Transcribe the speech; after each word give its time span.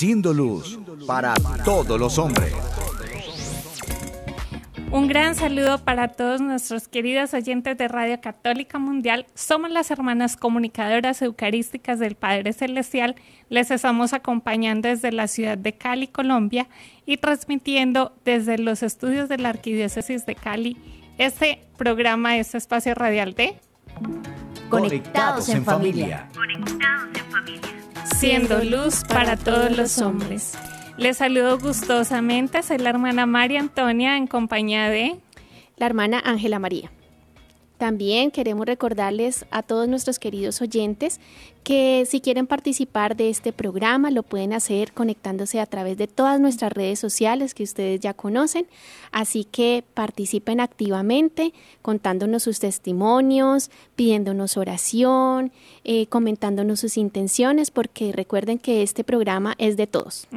Siendo 0.00 0.32
luz 0.32 0.78
para 1.06 1.34
todos 1.62 2.00
los 2.00 2.16
hombres. 2.16 2.54
Un 4.90 5.08
gran 5.08 5.34
saludo 5.34 5.84
para 5.84 6.08
todos 6.08 6.40
nuestros 6.40 6.88
queridos 6.88 7.34
oyentes 7.34 7.76
de 7.76 7.86
Radio 7.86 8.18
Católica 8.18 8.78
Mundial. 8.78 9.26
Somos 9.34 9.70
las 9.70 9.90
hermanas 9.90 10.38
comunicadoras 10.38 11.20
eucarísticas 11.20 11.98
del 11.98 12.14
Padre 12.14 12.54
Celestial. 12.54 13.14
Les 13.50 13.70
estamos 13.70 14.14
acompañando 14.14 14.88
desde 14.88 15.12
la 15.12 15.28
ciudad 15.28 15.58
de 15.58 15.74
Cali, 15.74 16.08
Colombia, 16.08 16.66
y 17.04 17.18
transmitiendo 17.18 18.14
desde 18.24 18.56
los 18.56 18.82
estudios 18.82 19.28
de 19.28 19.36
la 19.36 19.50
Arquidiócesis 19.50 20.24
de 20.24 20.34
Cali 20.34 20.78
este 21.18 21.62
programa, 21.76 22.38
este 22.38 22.56
espacio 22.56 22.94
radial 22.94 23.34
de 23.34 23.60
Conectados 24.70 25.50
en 25.50 25.62
familia. 25.62 26.26
Siendo 28.04 28.62
luz 28.64 29.02
para 29.08 29.36
todos 29.36 29.76
los 29.76 29.98
hombres. 29.98 30.54
Les 30.96 31.16
saludo 31.16 31.58
gustosamente, 31.58 32.62
soy 32.62 32.78
la 32.78 32.90
hermana 32.90 33.26
María 33.26 33.60
Antonia 33.60 34.16
en 34.16 34.26
compañía 34.26 34.88
de... 34.88 35.18
la 35.76 35.86
hermana 35.86 36.20
Ángela 36.24 36.58
María. 36.58 36.90
También 37.78 38.30
queremos 38.30 38.66
recordarles 38.66 39.46
a 39.50 39.62
todos 39.62 39.88
nuestros 39.88 40.18
queridos 40.18 40.60
oyentes 40.60 41.20
que 41.62 42.04
si 42.06 42.20
quieren 42.20 42.46
participar 42.46 43.16
de 43.16 43.28
este 43.28 43.52
programa 43.52 44.10
lo 44.10 44.22
pueden 44.22 44.52
hacer 44.52 44.92
conectándose 44.92 45.60
a 45.60 45.66
través 45.66 45.98
de 45.98 46.06
todas 46.06 46.40
nuestras 46.40 46.72
redes 46.72 46.98
sociales 46.98 47.54
que 47.54 47.62
ustedes 47.62 48.00
ya 48.00 48.14
conocen. 48.14 48.66
Así 49.12 49.44
que 49.44 49.84
participen 49.94 50.60
activamente 50.60 51.52
contándonos 51.82 52.44
sus 52.44 52.60
testimonios, 52.60 53.70
pidiéndonos 53.96 54.56
oración, 54.56 55.52
eh, 55.84 56.06
comentándonos 56.06 56.80
sus 56.80 56.96
intenciones, 56.96 57.70
porque 57.70 58.12
recuerden 58.12 58.58
que 58.58 58.82
este 58.82 59.04
programa 59.04 59.54
es 59.58 59.76
de 59.76 59.86
todos. 59.86 60.28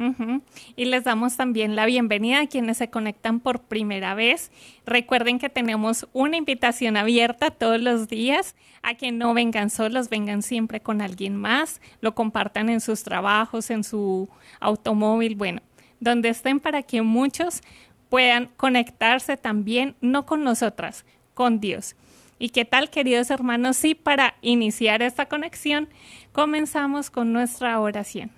Y 0.76 0.84
les 0.86 1.04
damos 1.04 1.36
también 1.36 1.76
la 1.76 1.86
bienvenida 1.86 2.40
a 2.40 2.46
quienes 2.46 2.78
se 2.78 2.90
conectan 2.90 3.40
por 3.40 3.60
primera 3.60 4.14
vez. 4.14 4.50
Recuerden 4.86 5.38
que 5.38 5.48
tenemos 5.48 6.06
una 6.12 6.36
invitación 6.36 6.96
abierta 6.96 7.50
todos 7.50 7.80
los 7.80 8.08
días 8.08 8.54
a 8.84 8.94
que 8.94 9.10
no 9.10 9.34
vengan 9.34 9.70
solos, 9.70 10.10
vengan 10.10 10.42
siempre 10.42 10.80
con 10.80 11.00
alguien 11.00 11.36
más, 11.36 11.80
lo 12.00 12.14
compartan 12.14 12.68
en 12.68 12.80
sus 12.80 13.02
trabajos, 13.02 13.70
en 13.70 13.82
su 13.82 14.28
automóvil, 14.60 15.34
bueno, 15.34 15.62
donde 16.00 16.28
estén 16.28 16.60
para 16.60 16.82
que 16.82 17.02
muchos 17.02 17.62
puedan 18.10 18.50
conectarse 18.56 19.36
también, 19.36 19.96
no 20.00 20.26
con 20.26 20.44
nosotras, 20.44 21.04
con 21.32 21.60
Dios. 21.60 21.96
¿Y 22.38 22.50
qué 22.50 22.64
tal, 22.64 22.90
queridos 22.90 23.30
hermanos? 23.30 23.76
Sí, 23.76 23.94
para 23.94 24.34
iniciar 24.42 25.02
esta 25.02 25.26
conexión, 25.26 25.88
comenzamos 26.32 27.10
con 27.10 27.32
nuestra 27.32 27.80
oración. 27.80 28.30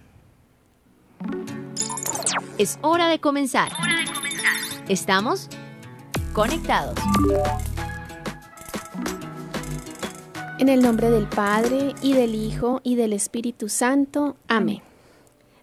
Es 2.56 2.78
hora 2.83 3.08
de 3.08 3.19
comenzar. 3.19 3.72
Estamos 4.88 5.48
conectados. 6.32 6.94
En 10.59 10.71
el 10.71 10.81
nombre 10.81 11.11
del 11.11 11.28
Padre 11.28 11.94
y 12.00 12.15
del 12.15 12.34
Hijo 12.34 12.81
y 12.83 12.94
del 12.94 13.12
Espíritu 13.12 13.69
Santo. 13.69 14.37
Amén. 14.49 14.81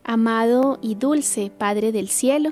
Amado 0.03 0.77
y 0.83 0.93
dulce 0.93 1.49
Padre 1.49 1.91
del 1.91 2.09
cielo, 2.09 2.51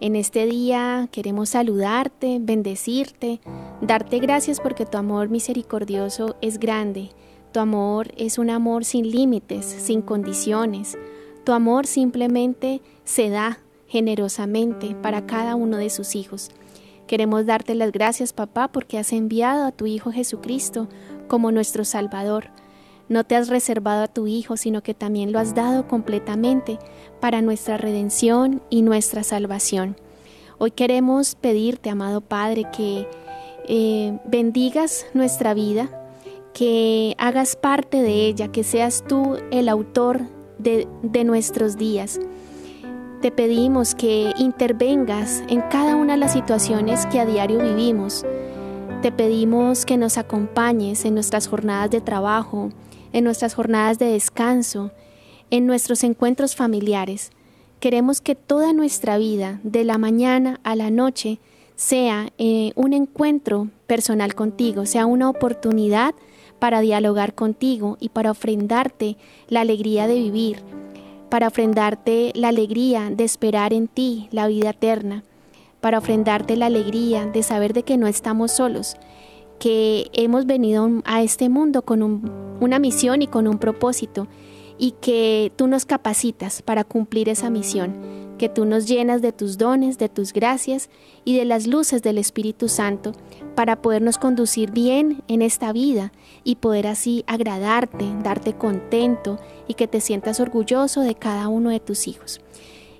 en 0.00 0.16
este 0.16 0.46
día 0.46 1.10
queremos 1.12 1.50
saludarte, 1.50 2.38
bendecirte, 2.40 3.40
darte 3.82 4.20
gracias 4.20 4.58
porque 4.58 4.86
tu 4.86 4.96
amor 4.96 5.28
misericordioso 5.28 6.34
es 6.40 6.58
grande. 6.58 7.10
Tu 7.52 7.60
amor 7.60 8.10
es 8.16 8.38
un 8.38 8.48
amor 8.48 8.86
sin 8.86 9.10
límites, 9.10 9.66
sin 9.66 10.00
condiciones. 10.00 10.96
Tu 11.44 11.52
amor 11.52 11.86
simplemente 11.86 12.80
se 13.04 13.28
da 13.28 13.58
generosamente 13.86 14.94
para 14.94 15.26
cada 15.26 15.56
uno 15.56 15.76
de 15.76 15.90
sus 15.90 16.16
hijos. 16.16 16.50
Queremos 17.06 17.44
darte 17.44 17.74
las 17.74 17.92
gracias, 17.92 18.32
papá, 18.32 18.68
porque 18.68 18.96
has 18.96 19.12
enviado 19.12 19.66
a 19.66 19.72
tu 19.72 19.84
Hijo 19.84 20.10
Jesucristo 20.12 20.88
como 21.28 21.52
nuestro 21.52 21.84
Salvador. 21.84 22.50
No 23.08 23.24
te 23.24 23.36
has 23.36 23.48
reservado 23.48 24.04
a 24.04 24.08
tu 24.08 24.26
Hijo, 24.26 24.56
sino 24.56 24.82
que 24.82 24.94
también 24.94 25.32
lo 25.32 25.38
has 25.38 25.54
dado 25.54 25.86
completamente 25.86 26.78
para 27.20 27.42
nuestra 27.42 27.76
redención 27.76 28.62
y 28.70 28.82
nuestra 28.82 29.22
salvación. 29.22 29.96
Hoy 30.58 30.70
queremos 30.70 31.34
pedirte, 31.34 31.90
amado 31.90 32.20
Padre, 32.20 32.66
que 32.76 33.06
eh, 33.68 34.18
bendigas 34.24 35.06
nuestra 35.12 35.54
vida, 35.54 35.88
que 36.54 37.14
hagas 37.18 37.56
parte 37.56 38.02
de 38.02 38.26
ella, 38.26 38.48
que 38.48 38.64
seas 38.64 39.04
tú 39.06 39.36
el 39.50 39.68
autor 39.68 40.22
de, 40.58 40.86
de 41.02 41.24
nuestros 41.24 41.76
días. 41.76 42.20
Te 43.20 43.30
pedimos 43.30 43.94
que 43.94 44.32
intervengas 44.38 45.42
en 45.48 45.60
cada 45.62 45.96
una 45.96 46.14
de 46.14 46.18
las 46.18 46.32
situaciones 46.32 47.06
que 47.06 47.20
a 47.20 47.26
diario 47.26 47.58
vivimos. 47.58 48.24
Te 49.02 49.10
pedimos 49.10 49.84
que 49.84 49.96
nos 49.96 50.16
acompañes 50.16 51.04
en 51.04 51.14
nuestras 51.14 51.48
jornadas 51.48 51.90
de 51.90 52.00
trabajo, 52.00 52.68
en 53.12 53.24
nuestras 53.24 53.52
jornadas 53.52 53.98
de 53.98 54.06
descanso, 54.06 54.92
en 55.50 55.66
nuestros 55.66 56.04
encuentros 56.04 56.54
familiares. 56.54 57.32
Queremos 57.80 58.20
que 58.20 58.36
toda 58.36 58.72
nuestra 58.72 59.18
vida, 59.18 59.58
de 59.64 59.82
la 59.82 59.98
mañana 59.98 60.60
a 60.62 60.76
la 60.76 60.92
noche, 60.92 61.40
sea 61.74 62.28
eh, 62.38 62.70
un 62.76 62.92
encuentro 62.92 63.70
personal 63.88 64.36
contigo, 64.36 64.86
sea 64.86 65.04
una 65.04 65.28
oportunidad 65.28 66.14
para 66.60 66.80
dialogar 66.80 67.34
contigo 67.34 67.96
y 67.98 68.10
para 68.10 68.30
ofrendarte 68.30 69.16
la 69.48 69.62
alegría 69.62 70.06
de 70.06 70.14
vivir, 70.14 70.58
para 71.28 71.48
ofrendarte 71.48 72.30
la 72.36 72.50
alegría 72.50 73.10
de 73.10 73.24
esperar 73.24 73.72
en 73.72 73.88
ti 73.88 74.28
la 74.30 74.46
vida 74.46 74.70
eterna, 74.70 75.24
para 75.82 75.98
ofrendarte 75.98 76.56
la 76.56 76.66
alegría 76.66 77.26
de 77.26 77.42
saber 77.42 77.74
de 77.74 77.82
que 77.82 77.98
no 77.98 78.06
estamos 78.06 78.52
solos, 78.52 78.96
que 79.58 80.08
hemos 80.12 80.46
venido 80.46 80.88
a 81.04 81.22
este 81.22 81.48
mundo 81.48 81.82
con 81.82 82.02
un- 82.02 82.56
una 82.60 82.78
misión 82.78 83.20
y 83.20 83.26
con 83.26 83.46
un 83.46 83.58
propósito 83.58 84.28
y 84.78 84.92
que 85.00 85.52
tú 85.56 85.66
nos 85.66 85.84
capacitas 85.84 86.62
para 86.62 86.84
cumplir 86.84 87.28
esa 87.28 87.50
misión, 87.50 87.94
que 88.38 88.48
tú 88.48 88.64
nos 88.64 88.86
llenas 88.86 89.22
de 89.22 89.32
tus 89.32 89.58
dones, 89.58 89.98
de 89.98 90.08
tus 90.08 90.32
gracias 90.32 90.88
y 91.24 91.36
de 91.36 91.44
las 91.44 91.66
luces 91.66 92.02
del 92.02 92.18
Espíritu 92.18 92.68
Santo 92.68 93.12
para 93.54 93.82
podernos 93.82 94.18
conducir 94.18 94.70
bien 94.70 95.22
en 95.28 95.42
esta 95.42 95.72
vida 95.72 96.12
y 96.42 96.56
poder 96.56 96.86
así 96.86 97.22
agradarte, 97.26 98.04
darte 98.22 98.54
contento 98.54 99.38
y 99.68 99.74
que 99.74 99.86
te 99.88 100.00
sientas 100.00 100.40
orgulloso 100.40 101.02
de 101.02 101.14
cada 101.14 101.48
uno 101.48 101.70
de 101.70 101.80
tus 101.80 102.08
hijos. 102.08 102.40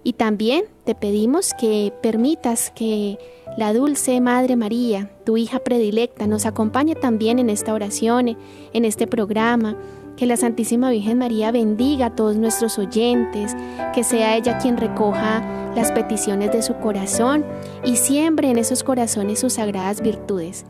Y 0.04 0.14
también 0.14 0.64
te 0.84 0.94
pedimos 0.94 1.52
que 1.58 1.92
permitas 2.02 2.72
que 2.74 3.18
la 3.56 3.72
dulce 3.72 4.20
Madre 4.20 4.56
María, 4.56 5.10
tu 5.24 5.36
hija 5.36 5.60
predilecta, 5.60 6.26
nos 6.26 6.46
acompañe 6.46 6.94
también 6.94 7.38
en 7.38 7.50
esta 7.50 7.72
oración, 7.74 8.36
en 8.72 8.84
este 8.84 9.06
programa. 9.06 9.76
Que 10.16 10.26
la 10.26 10.36
Santísima 10.36 10.90
Virgen 10.90 11.18
María 11.18 11.52
bendiga 11.52 12.06
a 12.06 12.14
todos 12.14 12.36
nuestros 12.36 12.78
oyentes, 12.78 13.56
que 13.94 14.04
sea 14.04 14.36
ella 14.36 14.58
quien 14.58 14.76
recoja 14.76 15.42
las 15.74 15.90
peticiones 15.92 16.52
de 16.52 16.62
su 16.62 16.74
corazón 16.74 17.44
y 17.84 17.96
siembre 17.96 18.50
en 18.50 18.58
esos 18.58 18.84
corazones 18.84 19.38
sus 19.40 19.54
sagradas 19.54 20.02
virtudes. 20.02 20.64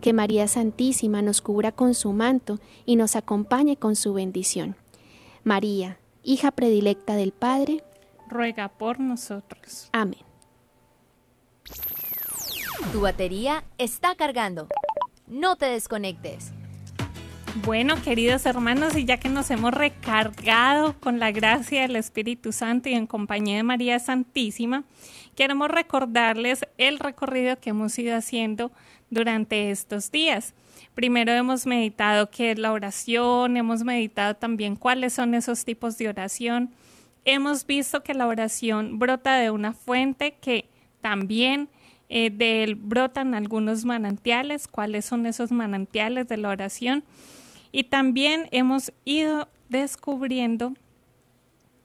Que 0.00 0.12
María 0.12 0.48
Santísima 0.48 1.22
nos 1.22 1.42
cubra 1.42 1.72
con 1.72 1.94
su 1.94 2.12
manto 2.12 2.58
y 2.86 2.96
nos 2.96 3.16
acompañe 3.16 3.76
con 3.76 3.96
su 3.96 4.14
bendición. 4.14 4.76
María, 5.44 5.98
hija 6.22 6.50
predilecta 6.50 7.14
del 7.14 7.32
Padre, 7.32 7.82
Ruega 8.28 8.68
por 8.68 9.00
nosotros. 9.00 9.88
amén. 9.92 10.20
Tu 12.92 13.00
batería 13.00 13.64
está 13.76 14.14
cargando. 14.14 14.68
No 15.26 15.56
te 15.56 15.66
desconectes. 15.66 16.52
Bueno, 17.64 18.00
queridos 18.02 18.46
hermanos, 18.46 18.96
y 18.96 19.04
ya 19.04 19.18
que 19.18 19.28
nos 19.28 19.50
hemos 19.50 19.74
recargado 19.74 20.94
con 21.00 21.18
la 21.18 21.32
gracia 21.32 21.82
del 21.82 21.96
Espíritu 21.96 22.52
Santo 22.52 22.88
y 22.88 22.94
en 22.94 23.06
compañía 23.06 23.56
de 23.56 23.62
María 23.62 23.98
Santísima, 23.98 24.84
queremos 25.34 25.68
recordarles 25.68 26.66
el 26.78 26.98
recorrido 26.98 27.58
que 27.58 27.70
hemos 27.70 27.98
ido 27.98 28.16
haciendo 28.16 28.70
durante 29.10 29.70
estos 29.70 30.10
días. 30.10 30.54
Primero 30.94 31.32
hemos 31.32 31.66
meditado 31.66 32.30
qué 32.30 32.52
es 32.52 32.58
la 32.58 32.72
oración, 32.72 33.56
hemos 33.56 33.82
meditado 33.82 34.34
también 34.36 34.76
cuáles 34.76 35.12
son 35.14 35.34
esos 35.34 35.64
tipos 35.64 35.98
de 35.98 36.08
oración. 36.08 36.70
Hemos 37.30 37.66
visto 37.66 38.02
que 38.02 38.14
la 38.14 38.26
oración 38.26 38.98
brota 38.98 39.36
de 39.36 39.50
una 39.50 39.74
fuente 39.74 40.38
que 40.40 40.66
también 41.02 41.68
eh, 42.08 42.30
de 42.30 42.64
él 42.64 42.74
brotan 42.74 43.34
algunos 43.34 43.84
manantiales, 43.84 44.66
cuáles 44.66 45.04
son 45.04 45.26
esos 45.26 45.52
manantiales 45.52 46.26
de 46.26 46.38
la 46.38 46.48
oración. 46.48 47.04
Y 47.70 47.84
también 47.84 48.48
hemos 48.50 48.94
ido 49.04 49.46
descubriendo 49.68 50.72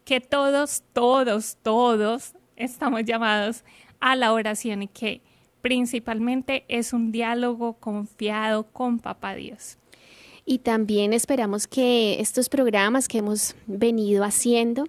que 0.05 0.21
todos, 0.21 0.81
todos, 0.93 1.57
todos 1.61 2.35
estamos 2.55 3.03
llamados 3.03 3.65
a 3.99 4.15
la 4.15 4.31
oración 4.31 4.83
y 4.83 4.87
que 4.87 5.19
principalmente 5.61 6.63
es 6.69 6.93
un 6.93 7.11
diálogo 7.11 7.73
confiado 7.73 8.63
con 8.63 8.97
Papá 8.97 9.35
Dios. 9.35 9.77
Y 10.45 10.59
también 10.59 11.13
esperamos 11.13 11.67
que 11.67 12.19
estos 12.19 12.49
programas 12.49 13.07
que 13.07 13.19
hemos 13.19 13.55
venido 13.65 14.23
haciendo 14.23 14.85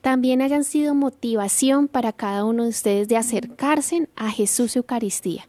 también 0.00 0.42
hayan 0.42 0.64
sido 0.64 0.94
motivación 0.94 1.88
para 1.88 2.12
cada 2.12 2.44
uno 2.44 2.64
de 2.64 2.68
ustedes 2.68 3.08
de 3.08 3.16
acercarse 3.16 4.08
a 4.16 4.30
Jesús 4.30 4.76
Eucaristía 4.76 5.48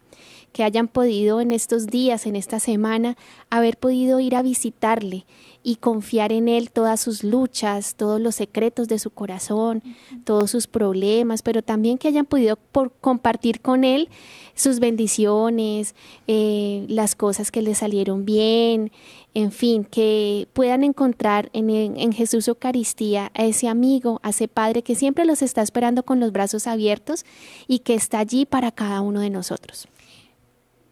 que 0.52 0.64
hayan 0.64 0.88
podido 0.88 1.42
en 1.42 1.52
estos 1.52 1.88
días, 1.88 2.26
en 2.26 2.36
esta 2.36 2.60
semana, 2.60 3.18
haber 3.50 3.78
podido 3.78 4.20
ir 4.20 4.36
a 4.36 4.42
visitarle 4.42 5.26
y 5.62 5.76
confiar 5.76 6.32
en 6.32 6.48
Él 6.48 6.72
todas 6.72 7.02
sus 7.02 7.24
luchas, 7.24 7.96
todos 7.96 8.22
los 8.22 8.36
secretos 8.36 8.88
de 8.88 8.98
su 8.98 9.10
corazón, 9.12 9.84
todos 10.24 10.52
sus 10.52 10.68
problemas, 10.68 11.42
pero 11.42 11.62
también 11.62 11.98
que 11.98 12.08
hayan 12.08 12.26
podido 12.26 12.56
por 12.56 12.92
compartir 12.94 13.62
con 13.62 13.84
Él 13.84 14.10
sus 14.56 14.80
bendiciones, 14.80 15.96
eh, 16.28 16.86
las 16.88 17.16
cosas 17.16 17.52
que 17.52 17.62
le 17.62 17.76
salieron 17.76 18.26
bien, 18.26 18.92
en 19.34 19.52
fin, 19.52 19.84
que 19.84 20.48
puedan 20.54 20.84
encontrar 20.84 21.50
en, 21.54 21.70
en 21.70 22.12
Jesús 22.14 22.48
Eucaristía 22.48 23.32
a 23.34 23.46
ese 23.46 23.68
amigo, 23.68 24.20
a 24.24 24.30
ese 24.30 24.48
Padre 24.48 24.82
que 24.82 24.96
siempre 24.96 25.26
los 25.26 25.42
está 25.42 25.62
esperando 25.62 26.04
con 26.04 26.20
los 26.20 26.32
brazos 26.32 26.68
abiertos 26.68 27.26
y 27.68 27.80
que 27.80 27.96
está 27.96 28.20
allí 28.20 28.46
para 28.46 28.72
cada 28.72 29.02
uno 29.02 29.20
de 29.20 29.30
nosotros. 29.30 29.88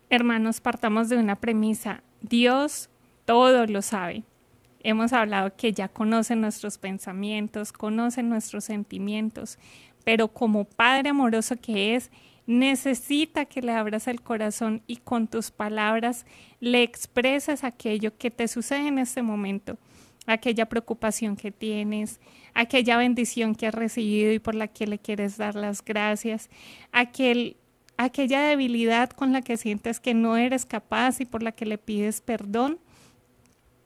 Hermanos, 0.09 0.61
partamos 0.61 1.09
de 1.09 1.17
una 1.17 1.35
premisa. 1.35 2.01
Dios 2.21 2.89
todo 3.25 3.65
lo 3.65 3.81
sabe. 3.81 4.23
Hemos 4.81 5.11
hablado 5.11 5.53
que 5.57 5.73
ya 5.73 5.89
conoce 5.89 6.37
nuestros 6.37 6.77
pensamientos, 6.77 7.73
conoce 7.73 8.23
nuestros 8.23 8.63
sentimientos, 8.63 9.57
pero 10.05 10.29
como 10.29 10.63
Padre 10.63 11.09
amoroso 11.09 11.57
que 11.57 11.95
es, 11.95 12.09
necesita 12.45 13.43
que 13.43 13.61
le 13.61 13.73
abras 13.73 14.07
el 14.07 14.21
corazón 14.21 14.81
y 14.87 14.97
con 14.97 15.27
tus 15.27 15.51
palabras 15.51 16.25
le 16.61 16.83
expresas 16.83 17.65
aquello 17.65 18.17
que 18.17 18.31
te 18.31 18.47
sucede 18.47 18.87
en 18.87 18.99
este 18.99 19.21
momento, 19.21 19.77
aquella 20.25 20.67
preocupación 20.67 21.35
que 21.35 21.51
tienes, 21.51 22.21
aquella 22.53 22.95
bendición 22.95 23.55
que 23.55 23.67
has 23.67 23.75
recibido 23.75 24.31
y 24.31 24.39
por 24.39 24.55
la 24.55 24.69
que 24.69 24.87
le 24.87 24.99
quieres 24.99 25.35
dar 25.35 25.55
las 25.55 25.83
gracias, 25.83 26.49
aquel 26.93 27.57
aquella 27.97 28.41
debilidad 28.41 29.09
con 29.09 29.33
la 29.33 29.41
que 29.41 29.57
sientes 29.57 29.99
que 29.99 30.13
no 30.13 30.37
eres 30.37 30.65
capaz 30.65 31.19
y 31.19 31.25
por 31.25 31.43
la 31.43 31.51
que 31.51 31.65
le 31.65 31.77
pides 31.77 32.21
perdón. 32.21 32.79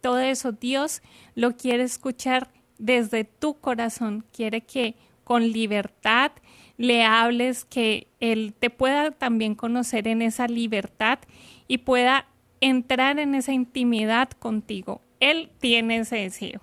Todo 0.02 0.20
eso 0.20 0.52
Dios 0.52 1.02
lo 1.36 1.56
quiere 1.56 1.84
escuchar 1.84 2.50
desde 2.78 3.24
tu 3.24 3.60
corazón, 3.60 4.26
quiere 4.32 4.62
que 4.62 4.96
con 5.24 5.52
libertad 5.52 6.32
le 6.78 7.04
hables, 7.04 7.64
que 7.64 8.08
Él 8.20 8.54
te 8.58 8.70
pueda 8.70 9.12
también 9.12 9.56
conocer 9.56 10.08
en 10.08 10.22
esa 10.22 10.48
libertad 10.48 11.20
y 11.68 11.80
pueda 11.80 12.26
entrar 12.60 13.20
en 13.20 13.36
esa 13.36 13.54
intimidad 13.54 14.30
contigo. 14.32 15.02
Él 15.20 15.52
tiene 15.60 15.98
ese 15.98 16.18
deseo. 16.18 16.62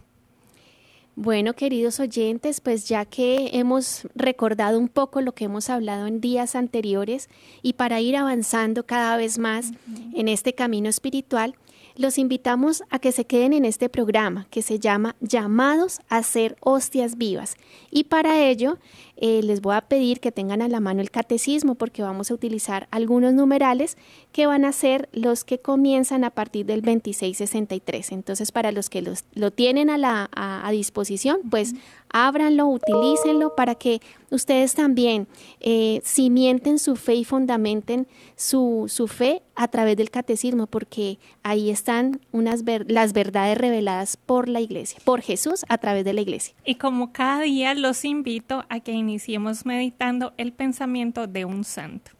Bueno, 1.20 1.54
queridos 1.54 1.98
oyentes, 1.98 2.60
pues 2.60 2.88
ya 2.88 3.04
que 3.04 3.50
hemos 3.54 4.06
recordado 4.14 4.78
un 4.78 4.86
poco 4.86 5.20
lo 5.20 5.32
que 5.32 5.46
hemos 5.46 5.68
hablado 5.68 6.06
en 6.06 6.20
días 6.20 6.54
anteriores 6.54 7.28
y 7.60 7.72
para 7.72 8.00
ir 8.00 8.16
avanzando 8.16 8.86
cada 8.86 9.16
vez 9.16 9.36
más 9.36 9.72
en 10.14 10.28
este 10.28 10.52
camino 10.52 10.88
espiritual, 10.88 11.56
los 11.96 12.18
invitamos 12.18 12.84
a 12.88 13.00
que 13.00 13.10
se 13.10 13.24
queden 13.24 13.52
en 13.52 13.64
este 13.64 13.88
programa 13.88 14.46
que 14.50 14.62
se 14.62 14.78
llama 14.78 15.16
Llamados 15.20 15.98
a 16.08 16.22
ser 16.22 16.56
hostias 16.60 17.18
vivas. 17.18 17.56
Y 17.90 18.04
para 18.04 18.46
ello 18.46 18.78
eh, 19.20 19.42
les 19.42 19.60
voy 19.60 19.74
a 19.74 19.80
pedir 19.80 20.20
que 20.20 20.30
tengan 20.30 20.62
a 20.62 20.68
la 20.68 20.78
mano 20.78 21.00
el 21.00 21.10
catecismo 21.10 21.74
porque 21.74 22.02
vamos 22.02 22.30
a 22.30 22.34
utilizar 22.34 22.86
algunos 22.92 23.34
numerales 23.34 23.96
que 24.30 24.46
van 24.46 24.64
a 24.64 24.70
ser 24.70 25.08
los 25.12 25.42
que 25.42 25.58
comienzan 25.58 26.22
a 26.22 26.30
partir 26.30 26.66
del 26.66 26.82
2663. 26.82 28.12
Entonces, 28.12 28.52
para 28.52 28.70
los 28.70 28.88
que 28.88 29.02
los, 29.02 29.24
lo 29.34 29.50
tienen 29.50 29.90
a, 29.90 29.98
la, 29.98 30.30
a, 30.32 30.70
disposición, 30.70 31.40
pues 31.50 31.74
ábranlo, 32.10 32.66
utilícenlo 32.68 33.56
para 33.56 33.74
que 33.74 34.00
ustedes 34.30 34.74
también 34.74 35.26
eh, 35.60 36.00
cimienten 36.04 36.78
su 36.78 36.94
fe 36.94 37.16
y 37.16 37.24
fundamenten 37.24 38.06
su, 38.36 38.84
su, 38.88 39.08
fe 39.08 39.42
a 39.56 39.68
través 39.68 39.96
del 39.96 40.10
catecismo, 40.10 40.66
porque 40.66 41.18
ahí 41.42 41.70
están 41.70 42.20
unas 42.30 42.62
las 42.86 43.12
verdades 43.12 43.58
reveladas 43.58 44.16
por 44.16 44.48
la 44.48 44.60
iglesia, 44.60 45.00
por 45.04 45.22
Jesús 45.22 45.64
a 45.68 45.78
través 45.78 46.04
de 46.04 46.12
la 46.12 46.20
iglesia. 46.20 46.54
Y 46.64 46.76
como 46.76 47.12
cada 47.12 47.42
día 47.42 47.74
los 47.74 48.04
invito 48.04 48.64
a 48.68 48.80
que 48.80 48.92
iniciemos 49.08 49.64
meditando 49.64 50.34
el 50.36 50.52
pensamiento 50.52 51.26
de 51.26 51.46
un 51.46 51.64
santo. 51.64 52.10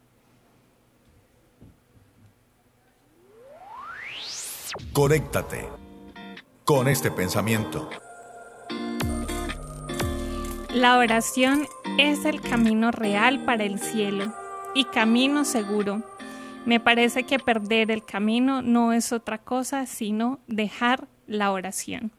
Conéctate 4.95 5.69
con 6.65 6.89
este 6.89 7.11
pensamiento. 7.11 7.91
La 10.73 10.97
oración 10.97 11.67
es 11.99 12.25
el 12.25 12.41
camino 12.41 12.91
real 12.91 13.45
para 13.45 13.65
el 13.65 13.79
cielo 13.79 14.33
y 14.75 14.85
camino 14.85 15.45
seguro. 15.45 16.03
Me 16.65 16.81
parece 16.81 17.25
que 17.25 17.39
perder 17.39 17.91
el 17.91 18.03
camino 18.03 18.63
no 18.63 18.95
es 18.95 19.13
otra 19.13 19.37
cosa 19.37 19.85
sino 19.85 20.39
dejar 20.47 21.07
la 21.27 21.53
oración. 21.53 22.13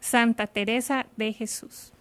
Santa 0.00 0.46
Teresa 0.46 1.06
de 1.16 1.32
Jesús. 1.32 1.92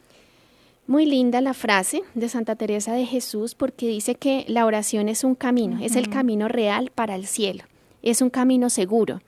Muy 0.88 1.08
linda 1.08 1.42
la 1.42 1.56
frase 1.56 2.04
de 2.14 2.30
Santa 2.30 2.56
Teresa 2.56 2.94
de 2.94 3.08
Jesús 3.08 3.56
porque 3.56 3.88
dice 3.88 4.14
que 4.14 4.46
la 4.48 4.68
oración 4.68 5.10
es 5.10 5.24
un 5.24 5.34
camino, 5.34 5.80
es 5.82 5.96
el 5.96 6.10
camino 6.10 6.48
real 6.48 6.92
para 6.94 7.16
el 7.16 7.26
cielo, 7.26 7.64
es 8.04 8.22
un 8.22 8.30
camino 8.30 8.70
seguro. 8.70 9.22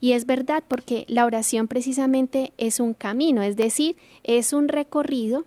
Y 0.00 0.12
es 0.12 0.26
verdad 0.26 0.62
porque 0.68 1.06
la 1.08 1.24
oración 1.24 1.66
precisamente 1.66 2.52
es 2.58 2.78
un 2.78 2.92
camino, 2.92 3.42
es 3.42 3.56
decir, 3.56 3.96
es 4.22 4.52
un 4.52 4.68
recorrido 4.68 5.46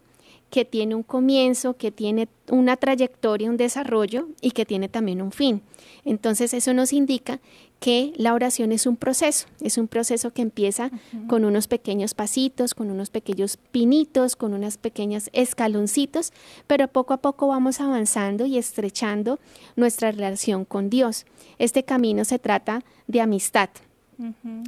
que 0.51 0.65
tiene 0.65 0.93
un 0.96 1.01
comienzo, 1.01 1.77
que 1.77 1.91
tiene 1.91 2.27
una 2.50 2.75
trayectoria, 2.75 3.50
un 3.50 3.55
desarrollo 3.58 4.27
y 4.41 4.51
que 4.51 4.65
tiene 4.65 4.89
también 4.89 5.22
un 5.22 5.31
fin. 5.31 5.62
Entonces 6.03 6.53
eso 6.53 6.74
nos 6.74 6.91
indica 6.91 7.39
que 7.79 8.13
la 8.17 8.34
oración 8.34 8.74
es 8.74 8.86
un 8.86 8.98
proceso, 8.98 9.48
es 9.62 9.77
un 9.77 9.88
proceso 9.88 10.34
que 10.34 10.41
empieza 10.41 10.91
con 11.27 11.46
unos 11.46 11.67
pequeños 11.67 12.13
pasitos, 12.13 12.75
con 12.75 12.91
unos 12.91 13.10
pequeños 13.10 13.58
pinitos, 13.72 14.36
con 14.36 14.53
unas 14.53 14.77
pequeñas 14.77 15.29
escaloncitos, 15.34 16.34
pero 16.67 16.89
poco 16.89 17.13
a 17.13 17.22
poco 17.22 17.48
vamos 17.48 17.79
avanzando 17.79 18.46
y 18.46 18.58
estrechando 18.58 19.39
nuestra 19.77 20.12
relación 20.12 20.65
con 20.65 20.89
Dios. 20.89 21.25
Este 21.60 21.84
camino 21.84 22.25
se 22.25 22.39
trata 22.39 22.84
de 23.08 23.22
amistad, 23.22 23.70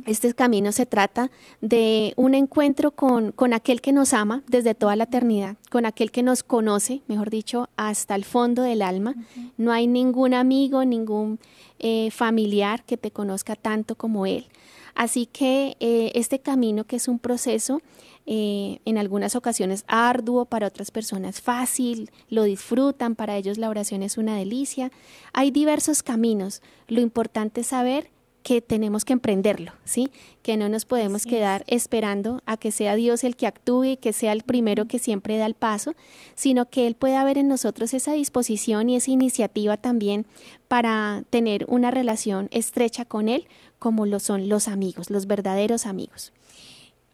este 0.05 0.33
camino 0.33 0.71
se 0.71 0.85
trata 0.85 1.29
de 1.61 2.13
un 2.15 2.33
encuentro 2.33 2.91
con, 2.91 3.31
con, 3.31 3.53
aquel 3.53 3.81
que 3.81 3.91
nos 3.91 4.13
ama 4.13 4.43
desde 4.47 4.73
toda 4.73 4.95
la 4.95 5.03
eternidad, 5.05 5.57
con 5.69 5.85
aquel 5.85 6.11
que 6.11 6.23
nos 6.23 6.43
conoce, 6.43 7.01
mejor 7.07 7.29
dicho, 7.29 7.69
hasta 7.75 8.15
el 8.15 8.25
fondo 8.25 8.63
del 8.63 8.81
alma. 8.81 9.15
No 9.57 9.71
hay 9.71 9.87
ningún 9.87 10.33
amigo, 10.33 10.85
ningún 10.85 11.39
eh, 11.79 12.09
familiar 12.11 12.83
que 12.83 12.97
te 12.97 13.11
conozca 13.11 13.55
tanto 13.55 13.95
como 13.95 14.25
él. 14.25 14.47
Así 14.95 15.25
que 15.25 15.75
eh, 15.79 16.11
este 16.15 16.39
camino 16.39 16.83
que 16.83 16.95
es 16.95 17.07
un 17.07 17.19
proceso, 17.19 17.81
eh, 18.25 18.79
en 18.85 18.97
algunas 18.97 19.35
ocasiones 19.35 19.83
arduo, 19.87 20.45
para 20.45 20.67
otras 20.67 20.91
personas 20.91 21.41
fácil, 21.41 22.09
lo 22.29 22.43
disfrutan, 22.43 23.15
para 23.15 23.35
ellos 23.35 23.57
la 23.57 23.69
oración 23.69 24.01
es 24.01 24.17
una 24.17 24.37
delicia. 24.37 24.91
Hay 25.33 25.51
diversos 25.51 26.03
caminos. 26.03 26.61
Lo 26.87 27.01
importante 27.01 27.61
es 27.61 27.67
saber 27.67 28.11
que 28.43 28.61
tenemos 28.61 29.05
que 29.05 29.13
emprenderlo, 29.13 29.71
¿sí? 29.85 30.11
Que 30.41 30.57
no 30.57 30.69
nos 30.69 30.85
podemos 30.85 31.25
quedar 31.25 31.63
esperando 31.67 32.41
a 32.45 32.57
que 32.57 32.71
sea 32.71 32.95
Dios 32.95 33.23
el 33.23 33.35
que 33.35 33.47
actúe 33.47 33.83
y 33.85 33.97
que 33.97 34.13
sea 34.13 34.33
el 34.33 34.43
primero 34.43 34.85
que 34.85 34.99
siempre 34.99 35.37
da 35.37 35.45
el 35.45 35.55
paso, 35.55 35.95
sino 36.35 36.69
que 36.69 36.85
Él 36.85 36.95
pueda 36.95 37.23
ver 37.23 37.37
en 37.37 37.47
nosotros 37.47 37.93
esa 37.93 38.13
disposición 38.13 38.89
y 38.89 38.97
esa 38.97 39.11
iniciativa 39.11 39.77
también 39.77 40.25
para 40.67 41.23
tener 41.29 41.65
una 41.69 41.89
relación 41.89 42.49
estrecha 42.51 43.05
con 43.05 43.29
Él, 43.29 43.47
como 43.79 44.05
lo 44.05 44.19
son 44.19 44.49
los 44.49 44.67
amigos, 44.67 45.09
los 45.09 45.25
verdaderos 45.25 45.85
amigos. 45.85 46.33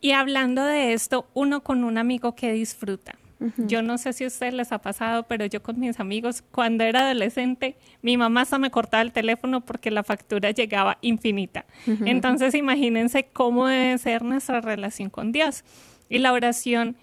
Y 0.01 0.12
hablando 0.12 0.63
de 0.63 0.93
esto, 0.93 1.27
uno 1.33 1.62
con 1.62 1.83
un 1.83 1.98
amigo 1.98 2.33
que 2.33 2.51
disfruta. 2.51 3.17
Yo 3.58 3.81
no 3.81 3.98
sé 3.98 4.12
si 4.12 4.25
a 4.25 4.27
ustedes 4.27 4.53
les 4.53 4.72
ha 4.74 4.79
pasado, 4.79 5.24
pero 5.24 5.46
yo 5.46 5.63
con 5.63 5.79
mis 5.79 6.00
amigos, 6.00 6.43
cuando 6.51 6.84
era 6.84 7.05
adolescente, 7.05 7.77
mi 8.01 8.17
mamá 8.17 8.41
hasta 8.41 8.58
me 8.58 8.69
cortaba 8.69 9.01
el 9.01 9.13
teléfono 9.13 9.62
porque 9.62 9.91
la 9.91 10.03
factura 10.03 10.51
llegaba 10.51 10.98
infinita. 11.01 11.65
Entonces, 12.05 12.53
imagínense 12.53 13.29
cómo 13.31 13.67
debe 13.67 13.98
ser 13.98 14.24
nuestra 14.24 14.60
relación 14.60 15.10
con 15.10 15.31
Dios. 15.31 15.63
Y 16.10 16.17
la 16.17 16.34
oración 16.34 16.98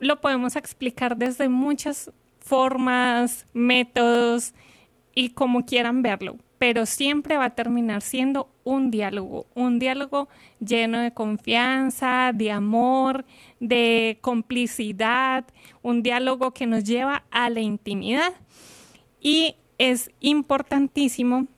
lo 0.00 0.20
podemos 0.20 0.56
explicar 0.56 1.16
desde 1.16 1.48
muchas 1.48 2.10
formas, 2.40 3.46
métodos 3.52 4.54
y 5.14 5.30
como 5.30 5.64
quieran 5.64 6.02
verlo, 6.02 6.38
pero 6.62 6.86
siempre 6.86 7.36
va 7.36 7.46
a 7.46 7.54
terminar 7.56 8.02
siendo 8.02 8.48
un 8.62 8.92
diálogo, 8.92 9.46
un 9.52 9.80
diálogo 9.80 10.28
lleno 10.60 11.00
de 11.00 11.10
confianza, 11.10 12.30
de 12.32 12.52
amor, 12.52 13.24
de 13.58 14.18
complicidad, 14.20 15.44
un 15.82 16.04
diálogo 16.04 16.52
que 16.54 16.68
nos 16.68 16.84
lleva 16.84 17.24
a 17.32 17.50
la 17.50 17.58
intimidad. 17.58 18.32
Y 19.20 19.56
es 19.76 20.12
importantísimo 20.20 21.48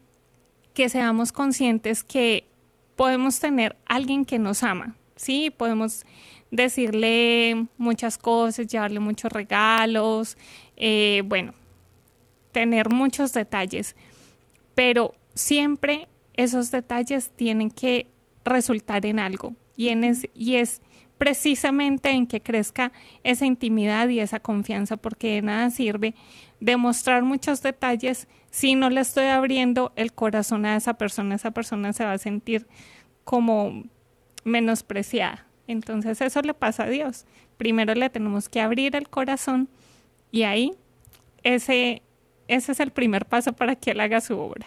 que 0.72 0.88
seamos 0.88 1.32
conscientes 1.32 2.02
que 2.02 2.46
podemos 2.96 3.38
tener 3.40 3.76
alguien 3.84 4.24
que 4.24 4.38
nos 4.38 4.62
ama, 4.62 4.96
¿sí? 5.16 5.50
Podemos 5.50 6.06
decirle 6.50 7.66
muchas 7.76 8.16
cosas, 8.16 8.68
llevarle 8.68 9.00
muchos 9.00 9.30
regalos, 9.30 10.38
eh, 10.78 11.22
bueno, 11.26 11.52
tener 12.52 12.88
muchos 12.88 13.34
detalles, 13.34 13.94
pero 14.74 15.14
siempre 15.34 16.08
esos 16.34 16.70
detalles 16.70 17.30
tienen 17.30 17.70
que 17.70 18.08
resultar 18.44 19.06
en 19.06 19.18
algo 19.18 19.54
y, 19.76 19.88
es, 19.88 20.28
y 20.34 20.56
es 20.56 20.82
precisamente 21.18 22.10
en 22.10 22.26
que 22.26 22.40
crezca 22.40 22.92
esa 23.22 23.46
intimidad 23.46 24.08
y 24.08 24.20
esa 24.20 24.40
confianza, 24.40 24.96
porque 24.96 25.34
de 25.34 25.42
nada 25.42 25.70
sirve 25.70 26.14
demostrar 26.60 27.22
muchos 27.22 27.62
detalles 27.62 28.28
si 28.50 28.74
no 28.74 28.90
le 28.90 29.00
estoy 29.00 29.26
abriendo 29.26 29.92
el 29.96 30.12
corazón 30.12 30.64
a 30.66 30.76
esa 30.76 30.94
persona, 30.94 31.34
esa 31.34 31.50
persona 31.50 31.92
se 31.92 32.04
va 32.04 32.12
a 32.12 32.18
sentir 32.18 32.66
como 33.24 33.84
menospreciada. 34.44 35.46
Entonces 35.66 36.20
eso 36.20 36.42
le 36.42 36.54
pasa 36.54 36.84
a 36.84 36.88
Dios. 36.88 37.26
Primero 37.56 37.94
le 37.94 38.10
tenemos 38.10 38.48
que 38.48 38.60
abrir 38.60 38.94
el 38.96 39.08
corazón 39.08 39.68
y 40.30 40.42
ahí 40.42 40.72
ese, 41.42 42.02
ese 42.48 42.72
es 42.72 42.80
el 42.80 42.90
primer 42.90 43.26
paso 43.26 43.52
para 43.52 43.76
que 43.76 43.92
Él 43.92 44.00
haga 44.00 44.20
su 44.20 44.38
obra. 44.38 44.66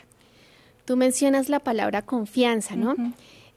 Tú 0.86 0.96
mencionas 0.98 1.50
la 1.50 1.60
palabra 1.60 2.01
confianza, 2.01 2.75
¿no? 2.75 2.96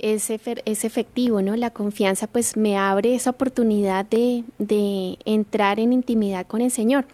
es, 0.01 0.31
es, 0.31 0.85
efectivo, 0.85 1.43
¿no? 1.43 1.57
La 1.57 1.71
confianza 1.71 2.27
pues 2.27 2.57
me 2.57 2.77
abre 2.77 3.15
esa 3.15 3.31
oportunidad 3.31 4.07
de, 4.07 4.45
de, 4.59 5.19
entrar 5.25 5.79
en 5.79 5.93
intimidad 5.93 6.47
con 6.47 6.63
el 6.63 6.71
Señor. 6.71 7.05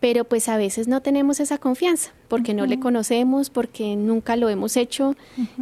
Pero 0.00 0.24
pues 0.24 0.48
a 0.48 0.56
veces 0.56 0.88
no 0.88 1.00
tenemos 1.00 1.38
esa 1.38 1.58
confianza 1.58 2.12
porque 2.26 2.54
no 2.54 2.66
le 2.66 2.80
conocemos, 2.80 3.50
porque 3.50 3.94
nunca 3.94 4.34
lo 4.34 4.48
hemos 4.48 4.76
hecho. 4.76 5.14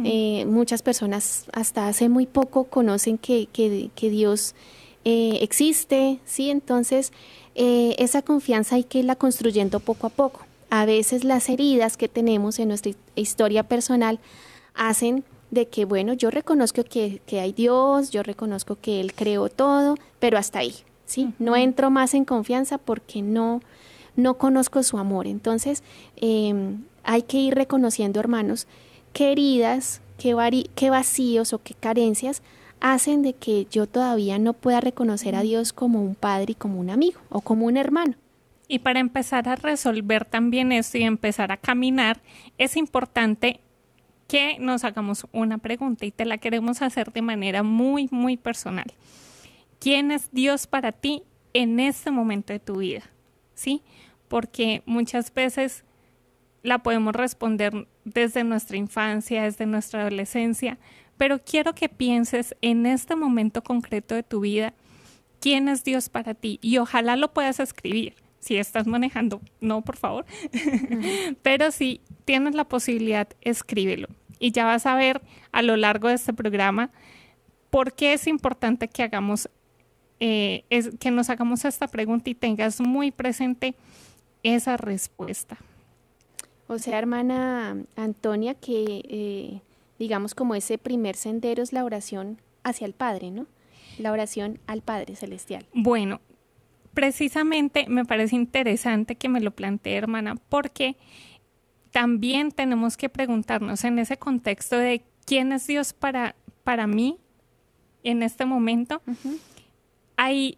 Eh, 0.03 0.45
muchas 0.47 0.81
personas 0.81 1.45
hasta 1.53 1.87
hace 1.87 2.09
muy 2.09 2.25
poco 2.25 2.63
conocen 2.63 3.19
que, 3.19 3.47
que, 3.53 3.91
que 3.93 4.09
Dios 4.09 4.55
eh, 5.05 5.37
existe, 5.41 6.17
¿sí? 6.25 6.49
Entonces 6.49 7.13
eh, 7.53 7.95
esa 7.99 8.23
confianza 8.23 8.77
hay 8.77 8.83
que 8.83 8.99
irla 8.99 9.15
construyendo 9.15 9.79
poco 9.79 10.07
a 10.07 10.09
poco. 10.09 10.47
A 10.71 10.85
veces 10.85 11.25
las 11.25 11.49
heridas 11.49 11.97
que 11.97 12.07
tenemos 12.07 12.57
en 12.57 12.69
nuestra 12.69 12.93
historia 13.15 13.63
personal 13.63 14.19
hacen 14.73 15.25
de 15.49 15.67
que, 15.67 15.83
bueno, 15.83 16.13
yo 16.13 16.31
reconozco 16.31 16.85
que, 16.85 17.21
hay 17.29 17.51
Dios, 17.51 18.09
yo 18.09 18.23
reconozco 18.23 18.77
que 18.81 19.01
Él 19.01 19.13
creó 19.13 19.49
todo, 19.49 19.97
pero 20.19 20.37
hasta 20.37 20.59
ahí, 20.59 20.73
¿sí? 21.05 21.33
No 21.39 21.57
entro 21.57 21.91
más 21.91 22.13
en 22.13 22.23
confianza 22.23 22.77
porque 22.77 23.21
no, 23.21 23.59
no 24.15 24.37
conozco 24.37 24.81
su 24.81 24.97
amor. 24.97 25.27
Entonces, 25.27 25.83
em, 26.15 26.85
hay 27.03 27.23
que 27.23 27.37
ir 27.37 27.55
reconociendo, 27.55 28.21
hermanos, 28.21 28.65
qué 29.11 29.33
heridas, 29.33 29.99
qué, 30.17 30.33
qué 30.73 30.89
vacíos 30.89 31.51
o 31.51 31.59
qué 31.61 31.73
carencias 31.73 32.43
hacen 32.79 33.23
de 33.23 33.33
que 33.33 33.67
yo 33.69 33.87
todavía 33.87 34.39
no 34.39 34.53
pueda 34.53 34.79
reconocer 34.79 35.35
a 35.35 35.41
Dios 35.41 35.73
como 35.73 36.01
un 36.01 36.15
padre 36.15 36.53
y 36.53 36.55
como 36.55 36.79
un 36.79 36.89
amigo 36.89 37.19
o 37.29 37.41
como 37.41 37.65
un 37.65 37.75
hermano. 37.75 38.15
Y 38.71 38.79
para 38.79 39.01
empezar 39.01 39.49
a 39.49 39.57
resolver 39.57 40.23
también 40.23 40.71
esto 40.71 40.97
y 40.97 41.03
empezar 41.03 41.51
a 41.51 41.57
caminar, 41.57 42.21
es 42.57 42.77
importante 42.77 43.59
que 44.29 44.59
nos 44.61 44.85
hagamos 44.85 45.27
una 45.33 45.57
pregunta 45.57 46.05
y 46.05 46.11
te 46.11 46.23
la 46.23 46.37
queremos 46.37 46.81
hacer 46.81 47.11
de 47.11 47.21
manera 47.21 47.63
muy, 47.63 48.07
muy 48.11 48.37
personal. 48.37 48.85
¿Quién 49.77 50.09
es 50.09 50.31
Dios 50.31 50.67
para 50.67 50.93
ti 50.93 51.23
en 51.51 51.81
este 51.81 52.11
momento 52.11 52.53
de 52.53 52.61
tu 52.61 52.77
vida? 52.77 53.03
¿Sí? 53.55 53.83
Porque 54.29 54.83
muchas 54.85 55.33
veces 55.33 55.83
la 56.63 56.77
podemos 56.77 57.13
responder 57.13 57.89
desde 58.05 58.45
nuestra 58.45 58.77
infancia, 58.77 59.43
desde 59.43 59.65
nuestra 59.65 60.03
adolescencia, 60.03 60.77
pero 61.17 61.43
quiero 61.43 61.75
que 61.75 61.89
pienses 61.89 62.55
en 62.61 62.85
este 62.85 63.17
momento 63.17 63.65
concreto 63.65 64.15
de 64.15 64.23
tu 64.23 64.39
vida, 64.39 64.73
quién 65.41 65.67
es 65.67 65.83
Dios 65.83 66.07
para 66.07 66.35
ti 66.35 66.57
y 66.61 66.77
ojalá 66.77 67.17
lo 67.17 67.33
puedas 67.33 67.59
escribir. 67.59 68.20
Si 68.41 68.57
estás 68.57 68.85
manejando, 68.87 69.39
no, 69.61 69.81
por 69.81 69.95
favor. 69.95 70.25
pero 71.41 71.71
si 71.71 72.01
tienes 72.25 72.55
la 72.55 72.65
posibilidad, 72.65 73.29
escríbelo 73.39 74.09
y 74.41 74.51
ya 74.51 74.65
vas 74.65 74.85
a 74.85 74.95
ver 74.95 75.21
a 75.51 75.61
lo 75.61 75.77
largo 75.77 76.09
de 76.09 76.15
este 76.15 76.33
programa 76.33 76.89
por 77.69 77.93
qué 77.93 78.13
es 78.13 78.27
importante 78.27 78.87
que 78.87 79.03
hagamos, 79.03 79.49
eh, 80.19 80.65
es, 80.69 80.89
que 80.99 81.11
nos 81.11 81.29
hagamos 81.29 81.63
esta 81.63 81.87
pregunta 81.87 82.29
y 82.29 82.35
tengas 82.35 82.81
muy 82.81 83.11
presente 83.11 83.75
esa 84.43 84.75
respuesta. 84.75 85.57
O 86.67 86.79
sea, 86.79 86.97
hermana 86.97 87.77
Antonia, 87.95 88.55
que 88.55 89.03
eh, 89.07 89.61
digamos 89.99 90.33
como 90.33 90.55
ese 90.55 90.77
primer 90.77 91.15
sendero 91.15 91.61
es 91.61 91.71
la 91.71 91.85
oración 91.85 92.39
hacia 92.63 92.85
el 92.85 92.93
Padre, 92.93 93.29
¿no? 93.29 93.45
La 93.99 94.11
oración 94.11 94.59
al 94.65 94.81
Padre 94.81 95.15
Celestial. 95.15 95.65
Bueno, 95.73 96.19
precisamente 96.93 97.85
me 97.87 98.05
parece 98.05 98.35
interesante 98.35 99.15
que 99.15 99.29
me 99.29 99.41
lo 99.41 99.51
plantee, 99.51 99.95
hermana, 99.95 100.35
porque 100.49 100.97
también 101.91 102.51
tenemos 102.51 102.97
que 102.97 103.09
preguntarnos 103.09 103.83
en 103.83 103.99
ese 103.99 104.17
contexto 104.17 104.77
de 104.77 105.03
quién 105.25 105.51
es 105.51 105.67
Dios 105.67 105.93
para, 105.93 106.35
para 106.63 106.87
mí 106.87 107.17
en 108.03 108.23
este 108.23 108.45
momento. 108.45 109.01
Hay 110.15 110.57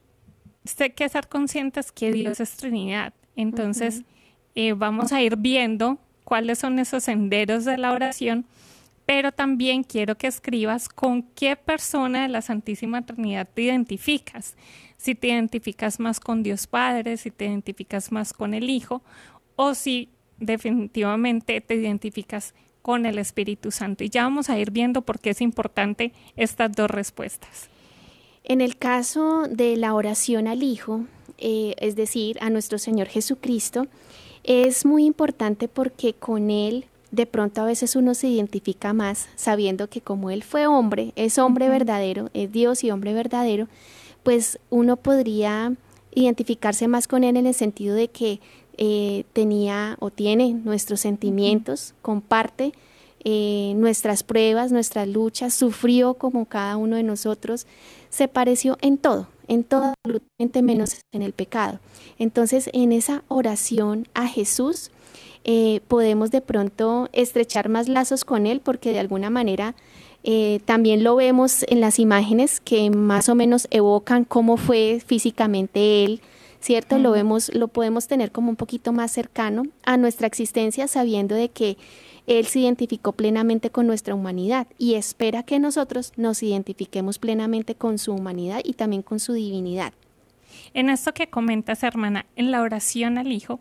que 0.96 1.10
ser 1.10 1.28
conscientes 1.28 1.92
que 1.92 2.12
Dios 2.12 2.40
es 2.40 2.56
Trinidad. 2.56 3.13
Entonces, 3.36 4.04
eh, 4.56 4.74
vamos 4.74 5.12
a 5.12 5.22
ir 5.22 5.36
viendo 5.38 5.98
cuáles 6.24 6.60
son 6.60 6.80
esos 6.80 7.04
senderos 7.04 7.66
de 7.66 7.78
la 7.78 7.92
oración, 7.92 8.46
pero 9.06 9.32
también 9.32 9.84
quiero 9.84 10.18
que 10.18 10.28
escribas 10.28 10.88
con 10.88 11.24
qué 11.24 11.56
persona 11.56 12.24
de 12.24 12.30
la 12.30 12.42
Santísima 12.42 13.06
Trinidad 13.06 13.50
te 13.54 13.63
identificas. 13.63 14.56
Si 15.03 15.15
te 15.15 15.27
identificas 15.27 16.00
más 16.00 16.22
con 16.22 16.43
Dios 16.43 16.65
Padre, 16.65 17.17
si 17.17 17.29
te 17.29 17.43
identificas 17.43 18.13
más 18.13 18.31
con 18.31 18.53
el 18.53 18.69
Hijo, 18.69 19.01
o 19.57 19.74
si 19.74 20.07
definitivamente 20.39 21.60
te 21.60 21.75
identificas 21.75 22.53
con 22.81 23.05
el 23.05 23.19
Espíritu 23.19 23.69
Santo. 23.72 24.05
Y 24.05 24.10
ya 24.10 24.24
vamos 24.24 24.50
a 24.50 24.57
ir 24.57 24.72
viendo 24.72 25.01
por 25.01 25.19
qué 25.19 25.31
es 25.31 25.41
importante 25.41 26.13
estas 26.38 26.72
dos 26.72 26.89
respuestas. 26.89 27.67
En 28.45 28.62
el 28.62 28.77
caso 28.77 29.43
de 29.50 29.75
la 29.75 29.93
oración 29.93 30.48
al 30.48 30.63
Hijo, 30.63 31.01
eh, 31.38 31.75
es 31.79 31.98
decir, 31.98 32.38
a 32.39 32.50
nuestro 32.50 32.77
Señor 32.77 33.07
Jesucristo, 33.07 33.88
es 34.45 34.86
muy 34.86 35.03
importante 35.03 35.67
porque 35.67 36.13
con 36.13 36.50
Él 36.50 36.86
de 37.12 37.25
pronto 37.25 37.62
a 37.62 37.65
veces 37.65 37.98
uno 37.98 38.13
se 38.13 38.29
identifica 38.29 38.93
más 38.93 39.27
sabiendo 39.36 39.89
que 39.89 40.00
como 40.00 40.31
Él 40.31 40.43
fue 40.43 40.65
hombre, 40.65 41.12
es 41.17 41.38
hombre 41.39 41.67
verdadero, 41.67 42.29
es 42.33 42.53
Dios 42.53 42.86
y 42.86 42.89
hombre 42.89 43.13
verdadero, 43.13 43.67
pues 44.24 44.60
uno 44.70 44.98
podría 44.98 45.74
identificarse 46.15 46.88
más 46.88 47.08
con 47.08 47.24
Él 47.24 47.38
en 47.38 47.48
el 47.48 47.53
sentido 47.53 47.96
de 47.96 48.08
que 48.08 48.39
eh, 48.77 49.25
tenía 49.34 49.98
o 50.00 50.10
tiene 50.10 50.53
nuestros 50.53 51.01
sentimientos, 51.01 51.94
comparte 52.01 52.74
eh, 53.24 53.74
nuestras 53.75 54.24
pruebas, 54.24 54.72
nuestras 54.72 55.08
luchas, 55.08 55.53
sufrió 55.53 56.15
como 56.15 56.46
cada 56.46 56.75
uno 56.77 56.96
de 56.96 57.03
nosotros, 57.03 57.68
se 58.10 58.27
pareció 58.27 58.77
en 58.82 58.98
todo, 58.98 59.27
en 59.48 59.63
todo 59.63 59.94
absolutamente 60.03 60.62
menos 60.62 60.98
en 61.13 61.22
el 61.22 61.34
pecado. 61.34 61.80
Entonces, 62.20 62.70
en 62.74 62.92
esa 62.92 63.24
oración 63.27 64.08
a 64.13 64.27
Jesús, 64.27 64.92
eh, 65.46 65.82
podemos 65.88 66.32
de 66.32 66.42
pronto 66.42 67.10
estrechar 67.13 67.70
más 67.70 67.88
lazos 67.89 68.25
con 68.25 68.48
Él 68.48 68.60
porque 68.60 68.92
de 68.92 69.00
alguna 69.00 69.30
manera 69.30 69.75
también 70.65 71.03
lo 71.03 71.15
vemos 71.15 71.65
en 71.68 71.82
las 71.82 72.00
imágenes 72.00 72.60
que 72.60 72.89
más 72.89 73.30
o 73.30 73.36
menos 73.36 73.68
evocan 73.72 74.24
cómo 74.24 74.58
fue 74.58 75.01
físicamente 75.06 76.06
Él, 76.06 76.22
¿cierto? 76.62 76.98
Lo 76.98 77.12
vemos, 77.12 77.53
lo 77.53 77.68
podemos 77.68 78.08
tener 78.08 78.32
como 78.32 78.50
un 78.50 78.56
poquito 78.56 78.94
más 78.94 79.12
cercano 79.12 79.63
a 79.84 79.98
nuestra 79.98 80.27
existencia, 80.27 80.88
sabiendo 80.88 81.36
de 81.36 81.50
que 81.50 81.77
Él 82.25 82.46
se 82.46 82.60
identificó 82.60 83.12
plenamente 83.12 83.70
con 83.70 83.86
nuestra 83.86 84.15
humanidad 84.15 84.68
y 84.77 84.94
espera 84.94 85.44
que 85.44 85.60
nosotros 85.60 86.13
nos 86.15 86.42
identifiquemos 86.42 87.20
plenamente 87.20 87.75
con 87.75 87.98
su 87.98 88.13
humanidad 88.13 88.62
y 88.63 88.74
también 88.74 89.01
con 89.01 89.20
su 89.20 89.34
divinidad. 89.34 89.92
En 90.74 90.89
esto 90.89 91.13
que 91.13 91.27
comentas, 91.27 91.84
hermana, 91.84 92.25
en 92.38 92.51
la 92.51 92.62
oración 92.62 93.18
al 93.18 93.32
Hijo, 93.32 93.60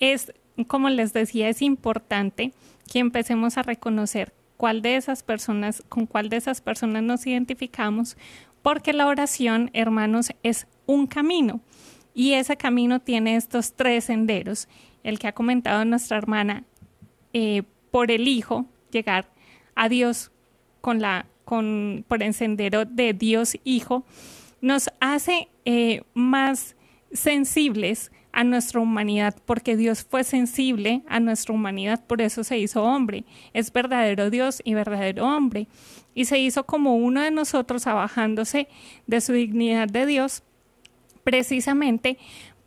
es, 0.00 0.32
como 0.68 0.88
les 0.88 1.12
decía, 1.12 1.50
es 1.50 1.60
importante 1.60 2.52
que 2.90 3.00
empecemos 3.00 3.58
a 3.58 3.62
reconocer 3.62 4.32
cuál 4.58 4.82
de 4.82 4.96
esas 4.96 5.22
personas, 5.22 5.82
con 5.88 6.04
cuál 6.04 6.28
de 6.28 6.36
esas 6.36 6.60
personas 6.60 7.02
nos 7.02 7.26
identificamos, 7.26 8.18
porque 8.60 8.92
la 8.92 9.06
oración, 9.06 9.70
hermanos, 9.72 10.32
es 10.42 10.66
un 10.84 11.06
camino. 11.06 11.60
Y 12.12 12.32
ese 12.32 12.56
camino 12.56 13.00
tiene 13.00 13.36
estos 13.36 13.74
tres 13.74 14.04
senderos. 14.04 14.68
El 15.04 15.18
que 15.18 15.28
ha 15.28 15.32
comentado 15.32 15.84
nuestra 15.84 16.18
hermana, 16.18 16.64
eh, 17.32 17.62
por 17.90 18.10
el 18.10 18.26
Hijo, 18.26 18.66
llegar 18.90 19.30
a 19.76 19.88
Dios 19.88 20.32
con 20.80 21.00
la, 21.00 21.26
con, 21.44 22.04
por 22.08 22.22
el 22.22 22.34
sendero 22.34 22.84
de 22.84 23.14
Dios 23.14 23.56
Hijo, 23.62 24.04
nos 24.60 24.90
hace 25.00 25.48
eh, 25.64 26.02
más 26.14 26.74
sensibles 27.12 28.10
a 28.32 28.44
nuestra 28.44 28.80
humanidad, 28.80 29.36
porque 29.46 29.76
Dios 29.76 30.04
fue 30.04 30.24
sensible 30.24 31.02
a 31.08 31.20
nuestra 31.20 31.54
humanidad, 31.54 32.04
por 32.06 32.22
eso 32.22 32.44
se 32.44 32.58
hizo 32.58 32.82
hombre. 32.82 33.24
Es 33.52 33.72
verdadero 33.72 34.30
Dios 34.30 34.62
y 34.64 34.74
verdadero 34.74 35.26
hombre. 35.26 35.66
Y 36.14 36.26
se 36.26 36.38
hizo 36.38 36.64
como 36.64 36.96
uno 36.96 37.20
de 37.22 37.30
nosotros, 37.30 37.86
abajándose 37.86 38.68
de 39.06 39.20
su 39.20 39.32
dignidad 39.32 39.88
de 39.88 40.06
Dios, 40.06 40.42
precisamente 41.24 42.18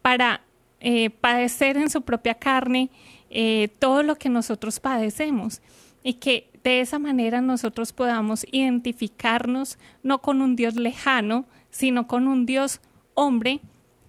para 0.01 0.41
eh, 0.79 1.09
padecer 1.09 1.77
en 1.77 1.89
su 1.89 2.01
propia 2.01 2.35
carne 2.35 2.89
eh, 3.29 3.69
todo 3.79 4.03
lo 4.03 4.15
que 4.15 4.29
nosotros 4.29 4.79
padecemos. 4.79 5.61
Y 6.03 6.15
que 6.15 6.49
de 6.63 6.81
esa 6.81 6.99
manera 6.99 7.41
nosotros 7.41 7.93
podamos 7.93 8.45
identificarnos 8.51 9.77
no 10.03 10.21
con 10.21 10.41
un 10.41 10.55
Dios 10.55 10.75
lejano, 10.75 11.45
sino 11.69 12.07
con 12.07 12.27
un 12.27 12.45
Dios 12.45 12.81
hombre 13.13 13.61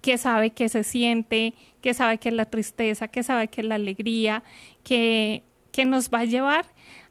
que 0.03 0.17
sabe 0.17 0.49
que 0.49 0.67
se 0.67 0.83
siente, 0.83 1.53
que 1.81 1.93
sabe 1.93 2.17
que 2.17 2.27
es 2.27 2.35
la 2.35 2.45
tristeza, 2.45 3.07
que 3.07 3.23
sabe 3.23 3.47
que 3.47 3.61
es 3.61 3.67
la 3.67 3.75
alegría, 3.75 4.43
que, 4.83 5.43
que 5.71 5.85
nos 5.85 6.09
va 6.09 6.19
a 6.19 6.25
llevar 6.25 6.65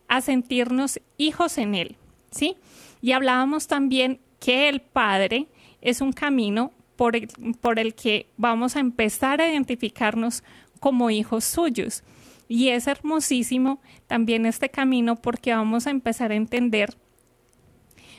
a 0.08 0.20
sentirnos 0.20 1.00
hijos 1.16 1.56
en 1.56 1.74
Él, 1.74 1.96
¿sí? 2.30 2.58
Y 3.00 3.12
hablábamos 3.12 3.66
también 3.66 4.20
que 4.40 4.68
el 4.68 4.82
Padre 4.82 5.46
es 5.80 6.02
un 6.02 6.12
camino 6.12 6.70
por 6.96 7.16
el, 7.16 7.28
por 7.62 7.78
el 7.78 7.94
que 7.94 8.26
vamos 8.36 8.76
a 8.76 8.80
empezar 8.80 9.40
a 9.40 9.48
identificarnos 9.48 10.44
como 10.78 11.08
hijos 11.08 11.44
suyos. 11.44 12.04
Y 12.46 12.68
es 12.68 12.88
hermosísimo 12.88 13.80
también 14.06 14.44
este 14.44 14.68
camino 14.68 15.16
porque 15.16 15.54
vamos 15.54 15.86
a 15.86 15.90
empezar 15.90 16.30
a 16.30 16.34
entender 16.34 16.94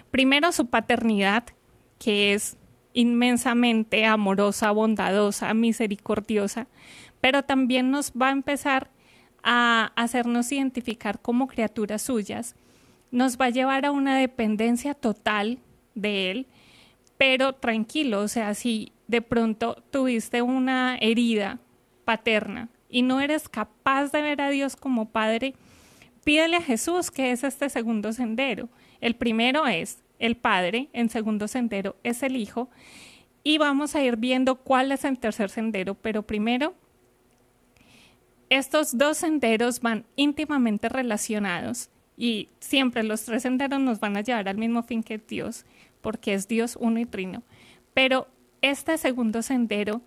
primero 0.09 0.51
su 0.51 0.65
paternidad, 0.65 1.43
que 1.99 2.33
es 2.33 2.57
inmensamente 2.93 4.05
amorosa, 4.05 4.71
bondadosa, 4.71 5.53
misericordiosa, 5.53 6.67
pero 7.21 7.43
también 7.43 7.91
nos 7.91 8.11
va 8.11 8.29
a 8.29 8.33
empezar 8.33 8.89
a 9.43 9.91
hacernos 9.95 10.51
identificar 10.51 11.19
como 11.19 11.47
criaturas 11.47 12.01
suyas, 12.01 12.55
nos 13.11 13.37
va 13.37 13.45
a 13.45 13.49
llevar 13.49 13.85
a 13.85 13.91
una 13.91 14.17
dependencia 14.17 14.93
total 14.93 15.59
de 15.95 16.31
Él, 16.31 16.47
pero 17.17 17.53
tranquilo, 17.53 18.21
o 18.21 18.27
sea, 18.27 18.53
si 18.53 18.91
de 19.07 19.21
pronto 19.21 19.83
tuviste 19.91 20.41
una 20.41 20.97
herida 20.99 21.59
paterna 22.05 22.69
y 22.89 23.01
no 23.01 23.21
eres 23.21 23.49
capaz 23.49 24.11
de 24.11 24.21
ver 24.21 24.41
a 24.41 24.49
Dios 24.49 24.75
como 24.75 25.09
Padre, 25.09 25.53
pídele 26.23 26.57
a 26.57 26.61
Jesús 26.61 27.11
que 27.11 27.31
es 27.31 27.43
este 27.43 27.69
segundo 27.69 28.13
sendero. 28.13 28.69
El 29.01 29.15
primero 29.15 29.67
es 29.67 30.03
el 30.23 30.37
Padre, 30.37 30.87
en 30.93 31.09
segundo 31.09 31.49
sendero 31.49 31.97
es 32.03 32.23
el 32.23 32.37
Hijo, 32.37 32.69
y 33.43 33.57
vamos 33.57 33.93
a 33.93 34.01
ir 34.01 34.15
viendo 34.15 34.55
cuál 34.55 34.93
es 34.93 35.03
el 35.03 35.19
tercer 35.19 35.49
sendero, 35.49 35.95
pero 35.95 36.23
primero, 36.23 36.75
estos 38.49 38.97
dos 38.97 39.17
senderos 39.17 39.81
van 39.81 40.05
íntimamente 40.15 40.87
relacionados 40.87 41.89
y 42.15 42.47
siempre 42.61 43.03
los 43.03 43.25
tres 43.25 43.43
senderos 43.43 43.81
nos 43.81 43.99
van 43.99 44.15
a 44.15 44.21
llevar 44.21 44.47
al 44.47 44.57
mismo 44.57 44.81
fin 44.83 45.03
que 45.03 45.17
Dios, 45.17 45.65
porque 45.99 46.33
es 46.33 46.47
Dios 46.47 46.77
uno 46.79 47.01
y 47.01 47.05
trino. 47.05 47.43
Pero 47.93 48.29
este 48.61 48.97
segundo 48.97 49.41
sendero, 49.41 50.01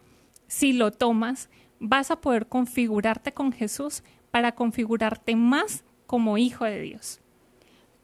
si 0.46 0.72
lo 0.72 0.92
tomas, 0.92 1.50
vas 1.78 2.10
a 2.10 2.22
poder 2.22 2.46
configurarte 2.46 3.34
con 3.34 3.52
Jesús 3.52 4.02
para 4.30 4.52
configurarte 4.52 5.36
más 5.36 5.84
como 6.06 6.38
hijo 6.38 6.64
de 6.64 6.80
Dios. 6.80 7.20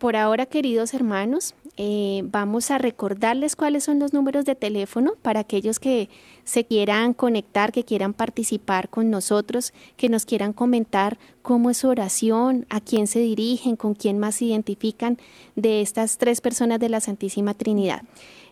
Por 0.02 0.16
ahora, 0.16 0.46
queridos 0.46 0.94
hermanos, 0.94 1.54
eh, 1.76 2.22
vamos 2.24 2.72
a 2.72 2.78
recordarles 2.78 3.54
cuáles 3.54 3.84
son 3.84 4.00
los 4.00 4.12
números 4.12 4.44
de 4.44 4.56
teléfono 4.56 5.12
para 5.22 5.38
aquellos 5.38 5.78
que 5.78 6.08
se 6.42 6.64
quieran 6.64 7.14
conectar, 7.14 7.70
que 7.70 7.84
quieran 7.84 8.12
participar 8.12 8.88
con 8.88 9.10
nosotros, 9.10 9.72
que 9.96 10.08
nos 10.08 10.26
quieran 10.26 10.54
comentar 10.54 11.18
cómo 11.42 11.70
es 11.70 11.76
su 11.76 11.88
oración, 11.88 12.66
a 12.68 12.80
quién 12.80 13.06
se 13.06 13.20
dirigen, 13.20 13.76
con 13.76 13.94
quién 13.94 14.18
más 14.18 14.34
se 14.34 14.46
identifican 14.46 15.18
de 15.54 15.82
estas 15.82 16.18
tres 16.18 16.40
personas 16.40 16.80
de 16.80 16.88
la 16.88 16.98
Santísima 16.98 17.54
Trinidad. 17.54 18.02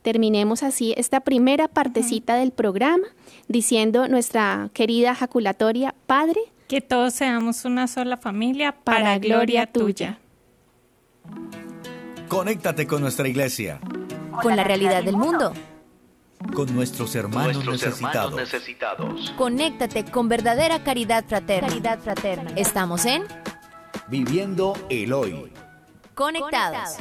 Terminemos 0.03 0.61
así 0.61 0.93
esta 0.95 1.21
primera 1.21 1.67
partecita 1.67 2.35
del 2.35 2.51
programa 2.51 3.07
diciendo 3.47 4.07
nuestra 4.07 4.69
querida 4.73 5.15
jaculatoria, 5.15 5.95
Padre, 6.05 6.39
que 6.67 6.81
todos 6.81 7.15
seamos 7.15 7.65
una 7.65 7.87
sola 7.87 8.17
familia 8.17 8.75
para, 8.83 9.17
gloria 9.17 9.65
tuya. 9.65 10.19
Conéctate 12.27 12.85
con 12.85 13.01
nuestra 13.01 13.27
iglesia. 13.27 13.79
Con 14.41 14.55
la 14.55 14.63
realidad 14.63 15.03
del 15.03 15.17
mundo 15.17 15.53
con 16.51 16.73
nuestros 16.75 17.15
hermanos, 17.15 17.65
necesitados. 17.65 19.33
Conéctate 19.37 20.05
con 20.05 20.27
verdadera 20.27 20.83
caridad 20.83 21.25
fraterna. 21.25 21.69
Caridad 21.69 21.99
fraterna. 21.99 22.51
Estamos 22.55 23.05
en 23.05 23.23
Viviendo 24.07 24.73
el 24.89 25.13
Hoy. 25.13 25.51
Conectados. 26.13 26.97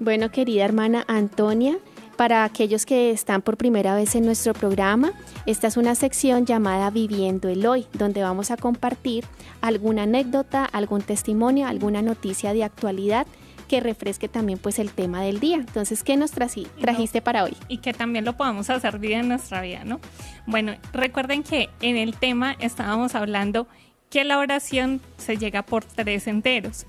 Bueno, 0.00 0.30
querida 0.30 0.64
hermana 0.64 1.04
Antonia, 1.06 1.78
para 2.16 2.44
aquellos 2.44 2.86
que 2.86 3.10
están 3.10 3.42
por 3.42 3.56
primera 3.56 3.94
vez 3.94 4.14
en 4.14 4.24
nuestro 4.24 4.52
programa, 4.54 5.12
esta 5.46 5.66
es 5.66 5.76
una 5.76 5.94
sección 5.94 6.46
llamada 6.46 6.90
Viviendo 6.90 7.48
el 7.48 7.66
Hoy, 7.66 7.86
donde 7.92 8.22
vamos 8.22 8.50
a 8.50 8.56
compartir 8.56 9.24
alguna 9.60 10.02
anécdota, 10.02 10.64
algún 10.64 11.02
testimonio, 11.02 11.66
alguna 11.66 12.02
noticia 12.02 12.52
de 12.52 12.64
actualidad 12.64 13.26
que 13.66 13.80
refresque 13.80 14.28
también 14.28 14.58
pues 14.58 14.78
el 14.78 14.90
tema 14.92 15.22
del 15.22 15.40
día. 15.40 15.56
Entonces, 15.56 16.02
¿qué 16.02 16.16
nos 16.16 16.32
trajiste 16.32 17.20
para 17.20 17.44
hoy? 17.44 17.56
Y 17.68 17.78
que 17.78 17.92
también 17.92 18.24
lo 18.24 18.36
podamos 18.36 18.70
hacer 18.70 18.98
vida 18.98 19.20
en 19.20 19.28
nuestra 19.28 19.60
vida, 19.60 19.84
¿no? 19.84 20.00
Bueno, 20.46 20.74
recuerden 20.92 21.42
que 21.42 21.70
en 21.80 21.96
el 21.96 22.16
tema 22.16 22.56
estábamos 22.60 23.14
hablando 23.14 23.66
que 24.10 24.24
la 24.24 24.38
oración 24.38 25.00
se 25.16 25.36
llega 25.36 25.62
por 25.62 25.84
tres 25.84 26.26
enteros. 26.26 26.86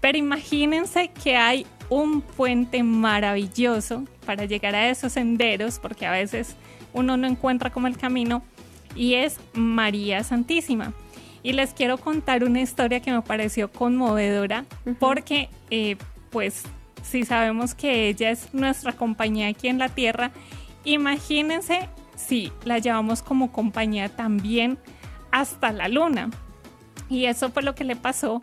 Pero 0.00 0.18
imagínense 0.18 1.10
que 1.22 1.36
hay 1.36 1.66
un 1.88 2.22
puente 2.22 2.82
maravilloso 2.82 4.04
para 4.24 4.46
llegar 4.46 4.74
a 4.74 4.88
esos 4.88 5.12
senderos, 5.12 5.78
porque 5.78 6.06
a 6.06 6.12
veces 6.12 6.56
uno 6.92 7.16
no 7.16 7.26
encuentra 7.26 7.70
como 7.70 7.86
el 7.86 7.98
camino, 7.98 8.42
y 8.96 9.14
es 9.14 9.38
María 9.52 10.24
Santísima. 10.24 10.92
Y 11.42 11.52
les 11.52 11.74
quiero 11.74 11.98
contar 11.98 12.44
una 12.44 12.60
historia 12.60 13.00
que 13.00 13.12
me 13.12 13.22
pareció 13.22 13.70
conmovedora, 13.70 14.64
porque 14.98 15.50
eh, 15.70 15.96
pues 16.32 16.64
si 17.02 17.24
sabemos 17.24 17.74
que 17.74 18.08
ella 18.08 18.30
es 18.30 18.52
nuestra 18.54 18.92
compañía 18.92 19.48
aquí 19.48 19.68
en 19.68 19.78
la 19.78 19.88
Tierra, 19.88 20.32
imagínense 20.84 21.88
si 22.16 22.50
la 22.64 22.78
llevamos 22.78 23.22
como 23.22 23.52
compañía 23.52 24.08
también 24.08 24.78
hasta 25.30 25.72
la 25.72 25.88
Luna. 25.88 26.30
Y 27.08 27.26
eso 27.26 27.50
fue 27.50 27.62
lo 27.62 27.74
que 27.74 27.84
le 27.84 27.96
pasó 27.96 28.42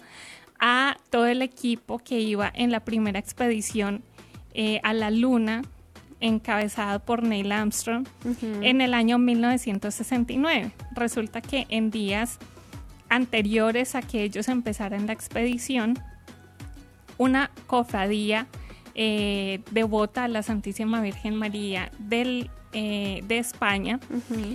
a 0.60 0.98
todo 1.10 1.26
el 1.26 1.42
equipo 1.42 2.00
que 2.00 2.20
iba 2.20 2.52
en 2.54 2.72
la 2.72 2.82
primera 2.82 3.18
expedición 3.18 4.04
eh, 4.54 4.80
a 4.84 4.94
la 4.94 5.10
Luna, 5.10 5.64
encabezada 6.20 7.00
por 7.00 7.24
Neil 7.24 7.52
Armstrong, 7.52 8.06
en 8.62 8.82
el 8.82 8.94
año 8.94 9.18
1969. 9.18 10.72
Resulta 10.92 11.42
que 11.42 11.66
en 11.70 11.92
días 11.92 12.40
anteriores 13.08 13.96
a 13.96 14.02
que 14.02 14.24
ellos 14.24 14.50
empezaran 14.50 15.08
la 15.08 15.14
expedición, 15.14 15.98
una 17.20 17.52
cofradía 17.68 18.48
eh, 18.96 19.62
devota 19.70 20.24
a 20.24 20.28
la 20.28 20.42
Santísima 20.42 21.02
Virgen 21.02 21.36
María 21.36 21.92
del 22.00 22.50
eh, 22.72 23.24
de 23.28 23.40
España, 23.40 24.00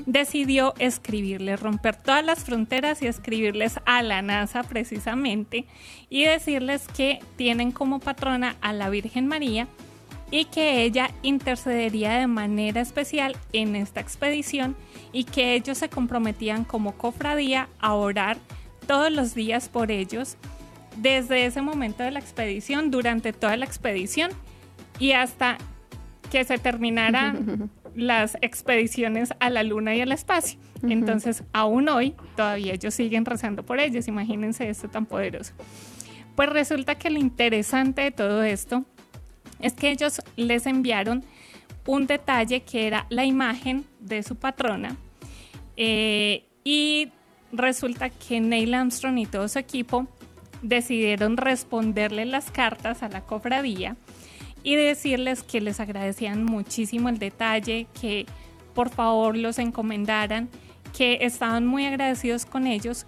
decidió 0.06 0.72
escribirles, 0.78 1.58
romper 1.58 1.96
todas 1.96 2.24
las 2.24 2.44
fronteras 2.44 3.02
y 3.02 3.08
escribirles 3.08 3.80
a 3.86 4.02
la 4.02 4.22
NASA 4.22 4.62
precisamente 4.62 5.64
y 6.10 6.22
decirles 6.22 6.86
que 6.96 7.18
tienen 7.34 7.72
como 7.72 7.98
patrona 7.98 8.54
a 8.60 8.72
la 8.72 8.88
Virgen 8.88 9.26
María 9.26 9.66
y 10.30 10.44
que 10.44 10.82
ella 10.82 11.10
intercedería 11.22 12.12
de 12.12 12.28
manera 12.28 12.80
especial 12.80 13.36
en 13.52 13.74
esta 13.74 14.00
expedición 14.00 14.76
y 15.12 15.24
que 15.24 15.54
ellos 15.54 15.78
se 15.78 15.88
comprometían 15.88 16.62
como 16.64 16.92
cofradía 16.92 17.68
a 17.80 17.94
orar 17.94 18.36
todos 18.86 19.10
los 19.10 19.34
días 19.34 19.68
por 19.68 19.90
ellos 19.90 20.36
desde 20.96 21.46
ese 21.46 21.62
momento 21.62 22.02
de 22.02 22.10
la 22.10 22.20
expedición, 22.20 22.90
durante 22.90 23.32
toda 23.32 23.56
la 23.56 23.64
expedición 23.64 24.30
y 24.98 25.12
hasta 25.12 25.58
que 26.30 26.44
se 26.44 26.58
terminaran 26.58 27.70
las 27.94 28.36
expediciones 28.40 29.32
a 29.40 29.50
la 29.50 29.62
luna 29.62 29.94
y 29.94 30.00
al 30.00 30.12
espacio. 30.12 30.58
Entonces, 30.82 31.44
aún 31.52 31.88
hoy, 31.88 32.14
todavía 32.36 32.74
ellos 32.74 32.92
siguen 32.94 33.24
rezando 33.24 33.62
por 33.64 33.80
ellos. 33.80 34.08
Imagínense 34.08 34.68
esto 34.68 34.88
tan 34.88 35.06
poderoso. 35.06 35.54
Pues 36.36 36.50
resulta 36.50 36.96
que 36.96 37.10
lo 37.10 37.18
interesante 37.18 38.02
de 38.02 38.10
todo 38.10 38.42
esto 38.42 38.84
es 39.60 39.72
que 39.72 39.90
ellos 39.90 40.20
les 40.36 40.66
enviaron 40.66 41.24
un 41.86 42.06
detalle 42.06 42.62
que 42.62 42.86
era 42.86 43.06
la 43.08 43.24
imagen 43.24 43.84
de 44.00 44.22
su 44.22 44.36
patrona. 44.36 44.96
Eh, 45.76 46.44
y 46.64 47.10
resulta 47.52 48.10
que 48.10 48.40
Neil 48.40 48.74
Armstrong 48.74 49.18
y 49.18 49.26
todo 49.26 49.48
su 49.48 49.58
equipo 49.58 50.06
decidieron 50.64 51.36
responderle 51.36 52.24
las 52.24 52.50
cartas 52.50 53.02
a 53.02 53.08
la 53.08 53.20
cofradía 53.20 53.96
y 54.62 54.76
decirles 54.76 55.42
que 55.42 55.60
les 55.60 55.78
agradecían 55.78 56.42
muchísimo 56.42 57.10
el 57.10 57.18
detalle, 57.18 57.86
que 58.00 58.26
por 58.74 58.88
favor 58.88 59.36
los 59.36 59.58
encomendaran, 59.58 60.48
que 60.96 61.18
estaban 61.20 61.66
muy 61.66 61.84
agradecidos 61.84 62.46
con 62.46 62.66
ellos, 62.66 63.06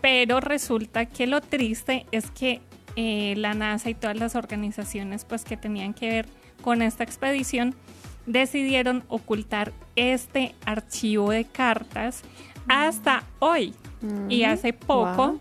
pero 0.00 0.40
resulta 0.40 1.06
que 1.06 1.26
lo 1.26 1.40
triste 1.40 2.06
es 2.12 2.30
que 2.30 2.60
eh, 2.94 3.34
la 3.36 3.54
NASA 3.54 3.90
y 3.90 3.94
todas 3.94 4.16
las 4.16 4.36
organizaciones 4.36 5.24
pues 5.24 5.44
que 5.44 5.56
tenían 5.56 5.92
que 5.92 6.08
ver 6.08 6.26
con 6.62 6.82
esta 6.82 7.02
expedición 7.02 7.74
decidieron 8.26 9.04
ocultar 9.08 9.72
este 9.96 10.54
archivo 10.64 11.30
de 11.30 11.44
cartas 11.44 12.22
hasta 12.68 13.24
hoy. 13.40 13.74
y 14.28 14.44
hace 14.44 14.72
poco 14.72 15.40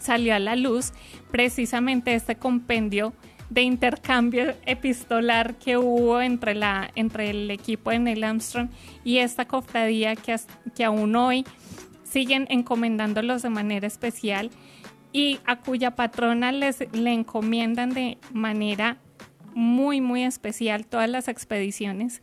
salió 0.00 0.34
a 0.34 0.38
la 0.38 0.56
luz 0.56 0.92
precisamente 1.30 2.14
este 2.14 2.36
compendio 2.36 3.12
de 3.50 3.62
intercambio 3.62 4.54
epistolar 4.64 5.56
que 5.56 5.76
hubo 5.76 6.20
entre, 6.20 6.54
la, 6.54 6.90
entre 6.94 7.30
el 7.30 7.50
equipo 7.50 7.90
de 7.90 7.98
Neil 7.98 8.24
Armstrong 8.24 8.70
y 9.04 9.18
esta 9.18 9.46
cofradía 9.46 10.16
que, 10.16 10.36
que 10.74 10.84
aún 10.84 11.16
hoy 11.16 11.44
siguen 12.04 12.46
encomendándolos 12.48 13.42
de 13.42 13.50
manera 13.50 13.86
especial 13.86 14.50
y 15.12 15.40
a 15.46 15.60
cuya 15.60 15.96
patrona 15.96 16.52
les, 16.52 16.84
le 16.92 17.12
encomiendan 17.12 17.90
de 17.90 18.18
manera 18.32 18.98
muy, 19.54 20.00
muy 20.00 20.22
especial 20.22 20.86
todas 20.86 21.10
las 21.10 21.26
expediciones 21.26 22.22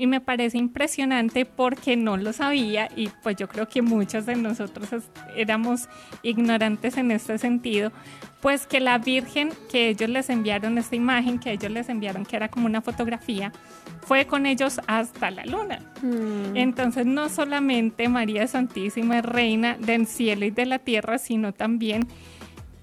y 0.00 0.06
me 0.06 0.22
parece 0.22 0.56
impresionante 0.56 1.44
porque 1.44 1.94
no 1.94 2.16
lo 2.16 2.32
sabía 2.32 2.88
y 2.96 3.10
pues 3.22 3.36
yo 3.36 3.50
creo 3.50 3.68
que 3.68 3.82
muchos 3.82 4.24
de 4.24 4.34
nosotros 4.34 4.88
éramos 5.36 5.90
ignorantes 6.22 6.96
en 6.96 7.10
este 7.10 7.36
sentido, 7.36 7.92
pues 8.40 8.66
que 8.66 8.80
la 8.80 8.96
Virgen 8.96 9.50
que 9.70 9.90
ellos 9.90 10.08
les 10.08 10.30
enviaron, 10.30 10.78
esta 10.78 10.96
imagen 10.96 11.38
que 11.38 11.52
ellos 11.52 11.70
les 11.70 11.90
enviaron, 11.90 12.24
que 12.24 12.34
era 12.34 12.48
como 12.48 12.64
una 12.64 12.80
fotografía, 12.80 13.52
fue 14.00 14.24
con 14.24 14.46
ellos 14.46 14.80
hasta 14.86 15.30
la 15.30 15.44
luna. 15.44 15.80
Mm. 16.00 16.56
Entonces 16.56 17.04
no 17.04 17.28
solamente 17.28 18.08
María 18.08 18.46
Santísima 18.46 19.18
es 19.18 19.24
reina 19.26 19.76
del 19.78 20.06
cielo 20.06 20.46
y 20.46 20.50
de 20.50 20.64
la 20.64 20.78
tierra, 20.78 21.18
sino 21.18 21.52
también 21.52 22.08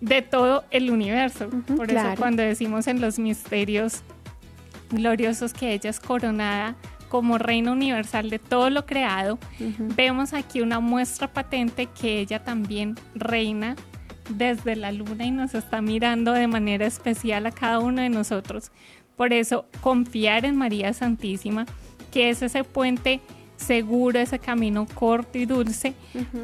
de 0.01 0.21
todo 0.21 0.65
el 0.69 0.91
universo. 0.91 1.49
Por 1.75 1.91
eso 1.91 2.13
cuando 2.15 2.43
decimos 2.43 2.86
en 2.86 3.01
los 3.01 3.17
misterios 3.17 4.03
gloriosos 4.91 5.51
que 5.51 5.73
ella 5.73 5.89
es 5.89 5.99
coronada 5.99 6.75
como 7.09 7.37
reina 7.37 7.71
universal 7.71 8.29
de 8.29 8.39
todo 8.39 8.69
lo 8.69 8.85
creado, 8.85 9.39
vemos 9.95 10.33
aquí 10.33 10.61
una 10.61 10.79
muestra 10.79 11.27
patente 11.27 11.87
que 11.87 12.19
ella 12.19 12.43
también 12.43 12.95
reina 13.15 13.75
desde 14.29 14.75
la 14.75 14.91
luna 14.91 15.25
y 15.25 15.31
nos 15.31 15.55
está 15.55 15.81
mirando 15.81 16.33
de 16.33 16.47
manera 16.47 16.85
especial 16.85 17.45
a 17.45 17.51
cada 17.51 17.79
uno 17.79 18.01
de 18.01 18.09
nosotros. 18.09 18.71
Por 19.15 19.33
eso, 19.33 19.65
confiar 19.81 20.45
en 20.45 20.55
María 20.55 20.93
Santísima, 20.93 21.65
que 22.11 22.29
es 22.29 22.41
ese 22.41 22.63
puente 22.63 23.21
seguro, 23.55 24.19
ese 24.19 24.39
camino 24.39 24.85
corto 24.93 25.37
y 25.37 25.45
dulce 25.45 25.93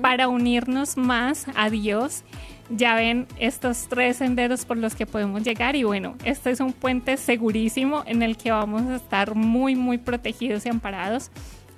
para 0.02 0.28
unirnos 0.28 0.98
más 0.98 1.46
a 1.56 1.70
Dios 1.70 2.24
ya 2.70 2.96
ven 2.96 3.28
estos 3.40 3.88
tres 3.90 4.18
senderos 4.18 4.66
por 4.66 4.78
los 4.78 4.96
que 4.96 5.06
podemos 5.06 5.44
llegar 5.44 5.76
y 5.76 5.84
bueno, 5.84 6.16
este 6.24 6.52
es 6.52 6.60
un 6.60 6.74
puente 6.74 7.18
segurísimo 7.18 8.04
en 8.06 8.24
el 8.24 8.38
que 8.38 8.52
vamos 8.52 8.84
a 8.84 8.96
estar 8.96 9.36
muy, 9.36 9.76
muy 9.76 9.98
protegidos 9.98 10.66
y 10.66 10.70
amparados. 10.70 11.30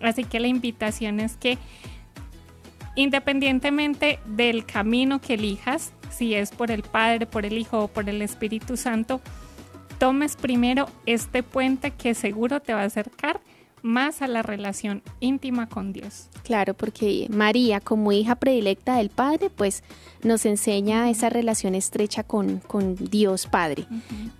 Así 0.01 0.23
que 0.23 0.39
la 0.39 0.47
invitación 0.47 1.19
es 1.19 1.37
que 1.37 1.57
independientemente 2.95 4.19
del 4.25 4.65
camino 4.65 5.19
que 5.19 5.33
elijas, 5.33 5.91
si 6.09 6.33
es 6.35 6.51
por 6.51 6.71
el 6.71 6.83
Padre, 6.83 7.25
por 7.25 7.45
el 7.45 7.57
Hijo 7.57 7.79
o 7.79 7.87
por 7.87 8.07
el 8.09 8.21
Espíritu 8.21 8.77
Santo, 8.77 9.21
tomes 9.99 10.35
primero 10.35 10.87
este 11.05 11.43
puente 11.43 11.91
que 11.91 12.13
seguro 12.13 12.61
te 12.61 12.73
va 12.73 12.81
a 12.81 12.85
acercar 12.85 13.41
más 13.85 14.23
a 14.23 14.27
la 14.27 14.41
relación 14.41 15.03
íntima 15.19 15.69
con 15.69 15.93
Dios. 15.93 16.27
Claro, 16.43 16.73
porque 16.73 17.27
María, 17.29 17.79
como 17.79 18.11
hija 18.11 18.35
predilecta 18.35 18.97
del 18.97 19.09
Padre, 19.09 19.49
pues 19.49 19.83
nos 20.23 20.45
enseña 20.45 21.09
esa 21.09 21.29
relación 21.29 21.75
estrecha 21.75 22.23
con, 22.23 22.59
con 22.59 22.95
Dios 22.95 23.45
Padre. 23.45 23.85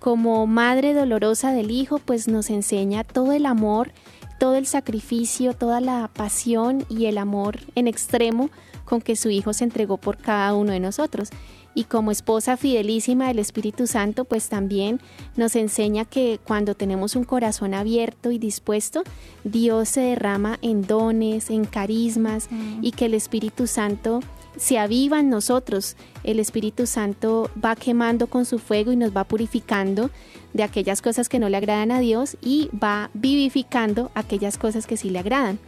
Como 0.00 0.46
madre 0.46 0.94
dolorosa 0.94 1.52
del 1.52 1.70
Hijo, 1.70 2.00
pues 2.00 2.26
nos 2.26 2.50
enseña 2.50 3.04
todo 3.04 3.32
el 3.32 3.46
amor, 3.46 3.92
todo 4.40 4.56
el 4.56 4.66
sacrificio, 4.66 5.54
toda 5.54 5.80
la 5.80 6.10
pasión 6.12 6.84
y 6.88 7.06
el 7.06 7.16
amor 7.16 7.60
en 7.76 7.86
extremo 7.86 8.50
con 8.84 9.00
que 9.00 9.14
su 9.14 9.30
Hijo 9.30 9.52
se 9.52 9.64
entregó 9.64 9.96
por 9.96 10.16
cada 10.16 10.54
uno 10.54 10.72
de 10.72 10.80
nosotros 10.80 11.30
y 11.76 11.84
como 11.84 12.10
esposa 12.10 12.56
fidelísima 12.56 13.28
del 13.28 13.38
Espíritu 13.38 13.86
Santo, 13.86 14.24
pues 14.24 14.48
también 14.48 14.98
nos 15.36 15.54
enseña 15.56 16.06
que 16.06 16.40
cuando 16.42 16.74
tenemos 16.74 17.14
un 17.16 17.24
corazón 17.24 17.74
abierto 17.74 18.30
y 18.30 18.38
dispuesto, 18.38 19.02
Dios 19.44 19.90
se 19.90 20.00
derrama 20.00 20.58
en 20.62 20.80
dones, 20.86 21.50
en 21.50 21.66
carismas 21.66 22.48
y 22.80 22.92
que 22.92 23.04
el 23.04 23.12
Espíritu 23.14 23.66
Santo 23.66 24.20
se 24.56 24.78
aviva 24.78 25.20
en 25.20 25.28
nosotros. 25.28 25.96
El 26.24 26.40
Espíritu 26.40 26.86
Santo 26.86 27.50
va 27.62 27.76
quemando 27.76 28.26
con 28.26 28.46
su 28.46 28.58
fuego 28.58 28.90
y 28.90 28.96
nos 28.96 29.14
va 29.14 29.24
purificando 29.24 30.08
de 30.54 30.62
aquellas 30.62 31.02
cosas 31.02 31.28
que 31.28 31.38
no 31.38 31.50
le 31.50 31.58
agradan 31.58 31.90
a 31.90 32.00
Dios 32.00 32.38
y 32.40 32.70
va 32.72 33.10
vivificando 33.12 34.10
aquellas 34.14 34.56
cosas 34.56 34.86
que 34.86 34.96
sí 34.96 35.10
le 35.10 35.18
agradan. 35.18 35.58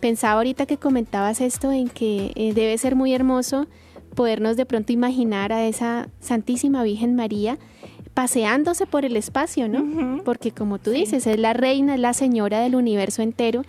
Pensaba 0.00 0.34
ahorita 0.34 0.66
que 0.66 0.78
comentabas 0.78 1.40
esto 1.40 1.70
en 1.70 1.88
que 1.88 2.32
eh, 2.34 2.52
debe 2.54 2.76
ser 2.76 2.96
muy 2.96 3.14
hermoso 3.14 3.68
podernos 4.14 4.56
de 4.56 4.66
pronto 4.66 4.92
imaginar 4.92 5.52
a 5.52 5.66
esa 5.66 6.08
Santísima 6.20 6.82
Virgen 6.82 7.14
María 7.14 7.58
paseándose 8.14 8.86
por 8.86 9.04
el 9.04 9.16
espacio, 9.16 9.68
¿no? 9.68 10.22
Porque 10.22 10.52
como 10.52 10.78
tú 10.78 10.92
dices, 10.92 11.26
es 11.26 11.38
la 11.38 11.52
reina, 11.52 11.94
es 11.94 12.00
la 12.00 12.14
señora 12.14 12.60
del 12.60 12.76
universo 12.76 13.22
entero. 13.22 13.62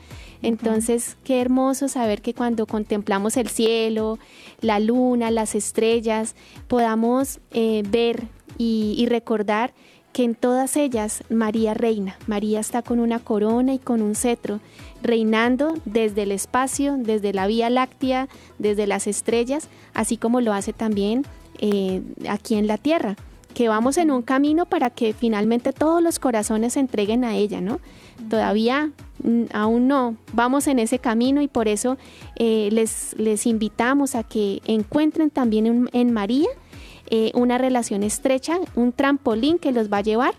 Entonces, 0.43 1.17
qué 1.23 1.41
hermoso 1.41 1.87
saber 1.87 2.21
que 2.21 2.35
cuando 2.35 2.67
contemplamos 2.67 3.37
el 3.37 3.47
cielo, 3.47 4.19
la 4.61 4.79
luna, 4.79 5.31
las 5.31 5.55
estrellas, 5.55 6.35
podamos 6.67 7.39
eh, 7.51 7.81
ver 7.89 8.27
y 8.57 9.05
recordar 9.09 9.73
que 10.15 10.23
en 10.23 10.33
todas 10.33 10.77
ellas 10.77 11.25
María 11.29 11.73
reina. 11.73 12.17
María 12.25 12.61
está 12.61 12.81
con 12.81 13.01
una 13.01 13.19
corona 13.19 13.73
y 13.73 13.79
con 13.79 14.01
un 14.01 14.15
cetro, 14.15 14.61
reinando 15.01 15.75
desde 15.85 16.23
el 16.23 16.31
espacio, 16.31 16.95
desde 16.97 17.33
la 17.33 17.47
Vía 17.47 17.69
Láctea, 17.69 18.27
desde 18.59 18.87
las 18.87 19.07
estrellas, 19.07 19.69
así 19.93 20.17
como 20.17 20.41
lo 20.41 20.53
hace 20.53 20.73
también 20.73 21.25
eh, 21.59 22.01
aquí 22.27 22.55
en 22.55 22.67
la 22.67 22.77
tierra 22.77 23.15
que 23.55 23.69
vamos 23.69 23.97
en 23.97 24.11
un 24.11 24.21
camino 24.21 24.65
para 24.65 24.89
que 24.89 25.13
finalmente 25.13 25.71
todos 25.71 26.03
los 26.03 26.19
corazones 26.19 26.73
se 26.73 26.81
entreguen 26.81 27.23
a 27.23 27.35
ella, 27.35 27.61
¿no? 27.61 27.79
Todavía 28.29 28.91
mm, 29.23 29.43
aún 29.53 29.87
no, 29.87 30.17
vamos 30.33 30.67
en 30.67 30.77
ese 30.77 30.99
camino 30.99 31.41
y 31.41 31.47
por 31.47 31.69
eso 31.69 31.97
eh, 32.35 32.67
les, 32.73 33.15
les 33.17 33.47
invitamos 33.47 34.13
a 34.13 34.23
que 34.23 34.61
encuentren 34.65 35.29
también 35.29 35.89
en 35.93 36.11
María 36.11 36.49
eh, 37.09 37.31
una 37.33 37.57
relación 37.57 38.03
estrecha, 38.03 38.57
un 38.75 38.91
trampolín 38.91 39.57
que 39.57 39.71
los 39.71 39.91
va 39.91 39.97
a 39.97 40.01
llevar 40.01 40.33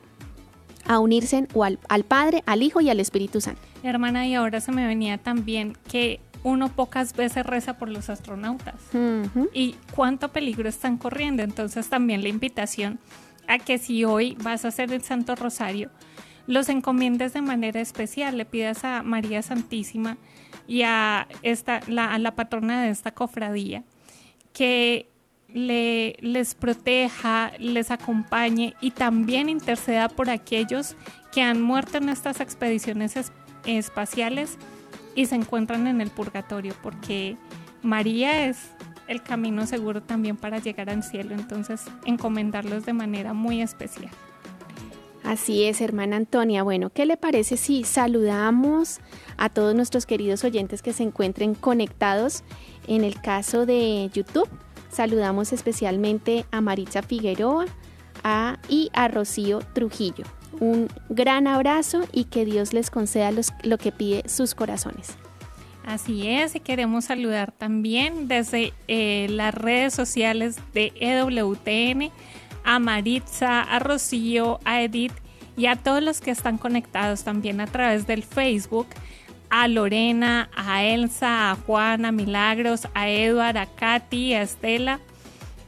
a 0.88 0.98
unirse 0.98 1.46
al, 1.88 2.04
Padre, 2.04 2.42
al 2.46 2.62
Hijo 2.62 2.80
y 2.80 2.90
al 2.90 3.00
Espíritu 3.00 3.40
Santo. 3.40 3.60
Hermana, 3.82 4.26
y 4.26 4.34
ahora 4.34 4.60
se 4.60 4.72
me 4.72 4.86
venía 4.86 5.18
también 5.18 5.76
que 5.90 6.20
uno 6.42 6.68
pocas 6.68 7.14
veces 7.14 7.44
reza 7.44 7.76
por 7.76 7.88
los 7.88 8.08
astronautas. 8.08 8.74
Y 9.52 9.74
cuánto 9.94 10.28
peligro 10.32 10.68
están 10.68 10.96
corriendo. 10.96 11.42
Entonces 11.42 11.88
también 11.88 12.22
la 12.22 12.28
invitación 12.28 12.98
a 13.48 13.58
que 13.58 13.78
si 13.78 14.04
hoy 14.04 14.36
vas 14.42 14.64
a 14.64 14.68
hacer 14.68 14.92
el 14.92 15.02
Santo 15.02 15.34
Rosario, 15.34 15.90
los 16.46 16.68
encomiendes 16.68 17.32
de 17.32 17.42
manera 17.42 17.80
especial, 17.80 18.36
le 18.38 18.44
pidas 18.44 18.84
a 18.84 19.02
María 19.02 19.42
Santísima 19.42 20.16
y 20.68 20.82
a, 20.82 21.26
esta, 21.42 21.80
la, 21.88 22.12
a 22.12 22.18
la 22.18 22.36
patrona 22.36 22.82
de 22.82 22.90
esta 22.90 23.10
cofradía 23.12 23.82
que 24.52 25.08
le, 25.56 26.16
les 26.20 26.54
proteja, 26.54 27.52
les 27.58 27.90
acompañe 27.90 28.74
y 28.82 28.90
también 28.90 29.48
interceda 29.48 30.10
por 30.10 30.28
aquellos 30.28 30.96
que 31.32 31.40
han 31.40 31.62
muerto 31.62 31.96
en 31.96 32.10
estas 32.10 32.40
expediciones 32.40 33.14
espaciales 33.64 34.58
y 35.14 35.24
se 35.24 35.34
encuentran 35.34 35.86
en 35.86 36.02
el 36.02 36.10
purgatorio, 36.10 36.74
porque 36.82 37.38
María 37.82 38.46
es 38.46 38.58
el 39.08 39.22
camino 39.22 39.66
seguro 39.66 40.02
también 40.02 40.36
para 40.36 40.58
llegar 40.58 40.90
al 40.90 41.02
cielo, 41.02 41.34
entonces 41.34 41.84
encomendarlos 42.04 42.84
de 42.84 42.92
manera 42.92 43.32
muy 43.32 43.62
especial. 43.62 44.10
Así 45.24 45.64
es, 45.64 45.80
hermana 45.80 46.16
Antonia. 46.16 46.62
Bueno, 46.62 46.90
¿qué 46.90 47.06
le 47.06 47.16
parece 47.16 47.56
si 47.56 47.82
saludamos 47.82 49.00
a 49.38 49.48
todos 49.48 49.74
nuestros 49.74 50.04
queridos 50.04 50.44
oyentes 50.44 50.82
que 50.82 50.92
se 50.92 51.02
encuentren 51.02 51.54
conectados? 51.54 52.44
En 52.86 53.02
el 53.02 53.20
caso 53.20 53.64
de 53.66 54.08
YouTube, 54.12 54.48
saludamos 54.96 55.52
especialmente 55.52 56.46
a 56.50 56.60
Maritza 56.60 57.02
Figueroa 57.02 57.66
y 58.68 58.90
a 58.92 59.08
Rocío 59.08 59.60
Trujillo. 59.72 60.24
Un 60.58 60.88
gran 61.10 61.46
abrazo 61.46 62.02
y 62.12 62.24
que 62.24 62.44
Dios 62.44 62.72
les 62.72 62.90
conceda 62.90 63.30
lo 63.62 63.78
que 63.78 63.92
pide 63.92 64.28
sus 64.28 64.54
corazones. 64.54 65.16
Así 65.84 66.28
es, 66.28 66.56
y 66.56 66.60
queremos 66.60 67.04
saludar 67.04 67.52
también 67.52 68.26
desde 68.26 68.72
eh, 68.88 69.28
las 69.30 69.54
redes 69.54 69.94
sociales 69.94 70.56
de 70.74 70.92
EWTN 70.96 72.10
a 72.64 72.80
Maritza, 72.80 73.62
a 73.62 73.78
Rocío, 73.78 74.58
a 74.64 74.82
Edith 74.82 75.12
y 75.56 75.66
a 75.66 75.76
todos 75.76 76.02
los 76.02 76.20
que 76.20 76.32
están 76.32 76.58
conectados 76.58 77.22
también 77.22 77.60
a 77.60 77.66
través 77.66 78.08
del 78.08 78.24
Facebook, 78.24 78.88
a 79.50 79.68
Lorena, 79.68 80.50
a 80.56 80.84
Elsa, 80.84 81.50
a 81.50 81.56
Juana, 81.56 82.08
a 82.08 82.12
Milagros, 82.12 82.88
a 82.94 83.08
Edward, 83.08 83.56
a 83.56 83.66
Katy, 83.66 84.34
a 84.34 84.42
Estela, 84.42 85.00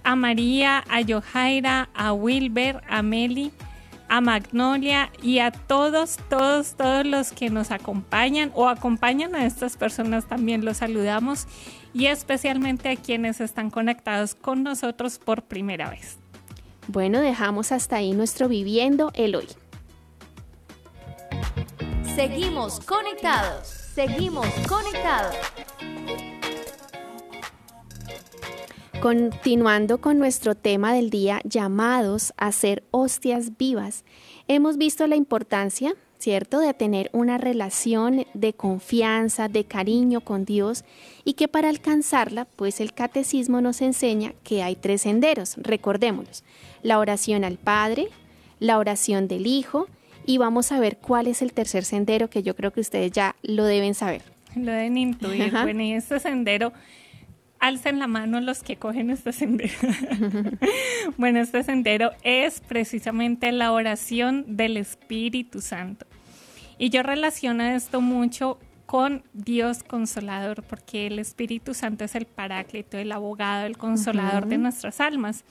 a 0.05 0.17
María, 0.17 0.85
a 0.89 1.03
Johaira, 1.03 1.89
a 1.95 2.13
Wilber, 2.13 2.83
a 2.89 3.03
Meli, 3.03 3.53
a 4.09 4.21
Magnolia 4.21 5.11
y 5.23 5.39
a 5.39 5.51
todos, 5.51 6.19
todos, 6.29 6.75
todos 6.75 7.07
los 7.07 7.33
que 7.33 7.51
nos 7.51 7.71
acompañan 7.71 8.51
o 8.55 8.69
acompañan 8.69 9.35
a 9.35 9.47
estas 9.47 9.77
personas 9.77 10.27
también 10.27 10.65
los 10.65 10.79
saludamos 10.79 11.47
y 11.93 12.07
especialmente 12.07 12.89
a 12.89 12.97
quienes 12.97 13.41
están 13.41 13.71
conectados 13.71 14.35
con 14.35 14.63
nosotros 14.63 15.19
por 15.19 15.43
primera 15.43 15.91
vez. 15.91 16.19
Bueno, 16.87 17.21
dejamos 17.21 17.71
hasta 17.73 17.97
ahí 17.97 18.13
nuestro 18.13 18.49
Viviendo 18.49 19.11
el 19.15 19.35
Hoy. 19.35 19.49
Seguimos 22.19 22.81
conectados, 22.81 23.69
seguimos 23.69 24.49
conectados. 24.69 25.37
Continuando 29.01 30.01
con 30.01 30.19
nuestro 30.19 30.57
tema 30.57 30.93
del 30.93 31.11
día, 31.11 31.41
llamados 31.45 32.35
a 32.37 32.51
ser 32.51 32.83
hostias 32.91 33.57
vivas, 33.57 34.05
hemos 34.49 34.79
visto 34.79 35.07
la 35.07 35.15
importancia, 35.15 35.95
¿cierto?, 36.19 36.59
de 36.59 36.75
tener 36.75 37.09
una 37.13 37.39
relación 37.39 38.27
de 38.35 38.53
confianza, 38.53 39.47
de 39.47 39.63
cariño 39.63 40.21
con 40.21 40.45
Dios 40.45 40.85
y 41.23 41.35
que 41.35 41.47
para 41.47 41.69
alcanzarla, 41.69 42.47
pues 42.47 42.81
el 42.81 42.95
catecismo 42.95 43.61
nos 43.61 43.81
enseña 43.81 44.35
que 44.43 44.65
hay 44.65 44.75
tres 44.75 45.03
senderos, 45.03 45.55
recordémoslos, 45.57 46.43
la 46.83 46.99
oración 46.99 47.45
al 47.45 47.59
Padre, 47.59 48.09
la 48.59 48.79
oración 48.79 49.29
del 49.29 49.47
Hijo 49.47 49.87
y 50.29 50.37
vamos 50.37 50.73
a 50.73 50.79
ver 50.79 50.99
cuál 50.99 51.27
es 51.27 51.41
el 51.41 51.55
tercer 51.55 51.87
sendero 51.87 52.29
que 52.29 52.43
yo 52.43 52.55
creo 52.55 52.71
que 52.71 52.81
ustedes 52.81 53.11
ya 53.13 53.35
lo 53.41 53.65
deben 53.65 53.95
saber. 53.95 54.21
Lo 54.55 54.73
deben 54.73 54.99
intuir. 54.99 55.51
Bueno, 55.51 55.83
y 55.83 55.95
este 55.95 56.21
sendero 56.21 56.75
alcen 57.61 57.99
la 57.99 58.09
mano 58.09 58.39
los 58.43 58.63
que 58.63 58.77
cogen 58.77 59.09
este 59.09 59.33
sendero. 59.33 59.73
bueno, 61.17 61.41
este 61.41 61.63
sendero 61.63 62.11
es 62.25 62.61
precisamente 62.61 63.53
la 63.53 63.73
oración 63.73 64.45
del 64.55 64.77
Espíritu 64.77 65.63
Santo. 65.63 66.05
Y 66.77 66.91
yo 66.91 67.03
relaciono 67.03 67.65
esto 67.65 68.03
mucho 68.03 68.59
con 68.85 69.25
Dios 69.33 69.83
consolador, 69.83 70.63
porque 70.63 71.07
el 71.07 71.19
Espíritu 71.21 71.73
Santo 71.73 72.05
es 72.05 72.15
el 72.15 72.27
paráclito, 72.27 72.99
el 72.99 73.13
abogado, 73.13 73.65
el 73.65 73.79
consolador 73.79 74.47
de 74.47 74.59
nuestras 74.59 75.01
almas, 75.01 75.43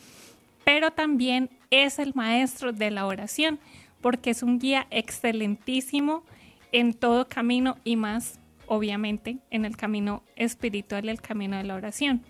pero 0.63 0.91
también 0.91 1.49
es 1.71 1.97
el 1.97 2.13
maestro 2.13 2.73
de 2.73 2.91
la 2.91 3.07
oración, 3.07 3.57
porque 4.01 4.29
es 4.29 4.43
un 4.43 4.59
guía 4.59 4.87
excelentísimo 4.89 6.23
en 6.71 6.93
todo 6.93 7.27
camino 7.27 7.77
y 7.83 7.95
más 7.95 8.39
obviamente, 8.67 9.39
en 9.49 9.65
el 9.65 9.75
camino 9.75 10.23
espiritual, 10.35 11.09
el 11.09 11.21
camino 11.21 11.57
de 11.57 11.63
la 11.63 11.75
oración. 11.75 12.23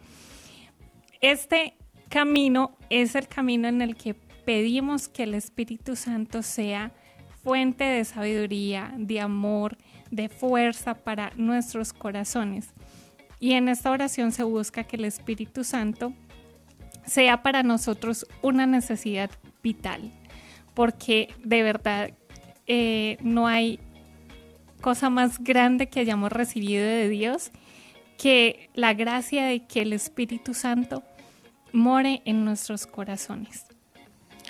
Este 1.19 1.73
camino 2.09 2.77
es 2.89 3.15
el 3.15 3.27
camino 3.27 3.67
en 3.67 3.81
el 3.81 3.95
que 3.95 4.13
pedimos 4.13 5.09
que 5.09 5.23
el 5.23 5.33
Espíritu 5.33 5.95
Santo 5.95 6.41
sea 6.43 6.91
fuente 7.43 7.83
de 7.83 8.05
sabiduría, 8.05 8.93
de 8.97 9.19
amor, 9.19 9.77
de 10.11 10.29
fuerza 10.29 10.93
para 10.93 11.31
nuestros 11.35 11.91
corazones. 11.91 12.69
Y 13.39 13.53
en 13.53 13.67
esta 13.67 13.91
oración 13.91 14.31
se 14.31 14.43
busca 14.43 14.83
que 14.83 14.95
el 14.95 15.05
Espíritu 15.05 15.63
Santo 15.63 16.13
sea 17.05 17.43
para 17.43 17.63
nosotros 17.63 18.25
una 18.41 18.65
necesidad 18.65 19.29
vital, 19.63 20.11
porque 20.77 21.29
de 21.43 21.63
verdad 21.63 22.11
eh, 22.67 23.17
no 23.23 23.47
hay 23.47 23.79
cosa 24.79 25.09
más 25.09 25.43
grande 25.43 25.89
que 25.89 26.01
hayamos 26.01 26.31
recibido 26.31 26.85
de 26.85 27.09
Dios 27.09 27.49
que 28.19 28.69
la 28.75 28.93
gracia 28.93 29.47
de 29.47 29.65
que 29.65 29.81
el 29.81 29.91
Espíritu 29.91 30.53
Santo 30.53 31.01
more 31.73 32.21
en 32.25 32.45
nuestros 32.45 32.85
corazones. 32.85 33.65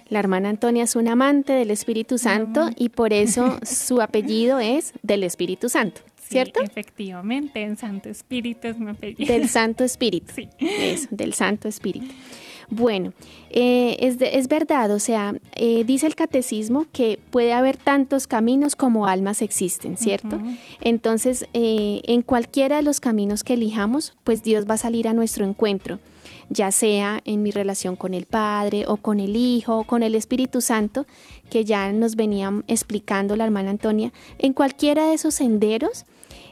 La 0.10 0.20
hermana 0.20 0.50
Antonia 0.50 0.84
es 0.84 0.98
una 0.98 1.13
amante 1.13 1.54
del 1.54 1.72
Espíritu 1.72 2.18
Santo 2.18 2.72
y 2.76 2.90
por 2.90 3.13
eso 3.13 3.58
su 3.63 4.02
apellido 4.02 4.60
es 4.60 4.92
del 5.04 5.24
Espíritu 5.24 5.70
Santo, 5.70 6.02
¿cierto? 6.22 6.62
efectivamente, 6.62 7.62
en 7.62 7.78
Santo 7.78 8.10
Espíritu 8.10 8.68
es 8.68 8.78
mi 8.78 8.90
apellido. 8.90 9.34
Del 9.34 9.48
Santo 9.48 9.86
Espíritu. 9.86 10.28
Sí. 10.36 10.50
Eso, 10.60 11.08
del 11.10 11.34
Santo 11.34 11.70
Espíritu. 11.70 12.13
Bueno, 12.69 13.13
eh, 13.49 13.95
es, 14.01 14.17
es, 14.19 14.49
verdad, 14.49 14.91
o 14.91 14.99
sea, 14.99 15.34
eh, 15.56 15.86
dice 15.86 16.06
el 16.06 16.15
catecismo 16.15 16.86
que 16.91 17.17
puede 17.32 17.53
haber 17.53 17.77
tantos 17.77 18.27
caminos 18.27 18.75
como 18.75 19.08
almas 19.08 19.41
existen, 19.41 19.95
¿cierto? 19.95 20.38
Entonces, 20.82 21.45
eh, 21.53 22.01
en 22.03 22.23
cualquiera 22.23 22.77
de 22.77 22.82
los 22.82 22.99
caminos 22.99 23.45
que 23.45 23.53
elijamos, 23.53 24.17
pues 24.25 24.43
Dios 24.43 24.65
va 24.69 24.73
a 24.73 24.77
salir 24.77 25.08
a 25.08 25.13
nuestro 25.13 25.45
encuentro, 25.45 25.99
ya 26.49 26.71
sea 26.71 27.21
en 27.23 27.41
mi 27.41 27.51
relación 27.51 27.95
con 27.95 28.13
el 28.13 28.25
Padre 28.25 28.84
o 28.86 28.97
con 28.97 29.21
el 29.21 29.38
Hijo 29.38 29.80
o 29.80 29.84
con 29.86 30.03
el 30.03 30.13
Espíritu 30.13 30.60
Santo, 30.60 31.06
que 31.49 31.63
ya 31.63 31.93
nos 31.93 32.17
venía 32.17 32.51
explicando 32.67 33.38
la 33.38 33.45
hermana 33.45 33.69
Antonia, 33.69 34.12
en 34.39 34.51
cualquiera 34.51 35.08
de 35.08 35.13
esos 35.13 35.36
senderos, 35.36 36.03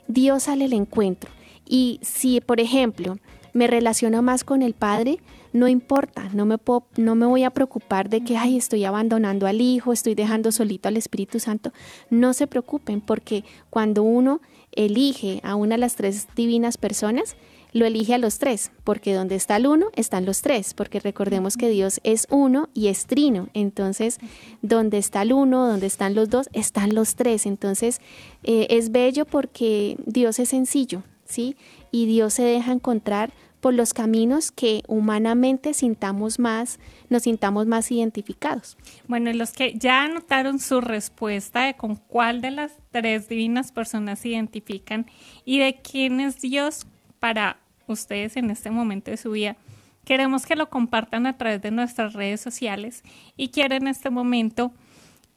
Dios 0.07 0.43
sale 0.43 0.65
al 0.65 0.73
encuentro. 0.73 1.29
Y 1.67 1.99
si, 2.03 2.39
por 2.39 2.61
ejemplo, 2.61 3.17
me 3.51 3.67
relaciono 3.67 4.21
más 4.21 4.43
con 4.43 4.61
el 4.61 4.73
Padre, 4.73 5.19
no 5.55 5.69
importa, 5.69 6.29
no 6.33 6.45
me, 6.45 6.57
puedo, 6.57 6.85
no 6.97 7.15
me 7.15 7.25
voy 7.25 7.43
a 7.43 7.49
preocupar 7.49 8.09
de 8.09 8.21
que, 8.21 8.35
ay, 8.35 8.57
estoy 8.57 8.83
abandonando 8.83 9.47
al 9.47 9.61
Hijo, 9.61 9.93
estoy 9.93 10.13
dejando 10.13 10.51
solito 10.51 10.89
al 10.89 10.97
Espíritu 10.97 11.39
Santo. 11.39 11.71
No 12.09 12.33
se 12.33 12.45
preocupen, 12.45 12.99
porque 12.99 13.45
cuando 13.69 14.03
uno 14.03 14.41
elige 14.73 15.39
a 15.43 15.55
una 15.55 15.75
de 15.75 15.79
las 15.79 15.95
tres 15.95 16.27
divinas 16.35 16.77
personas, 16.77 17.37
lo 17.71 17.85
elige 17.85 18.13
a 18.13 18.17
los 18.17 18.37
tres, 18.37 18.71
porque 18.83 19.13
donde 19.13 19.35
está 19.35 19.55
el 19.55 19.67
uno, 19.67 19.87
están 19.95 20.25
los 20.25 20.41
tres, 20.41 20.73
porque 20.73 20.99
recordemos 20.99 21.55
que 21.55 21.69
Dios 21.69 22.01
es 22.03 22.27
uno 22.29 22.67
y 22.73 22.87
es 22.87 23.05
trino. 23.05 23.47
Entonces, 23.53 24.17
donde 24.61 24.97
está 24.97 25.21
el 25.21 25.31
uno, 25.31 25.67
donde 25.67 25.87
están 25.87 26.15
los 26.15 26.29
dos, 26.29 26.49
están 26.51 26.93
los 26.93 27.15
tres. 27.15 27.45
Entonces, 27.45 28.01
eh, 28.43 28.67
es 28.71 28.91
bello 28.91 29.25
porque 29.25 29.95
Dios 30.05 30.37
es 30.39 30.49
sencillo, 30.49 31.03
¿sí? 31.23 31.55
Y 31.91 32.07
Dios 32.07 32.33
se 32.33 32.43
deja 32.43 32.73
encontrar 32.73 33.31
por 33.65 33.73
los 33.73 33.95
caminos 33.95 34.51
que 34.51 34.83
humanamente 34.87 35.73
sintamos 35.73 36.37
más, 36.37 36.79
nos 37.09 37.23
sintamos 37.23 37.65
más 37.65 37.91
identificados. 37.91 38.77
Bueno, 39.07 39.33
los 39.33 39.53
que 39.53 39.73
ya 39.73 40.03
anotaron 40.03 40.59
su 40.59 40.81
respuesta 40.81 41.65
de 41.65 41.73
con 41.73 41.95
cuál 41.95 42.41
de 42.41 42.51
las 42.51 42.73
tres 42.91 43.27
divinas 43.27 43.71
personas 43.71 44.19
se 44.19 44.29
identifican 44.29 45.07
y 45.45 45.57
de 45.57 45.81
quién 45.81 46.19
es 46.19 46.41
Dios 46.41 46.85
para 47.19 47.57
ustedes 47.87 48.37
en 48.37 48.51
este 48.51 48.69
momento 48.69 49.09
de 49.09 49.17
su 49.17 49.31
vida, 49.31 49.57
queremos 50.03 50.45
que 50.45 50.55
lo 50.55 50.69
compartan 50.69 51.25
a 51.25 51.35
través 51.35 51.59
de 51.63 51.71
nuestras 51.71 52.13
redes 52.13 52.41
sociales 52.41 53.01
y 53.35 53.47
quiero 53.47 53.73
en 53.73 53.87
este 53.87 54.11
momento 54.11 54.73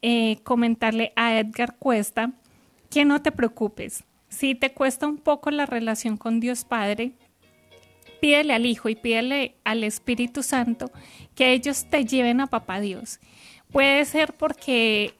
eh, 0.02 0.36
comentarle 0.42 1.14
a 1.16 1.38
Edgar 1.38 1.76
Cuesta 1.78 2.32
que 2.90 3.06
no 3.06 3.22
te 3.22 3.32
preocupes. 3.32 4.04
Si 4.28 4.54
te 4.54 4.74
cuesta 4.74 5.06
un 5.06 5.16
poco 5.16 5.50
la 5.50 5.64
relación 5.64 6.18
con 6.18 6.40
Dios 6.40 6.66
Padre, 6.66 7.14
pídele 8.20 8.54
al 8.54 8.66
Hijo 8.66 8.88
y 8.88 8.96
pídele 8.96 9.57
al 9.64 9.85
Espíritu 9.85 10.42
Santo 10.42 10.90
que 11.35 11.52
ellos 11.52 11.87
te 11.90 12.04
lleven 12.04 12.40
a 12.40 12.46
Papá 12.46 12.81
Dios. 12.81 13.20
Puede 13.70 14.04
ser 14.04 14.35
porque 14.35 15.14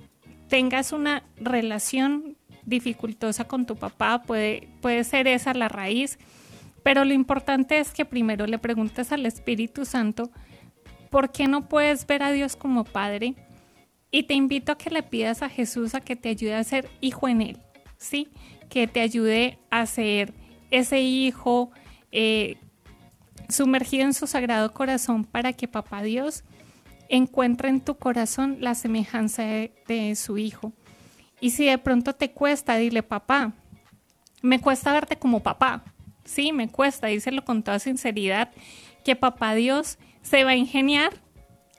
tengas 0.48 0.92
una 0.92 1.22
relación 1.37 2.37
dificultosa 2.64 3.46
con 3.46 3.66
tu 3.66 3.76
papá, 3.76 4.22
puede, 4.22 4.68
puede 4.80 5.04
ser 5.04 5.26
esa 5.26 5.54
la 5.54 5.68
raíz, 5.68 6.18
pero 6.82 7.04
lo 7.04 7.14
importante 7.14 7.78
es 7.78 7.92
que 7.92 8.04
primero 8.04 8.46
le 8.46 8.58
preguntes 8.58 9.12
al 9.12 9.26
Espíritu 9.26 9.84
Santo, 9.84 10.30
¿por 11.11 11.32
qué 11.32 11.48
no 11.48 11.68
puedes 11.68 12.06
ver 12.06 12.22
a 12.22 12.32
Dios 12.32 12.56
como 12.56 12.84
Padre? 12.84 13.34
Y 14.11 14.24
te 14.24 14.34
invito 14.34 14.72
a 14.72 14.78
que 14.78 14.90
le 14.90 15.02
pidas 15.02 15.42
a 15.42 15.48
Jesús 15.48 15.94
a 15.94 16.00
que 16.00 16.16
te 16.16 16.30
ayude 16.30 16.54
a 16.54 16.64
ser 16.64 16.88
hijo 17.00 17.28
en 17.28 17.42
Él, 17.42 17.58
¿sí? 17.96 18.28
Que 18.70 18.87
te 18.87 19.00
ayude 19.00 19.58
a 19.70 19.84
ser 19.87 20.32
ese 20.70 21.00
hijo 21.00 21.70
eh, 22.12 22.56
sumergido 23.48 24.04
en 24.04 24.14
su 24.14 24.26
sagrado 24.26 24.72
corazón 24.72 25.24
para 25.24 25.52
que 25.52 25.68
Papá 25.68 26.02
Dios 26.02 26.44
encuentre 27.08 27.68
en 27.68 27.80
tu 27.80 27.96
corazón 27.96 28.58
la 28.61 28.74
semejanza 28.74 29.42
de, 29.42 30.14
su 30.14 30.38
hijo. 30.38 30.72
Y 31.40 31.50
si 31.50 31.66
de 31.66 31.78
pronto 31.78 32.14
te 32.14 32.30
cuesta, 32.32 32.76
dile, 32.76 33.02
papá, 33.02 33.52
me 34.42 34.61
cuesta 34.61 34.92
verte 34.92 35.16
como 35.16 35.42
papá. 35.42 35.84
Sí, 36.24 36.52
me 36.52 36.68
cuesta, 36.68 37.06
díselo 37.06 37.44
con 37.44 37.62
toda 37.62 37.78
sinceridad, 37.78 38.50
que 39.04 39.16
papá 39.16 39.54
Dios 39.54 39.98
se 40.22 40.44
va 40.44 40.50
a 40.50 40.56
ingeniar 40.56 41.12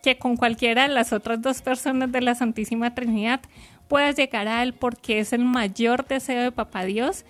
que 0.02 0.18
con 0.18 0.38
cualquiera 0.38 0.88
de 0.88 0.94
las 0.94 1.14
otras 1.14 1.42
dos 1.42 1.62
personas 1.62 2.12
de 2.12 2.22
la 2.22 2.34
Santísima 2.34 2.96
Trinidad 2.96 3.42
puedas 3.88 4.16
llegar 4.16 4.48
a 4.48 4.64
Él 4.64 4.74
porque 4.74 5.20
es 5.20 5.34
el 5.34 5.44
mayor 5.44 6.08
deseo 6.08 6.42
de 6.42 6.52
papá 6.52 6.86
Dios 6.86 7.26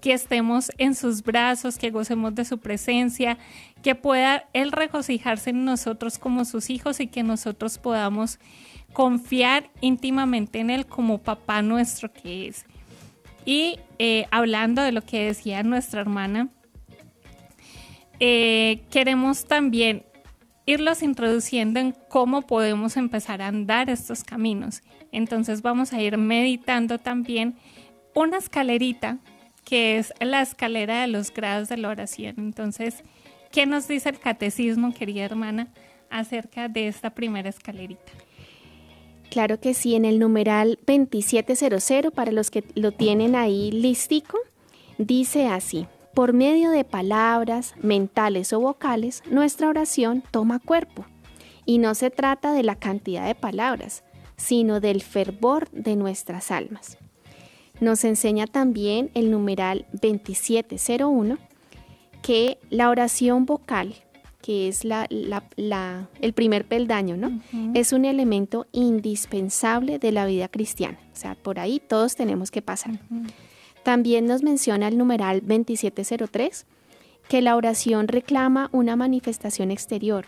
que 0.00 0.12
estemos 0.12 0.70
en 0.78 0.94
sus 0.94 1.22
brazos, 1.22 1.76
que 1.76 1.90
gocemos 1.90 2.34
de 2.34 2.44
su 2.44 2.58
presencia, 2.58 3.38
que 3.82 3.94
pueda 3.94 4.44
Él 4.52 4.72
regocijarse 4.72 5.50
en 5.50 5.64
nosotros 5.64 6.18
como 6.18 6.44
sus 6.44 6.70
hijos 6.70 7.00
y 7.00 7.06
que 7.06 7.22
nosotros 7.22 7.78
podamos 7.78 8.38
confiar 8.92 9.70
íntimamente 9.80 10.60
en 10.60 10.70
Él 10.70 10.86
como 10.86 11.18
papá 11.18 11.62
nuestro 11.62 12.12
que 12.12 12.48
es. 12.48 12.64
Y 13.44 13.78
eh, 13.98 14.26
hablando 14.30 14.82
de 14.82 14.92
lo 14.92 15.02
que 15.02 15.24
decía 15.24 15.62
nuestra 15.62 16.00
hermana, 16.00 16.48
eh, 18.20 18.82
queremos 18.90 19.46
también 19.46 20.04
irlos 20.66 21.02
introduciendo 21.02 21.80
en 21.80 21.94
cómo 22.10 22.42
podemos 22.42 22.96
empezar 22.96 23.40
a 23.40 23.46
andar 23.46 23.88
estos 23.88 24.24
caminos. 24.24 24.82
Entonces 25.12 25.62
vamos 25.62 25.92
a 25.92 26.02
ir 26.02 26.18
meditando 26.18 26.98
también 26.98 27.56
una 28.14 28.38
escalerita 28.38 29.18
que 29.64 29.98
es 29.98 30.12
la 30.20 30.42
escalera 30.42 31.02
de 31.02 31.08
los 31.08 31.32
grados 31.32 31.68
de 31.68 31.76
la 31.76 31.88
oración. 31.88 32.34
Entonces, 32.38 33.02
¿qué 33.50 33.66
nos 33.66 33.88
dice 33.88 34.08
el 34.10 34.18
catecismo, 34.18 34.92
querida 34.92 35.24
hermana, 35.24 35.68
acerca 36.10 36.68
de 36.68 36.88
esta 36.88 37.10
primera 37.10 37.48
escalerita? 37.48 38.12
Claro 39.30 39.60
que 39.60 39.74
sí, 39.74 39.94
en 39.94 40.04
el 40.04 40.18
numeral 40.18 40.78
2700, 40.86 42.12
para 42.12 42.32
los 42.32 42.50
que 42.50 42.64
lo 42.74 42.92
tienen 42.92 43.36
ahí 43.36 43.70
listico, 43.70 44.38
dice 44.96 45.48
así, 45.48 45.86
por 46.14 46.32
medio 46.32 46.70
de 46.70 46.84
palabras 46.84 47.74
mentales 47.82 48.52
o 48.52 48.60
vocales, 48.60 49.22
nuestra 49.30 49.68
oración 49.68 50.22
toma 50.30 50.58
cuerpo. 50.58 51.04
Y 51.66 51.78
no 51.78 51.94
se 51.94 52.10
trata 52.10 52.52
de 52.52 52.62
la 52.62 52.76
cantidad 52.76 53.26
de 53.26 53.34
palabras, 53.34 54.02
sino 54.36 54.80
del 54.80 55.02
fervor 55.02 55.70
de 55.70 55.96
nuestras 55.96 56.50
almas. 56.50 56.96
Nos 57.80 58.04
enseña 58.04 58.46
también 58.46 59.10
el 59.14 59.30
numeral 59.30 59.86
2701 59.92 61.38
que 62.22 62.58
la 62.70 62.90
oración 62.90 63.46
vocal, 63.46 63.94
que 64.42 64.68
es 64.68 64.84
la, 64.84 65.06
el 66.20 66.32
primer 66.32 66.64
peldaño, 66.66 67.16
¿no? 67.16 67.40
Es 67.74 67.92
un 67.92 68.04
elemento 68.04 68.66
indispensable 68.72 69.98
de 69.98 70.12
la 70.12 70.26
vida 70.26 70.48
cristiana. 70.48 70.98
O 71.12 71.16
sea, 71.16 71.34
por 71.34 71.58
ahí 71.58 71.80
todos 71.80 72.16
tenemos 72.16 72.50
que 72.50 72.62
pasar. 72.62 72.98
También 73.82 74.26
nos 74.26 74.42
menciona 74.42 74.88
el 74.88 74.98
numeral 74.98 75.40
2703 75.40 76.66
que 77.28 77.42
la 77.42 77.56
oración 77.56 78.08
reclama 78.08 78.70
una 78.72 78.96
manifestación 78.96 79.70
exterior, 79.70 80.26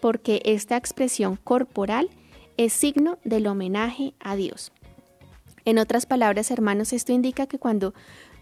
porque 0.00 0.42
esta 0.44 0.76
expresión 0.76 1.36
corporal 1.36 2.10
es 2.56 2.72
signo 2.72 3.18
del 3.24 3.46
homenaje 3.46 4.14
a 4.20 4.36
Dios. 4.36 4.72
En 5.64 5.78
otras 5.78 6.06
palabras, 6.06 6.50
hermanos, 6.50 6.92
esto 6.92 7.12
indica 7.12 7.46
que 7.46 7.58
cuando 7.58 7.92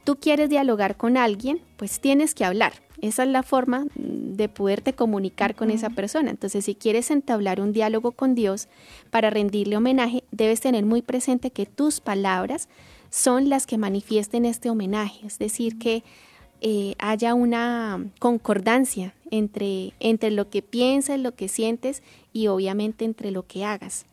tú 0.05 0.17
quieres 0.17 0.51
dialogar 0.51 0.97
con 0.97 1.17
alguien, 1.17 1.61
pues 1.77 2.01
tienes 2.01 2.35
que 2.35 2.45
hablar. 2.45 2.75
Esa 3.01 3.25
es 3.25 3.29
la 3.29 3.43
forma 3.43 3.87
de 3.95 4.49
poderte 4.49 4.95
comunicar 4.95 5.55
con 5.55 5.71
esa 5.71 5.91
persona. 5.91 6.31
Entonces, 6.31 6.65
si 6.65 6.75
quieres 6.75 7.11
entablar 7.11 7.61
un 7.61 7.73
diálogo 7.73 8.13
con 8.13 8.35
Dios 8.35 8.69
para 9.11 9.31
rendirle 9.31 9.77
homenaje, 9.77 10.25
debes 10.31 10.61
tener 10.61 10.85
muy 10.85 11.03
presente 11.03 11.51
que 11.51 11.67
tus 11.67 12.01
palabras 12.01 12.69
son 13.11 13.49
las 13.49 13.67
que 13.67 13.79
manifiesten 13.79 14.45
este 14.45 14.71
homenaje. 14.71 15.27
Es 15.27 15.39
decir, 15.39 15.79
que 15.79 16.03
eh, 16.61 16.95
haya 16.99 17.35
una 17.35 18.07
concordancia 18.19 19.15
entre, 19.31 19.93
entre 20.01 20.31
lo 20.31 20.49
que 20.49 20.63
piensas, 20.63 21.19
lo 21.19 21.35
que 21.35 21.49
sientes 21.49 22.03
y 22.33 22.47
obviamente 22.47 23.05
entre 23.05 23.31
lo 23.33 23.47
que 23.47 23.65
hagas. 23.65 24.07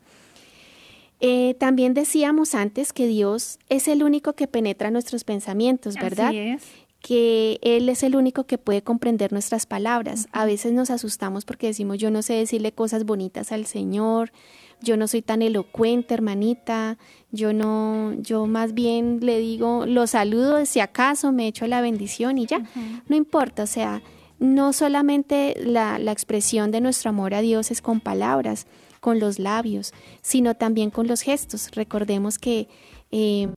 Eh, 1.24 1.54
también 1.54 1.94
decíamos 1.94 2.56
antes 2.56 2.92
que 2.92 3.06
Dios 3.06 3.60
es 3.68 3.86
el 3.86 4.02
único 4.02 4.32
que 4.32 4.48
penetra 4.48 4.90
nuestros 4.90 5.22
pensamientos, 5.22 5.94
¿verdad? 5.94 6.28
Así 6.28 6.38
es. 6.38 6.64
Que 7.00 7.60
Él 7.62 7.88
es 7.88 8.02
el 8.02 8.16
único 8.16 8.44
que 8.44 8.58
puede 8.58 8.82
comprender 8.82 9.32
nuestras 9.32 9.64
palabras. 9.64 10.26
A 10.32 10.44
veces 10.44 10.72
nos 10.72 10.90
asustamos 10.90 11.44
porque 11.44 11.68
decimos, 11.68 11.98
yo 11.98 12.10
no 12.10 12.22
sé 12.22 12.34
decirle 12.34 12.72
cosas 12.72 13.04
bonitas 13.04 13.52
al 13.52 13.66
Señor, 13.66 14.32
yo 14.80 14.96
no 14.96 15.06
soy 15.06 15.22
tan 15.22 15.42
elocuente, 15.42 16.12
hermanita, 16.12 16.98
yo 17.30 17.52
no, 17.52 18.14
yo 18.18 18.46
más 18.46 18.74
bien 18.74 19.20
le 19.22 19.38
digo, 19.38 19.86
lo 19.86 20.08
saludo 20.08 20.66
si 20.66 20.80
acaso, 20.80 21.30
me 21.30 21.46
echo 21.46 21.68
la 21.68 21.80
bendición 21.80 22.36
y 22.36 22.46
ya. 22.46 22.66
No 23.06 23.14
importa, 23.14 23.62
o 23.62 23.68
sea, 23.68 24.02
no 24.40 24.72
solamente 24.72 25.54
la, 25.64 26.00
la 26.00 26.10
expresión 26.10 26.72
de 26.72 26.80
nuestro 26.80 27.10
amor 27.10 27.32
a 27.32 27.42
Dios 27.42 27.70
es 27.70 27.80
con 27.80 28.00
palabras, 28.00 28.66
con 29.02 29.18
los 29.18 29.40
labios, 29.40 29.92
sino 30.22 30.54
también 30.54 30.90
con 30.90 31.08
los 31.08 31.22
gestos. 31.22 31.72
Recordemos 31.72 32.38
que 32.38 32.68
eh, 33.10 33.48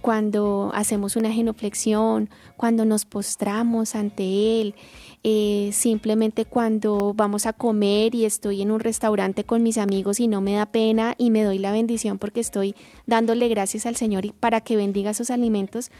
cuando 0.00 0.70
hacemos 0.74 1.14
una 1.14 1.30
genuflexión, 1.30 2.30
cuando 2.56 2.86
nos 2.86 3.04
postramos 3.04 3.94
ante 3.94 4.60
Él, 4.60 4.74
eh, 5.22 5.70
simplemente 5.72 6.46
cuando 6.46 7.12
vamos 7.14 7.44
a 7.44 7.52
comer 7.52 8.14
y 8.14 8.24
estoy 8.24 8.62
en 8.62 8.70
un 8.70 8.80
restaurante 8.80 9.44
con 9.44 9.62
mis 9.62 9.76
amigos 9.76 10.20
y 10.20 10.28
no 10.28 10.40
me 10.40 10.54
da 10.54 10.66
pena 10.66 11.14
y 11.18 11.30
me 11.30 11.42
doy 11.42 11.58
la 11.58 11.72
bendición 11.72 12.18
porque 12.18 12.40
estoy 12.40 12.74
dándole 13.06 13.48
gracias 13.48 13.84
al 13.84 13.96
Señor 13.96 14.24
y 14.24 14.32
para 14.32 14.62
que 14.62 14.76
bendiga 14.76 15.10
esos 15.10 15.30
alimentos, 15.30 15.90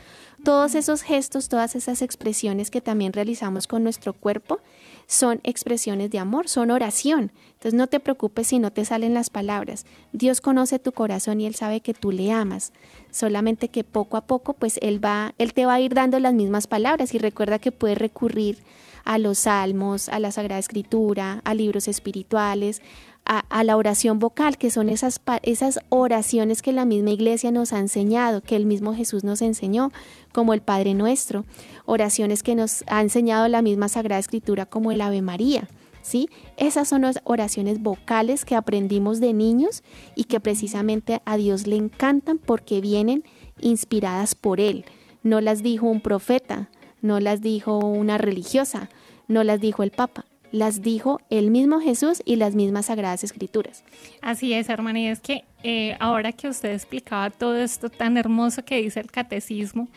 todos 0.45 0.75
esos 0.75 1.03
gestos, 1.03 1.49
todas 1.49 1.75
esas 1.75 2.03
expresiones 2.03 2.71
que 2.71 2.81
también 2.81 3.13
realizamos 3.13 3.67
con 3.67 3.83
nuestro 3.83 4.13
cuerpo, 4.13 4.61
son 5.07 5.41
expresiones 5.43 6.11
de 6.11 6.19
amor, 6.19 6.49
son 6.49 6.71
oración. 6.71 7.33
Entonces 7.55 7.75
no 7.75 7.87
te 7.87 8.01
preocupes 8.01 8.49
si 8.49 8.59
no 8.59 8.71
te 8.73 8.85
salen 8.85 9.15
las 9.15 9.31
palabras. 9.31 9.85
Dios 10.13 10.41
conoce 10.41 10.79
tu 10.79 10.93
corazón 10.93 11.41
y 11.41 11.47
Él 11.47 11.55
sabe 11.55 11.81
que 11.81 11.95
tú 11.95 12.13
le 12.13 12.31
amas. 12.31 12.73
Solamente 13.11 13.69
que 13.69 13.85
poco 13.85 14.17
a 14.17 14.27
poco, 14.27 14.55
pues 14.55 14.79
Él 14.83 15.05
va, 15.05 15.35
Él 15.39 15.53
te 15.53 15.67
va 15.67 15.75
a 15.75 15.81
ir 15.81 15.95
dando 15.95 16.19
las 16.21 16.35
mismas 16.35 16.67
palabras 16.67 17.15
y 17.15 17.19
recuerda 17.19 17.59
que 17.59 17.73
puedes 17.73 17.99
recurrir 17.99 18.59
a 19.05 19.19
los 19.19 19.41
salmos, 19.41 20.09
a 20.09 20.19
la 20.19 20.33
Sagrada 20.33 20.59
Escritura, 20.59 21.43
a 21.45 21.55
libros 21.55 21.89
espirituales, 21.89 22.81
a, 23.25 23.65
la 23.65 23.77
oración 23.77 24.19
vocal, 24.19 24.59
que 24.59 24.71
son 24.71 24.89
esas, 24.89 25.21
esas 25.43 25.81
oraciones 25.89 26.61
que 26.61 26.73
la 26.73 26.85
misma 26.85 27.11
iglesia 27.11 27.51
nos 27.51 27.73
ha 27.73 27.79
enseñado, 27.79 28.43
que 28.43 28.57
el 28.57 28.67
mismo 28.67 28.95
Jesús 28.95 29.25
nos 29.25 29.41
enseñó, 29.41 29.93
como 30.33 30.53
el 30.53 30.61
Padre 30.61 30.95
Nuestro, 30.95 31.45
oraciones 31.87 32.43
que 32.43 32.55
nos 32.55 32.85
ha 32.87 33.01
enseñado 33.01 33.49
la 33.49 33.63
misma 33.63 33.89
Sagrada 33.89 34.21
Escritura, 34.21 34.67
como 34.67 34.93
el 34.93 35.01
Ave 35.01 35.23
María. 35.23 35.69
¿Sí? 36.03 36.29
Esas 36.59 36.87
son 36.87 37.01
las 37.01 37.21
oraciones 37.25 37.81
vocales 37.81 38.45
que 38.45 38.57
aprendimos 38.57 39.21
de 39.21 39.33
niños 39.33 39.83
y 40.15 40.25
que 40.25 40.39
precisamente 40.39 41.23
a 41.25 41.39
Dios 41.39 41.67
le 41.67 41.77
encantan 41.77 42.37
porque 42.37 42.83
vienen 42.83 43.25
inspiradas 43.59 44.35
por 44.35 44.61
Él. 44.61 44.85
No 45.23 45.41
las 45.41 45.63
dijo 45.63 45.87
un 45.87 46.03
profeta, 46.03 46.69
no 47.01 47.21
las 47.21 47.41
dijo 47.41 47.79
una 47.79 48.19
religiosa, 48.19 48.91
no 49.29 49.45
las 49.45 49.61
dijo 49.61 49.83
el 49.83 49.93
Papa, 49.93 50.27
las 50.55 50.83
dijo 50.83 51.21
el 51.31 51.51
mismo 51.51 51.81
Jesús 51.81 52.23
y 52.25 52.37
las 52.37 52.55
mismas 52.55 52.87
Sagradas 52.87 53.25
Escrituras. 53.25 53.83
Así 54.23 54.53
es, 54.53 54.69
hermana, 54.69 55.01
y 55.01 55.09
es 55.09 55.19
que 55.19 55.45
eh, 55.65 55.97
ahora 55.99 56.31
que 56.31 56.47
usted 56.47 56.73
explicaba 56.73 57.31
todo 57.31 57.57
esto 57.57 57.91
tan 57.91 58.17
hermoso 58.17 58.65
que 58.65 58.81
dice 58.81 59.01
el 59.01 59.11
catecismo, 59.11 59.89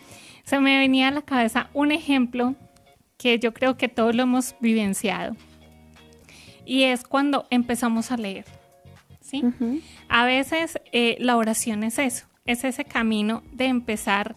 se 0.43 0.59
me 0.59 0.79
venía 0.79 1.09
a 1.09 1.11
la 1.11 1.21
cabeza 1.21 1.69
un 1.75 1.91
ejemplo 1.91 2.55
que 3.19 3.37
yo 3.37 3.53
creo 3.53 3.77
que 3.77 3.87
todos 3.87 4.15
lo 4.15 4.23
hemos 4.23 4.55
vivenciado. 4.59 5.35
Y 6.65 6.83
es 6.83 7.03
cuando 7.03 7.45
empezamos 7.51 8.12
a 8.12 8.17
leer. 8.17 8.45
¿sí? 9.21 9.43
A 10.10 10.25
veces 10.25 10.79
eh, 10.91 11.17
la 11.19 11.37
oración 11.37 11.83
es 11.83 11.99
eso, 11.99 12.25
es 12.47 12.63
ese 12.63 12.83
camino 12.83 13.43
de 13.51 13.65
empezar, 13.65 14.35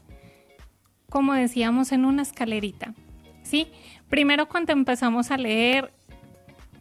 como 1.09 1.33
decíamos, 1.33 1.93
en 1.93 2.05
una 2.05 2.21
escalerita. 2.21 2.93
¿sí? 3.43 3.69
Primero 4.11 4.49
cuando 4.49 4.73
empezamos 4.73 5.31
a 5.31 5.39
leer 5.39 5.93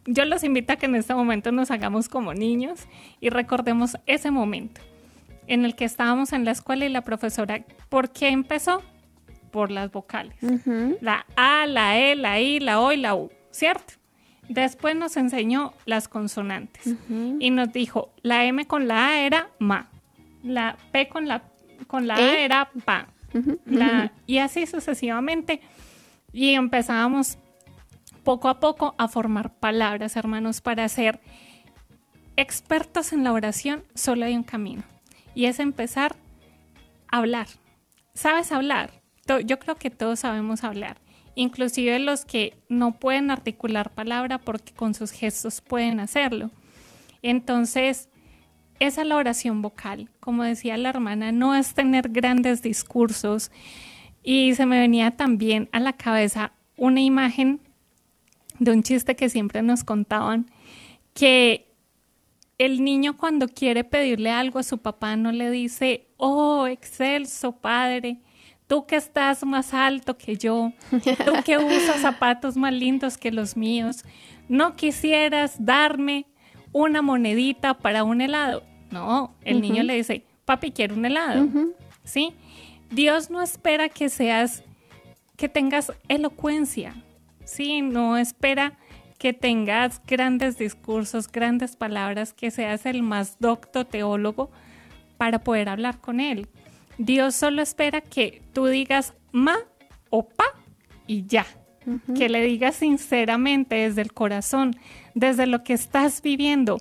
yo 0.06 0.24
los 0.24 0.42
invito 0.44 0.72
a 0.72 0.76
que 0.76 0.86
en 0.86 0.94
este 0.96 1.14
momento 1.14 1.52
nos 1.52 1.70
hagamos 1.70 2.08
como 2.08 2.34
niños 2.34 2.86
y 3.20 3.28
recordemos 3.30 3.96
ese 4.06 4.30
momento. 4.30 4.80
en 5.46 5.64
el 5.64 5.74
que 5.74 5.84
estábamos 5.84 6.32
en 6.32 6.44
la 6.44 6.52
escuela 6.52 6.84
y 6.86 6.88
la 6.90 7.02
profesora, 7.02 7.64
¿por 7.88 8.10
qué 8.10 8.28
empezó? 8.28 8.82
Por 9.50 9.72
las 9.72 9.90
vocales. 9.90 10.36
La 11.00 11.26
A, 11.34 11.66
la 11.66 11.98
E, 11.98 12.14
la 12.14 12.38
I, 12.40 12.60
la 12.60 12.80
O 12.80 12.92
y 12.92 12.96
la 12.96 13.16
U, 13.16 13.32
¿cierto? 13.50 13.94
Después 14.48 14.94
nos 14.94 15.16
enseñó 15.16 15.72
las 15.86 16.06
consonantes 16.06 16.94
y 17.40 17.50
nos 17.50 17.72
dijo, 17.72 18.12
la 18.22 18.44
M 18.44 18.64
con 18.66 18.86
la 18.86 19.08
A 19.08 19.20
era 19.26 19.48
ma, 19.58 19.88
la 20.44 20.76
P 20.92 21.08
con 21.08 21.26
la, 21.26 21.42
con 21.88 22.06
la 22.06 22.14
A 22.14 22.20
¿Eh? 22.20 22.44
era 22.44 22.70
pa, 22.84 23.08
y 24.26 24.38
así 24.38 24.66
sucesivamente. 24.66 25.60
Y 26.32 26.50
empezábamos 26.54 27.38
poco 28.30 28.48
a 28.48 28.60
poco 28.60 28.94
a 28.96 29.08
formar 29.08 29.54
palabras, 29.54 30.14
hermanos, 30.14 30.60
para 30.60 30.88
ser 30.88 31.18
expertos 32.36 33.12
en 33.12 33.24
la 33.24 33.32
oración. 33.32 33.82
Solo 33.96 34.24
hay 34.24 34.36
un 34.36 34.44
camino 34.44 34.84
y 35.34 35.46
es 35.46 35.58
empezar 35.58 36.14
a 37.10 37.16
hablar. 37.16 37.48
¿Sabes 38.14 38.52
hablar? 38.52 38.92
Yo 39.44 39.58
creo 39.58 39.74
que 39.74 39.90
todos 39.90 40.20
sabemos 40.20 40.62
hablar, 40.62 40.98
inclusive 41.34 41.98
los 41.98 42.24
que 42.24 42.56
no 42.68 43.00
pueden 43.00 43.32
articular 43.32 43.90
palabra 43.90 44.38
porque 44.38 44.72
con 44.74 44.94
sus 44.94 45.10
gestos 45.10 45.60
pueden 45.60 45.98
hacerlo. 45.98 46.52
Entonces, 47.22 48.10
esa 48.78 49.02
es 49.02 49.08
la 49.08 49.16
oración 49.16 49.60
vocal. 49.60 50.08
Como 50.20 50.44
decía 50.44 50.76
la 50.76 50.90
hermana, 50.90 51.32
no 51.32 51.56
es 51.56 51.74
tener 51.74 52.10
grandes 52.10 52.62
discursos. 52.62 53.50
Y 54.22 54.54
se 54.54 54.66
me 54.66 54.78
venía 54.78 55.16
también 55.16 55.68
a 55.72 55.80
la 55.80 55.94
cabeza 55.94 56.52
una 56.76 57.00
imagen 57.00 57.60
de 58.60 58.70
un 58.70 58.84
chiste 58.84 59.16
que 59.16 59.28
siempre 59.28 59.62
nos 59.62 59.82
contaban, 59.82 60.48
que 61.14 61.66
el 62.58 62.84
niño 62.84 63.16
cuando 63.16 63.48
quiere 63.48 63.84
pedirle 63.84 64.30
algo 64.30 64.58
a 64.58 64.62
su 64.62 64.78
papá 64.78 65.16
no 65.16 65.32
le 65.32 65.50
dice, 65.50 66.06
oh, 66.18 66.66
excelso 66.66 67.52
padre, 67.52 68.18
tú 68.66 68.86
que 68.86 68.96
estás 68.96 69.44
más 69.44 69.72
alto 69.72 70.16
que 70.16 70.36
yo, 70.36 70.72
tú 70.90 71.32
que 71.44 71.56
usas 71.56 72.00
zapatos 72.02 72.56
más 72.56 72.72
lindos 72.72 73.16
que 73.16 73.32
los 73.32 73.56
míos, 73.56 74.04
no 74.48 74.76
quisieras 74.76 75.64
darme 75.64 76.26
una 76.72 77.00
monedita 77.02 77.74
para 77.74 78.04
un 78.04 78.20
helado. 78.20 78.62
No, 78.90 79.34
el 79.42 79.62
niño 79.62 79.82
le 79.82 79.94
dice, 79.94 80.24
papi, 80.44 80.70
quiero 80.70 80.94
un 80.94 81.06
helado. 81.06 81.48
¿Sí? 82.04 82.34
Dios 82.90 83.30
no 83.30 83.40
espera 83.40 83.88
que 83.88 84.08
seas, 84.08 84.64
que 85.36 85.48
tengas 85.48 85.92
elocuencia. 86.08 86.94
Sí, 87.50 87.82
no 87.82 88.16
espera 88.16 88.74
que 89.18 89.32
tengas 89.32 90.00
grandes 90.06 90.56
discursos, 90.56 91.26
grandes 91.26 91.74
palabras, 91.74 92.32
que 92.32 92.52
seas 92.52 92.86
el 92.86 93.02
más 93.02 93.38
docto 93.40 93.84
teólogo 93.84 94.52
para 95.16 95.40
poder 95.40 95.68
hablar 95.68 96.00
con 96.00 96.20
Él. 96.20 96.46
Dios 96.96 97.34
solo 97.34 97.60
espera 97.60 98.02
que 98.02 98.40
tú 98.52 98.66
digas 98.66 99.14
ma 99.32 99.56
o 100.10 100.28
pa 100.28 100.44
y 101.08 101.26
ya. 101.26 101.44
Que 102.14 102.28
le 102.28 102.40
digas 102.42 102.76
sinceramente 102.76 103.74
desde 103.74 104.02
el 104.02 104.12
corazón, 104.12 104.76
desde 105.14 105.46
lo 105.46 105.64
que 105.64 105.72
estás 105.72 106.22
viviendo. 106.22 106.78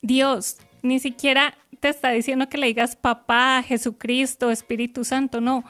Dios 0.00 0.58
ni 0.82 1.00
siquiera 1.00 1.58
te 1.80 1.88
está 1.88 2.10
diciendo 2.10 2.48
que 2.48 2.58
le 2.58 2.68
digas 2.68 2.94
papá, 2.94 3.64
Jesucristo, 3.66 4.52
Espíritu 4.52 5.04
Santo, 5.04 5.40
no. 5.40 5.64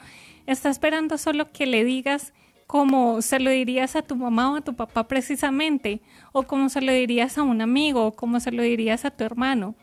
Está 0.45 0.69
esperando 0.69 1.17
solo 1.17 1.51
que 1.51 1.65
le 1.65 1.83
digas 1.83 2.31
como 2.69 3.23
se 3.23 3.39
lo 3.39 3.49
dirías 3.49 3.95
a 3.95 4.03
tu 4.03 4.15
mamá 4.15 4.51
o 4.51 4.57
a 4.57 4.61
tu 4.61 4.75
papá 4.75 5.07
precisamente, 5.07 6.01
o 6.33 6.43
como 6.43 6.69
se 6.69 6.81
lo 6.81 6.91
dirías 6.91 7.39
a 7.39 7.41
un 7.41 7.61
amigo, 7.61 8.05
o 8.05 8.11
como 8.11 8.39
se 8.39 8.51
lo 8.51 8.61
dirías 8.61 9.05
a 9.05 9.09
tu 9.09 9.23
hermano. 9.23 9.73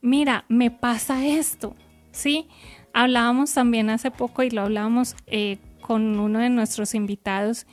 Mira, 0.00 0.44
me 0.48 0.72
pasa 0.72 1.24
esto, 1.24 1.76
¿sí? 2.10 2.48
Hablábamos 2.92 3.54
también 3.54 3.90
hace 3.90 4.10
poco 4.10 4.42
y 4.42 4.50
lo 4.50 4.62
hablábamos 4.62 5.14
eh, 5.28 5.58
con 5.82 6.18
uno 6.18 6.40
de 6.40 6.50
nuestros 6.50 6.96
invitados, 6.96 7.64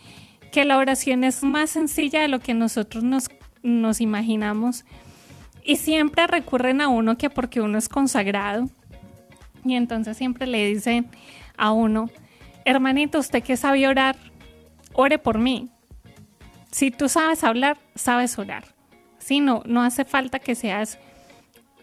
que 0.52 0.66
la 0.66 0.78
oración 0.78 1.24
es 1.24 1.42
más 1.42 1.72
sencilla 1.72 2.22
de 2.22 2.28
lo 2.28 2.42
que 2.42 2.54
nosotros 2.54 3.04
nos, 3.04 3.28
nos 3.64 4.02
imaginamos 4.02 4.86
y 5.64 5.78
siempre 5.78 6.28
recurren 6.28 6.82
a 6.82 6.90
uno 6.90 7.18
que 7.18 7.32
porque 7.32 7.60
uno 7.60 7.80
es 7.80 7.90
consagrado 7.90 8.70
y 9.66 9.74
entonces 9.74 10.16
siempre 10.16 10.46
le 10.46 10.64
dicen 10.68 11.08
a 11.58 11.72
uno, 11.72 12.12
hermanito, 12.66 13.20
usted 13.20 13.44
que 13.44 13.58
sabe 13.58 13.88
orar, 13.88 14.16
ore 14.94 15.18
por 15.18 15.38
mí. 15.38 15.70
Si 16.72 16.92
tú 16.92 17.10
sabes 17.10 17.44
hablar, 17.44 17.78
sabes 17.96 18.38
orar. 18.38 18.64
Si 19.20 19.40
no, 19.40 19.62
no 19.66 19.84
hace 19.84 20.06
falta 20.06 20.40
que 20.40 20.56
seas 20.56 21.00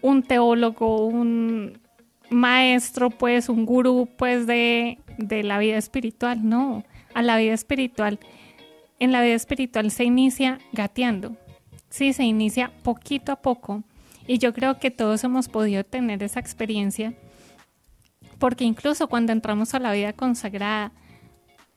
un 0.01 0.23
teólogo, 0.23 1.05
un 1.05 1.79
maestro, 2.29 3.09
pues, 3.09 3.49
un 3.49 3.65
gurú, 3.65 4.09
pues, 4.17 4.47
de, 4.47 4.99
de 5.17 5.43
la 5.43 5.59
vida 5.59 5.77
espiritual. 5.77 6.47
No, 6.47 6.83
a 7.13 7.21
la 7.21 7.37
vida 7.37 7.53
espiritual. 7.53 8.19
En 8.99 9.11
la 9.11 9.21
vida 9.21 9.35
espiritual 9.35 9.91
se 9.91 10.03
inicia 10.03 10.59
gateando. 10.73 11.37
Sí, 11.89 12.13
se 12.13 12.23
inicia 12.23 12.71
poquito 12.83 13.31
a 13.31 13.37
poco. 13.37 13.83
Y 14.27 14.37
yo 14.37 14.53
creo 14.53 14.79
que 14.79 14.91
todos 14.91 15.23
hemos 15.23 15.47
podido 15.47 15.83
tener 15.83 16.21
esa 16.21 16.39
experiencia 16.39 17.13
porque 18.39 18.63
incluso 18.63 19.07
cuando 19.07 19.31
entramos 19.31 19.73
a 19.73 19.79
la 19.79 19.91
vida 19.91 20.13
consagrada, 20.13 20.91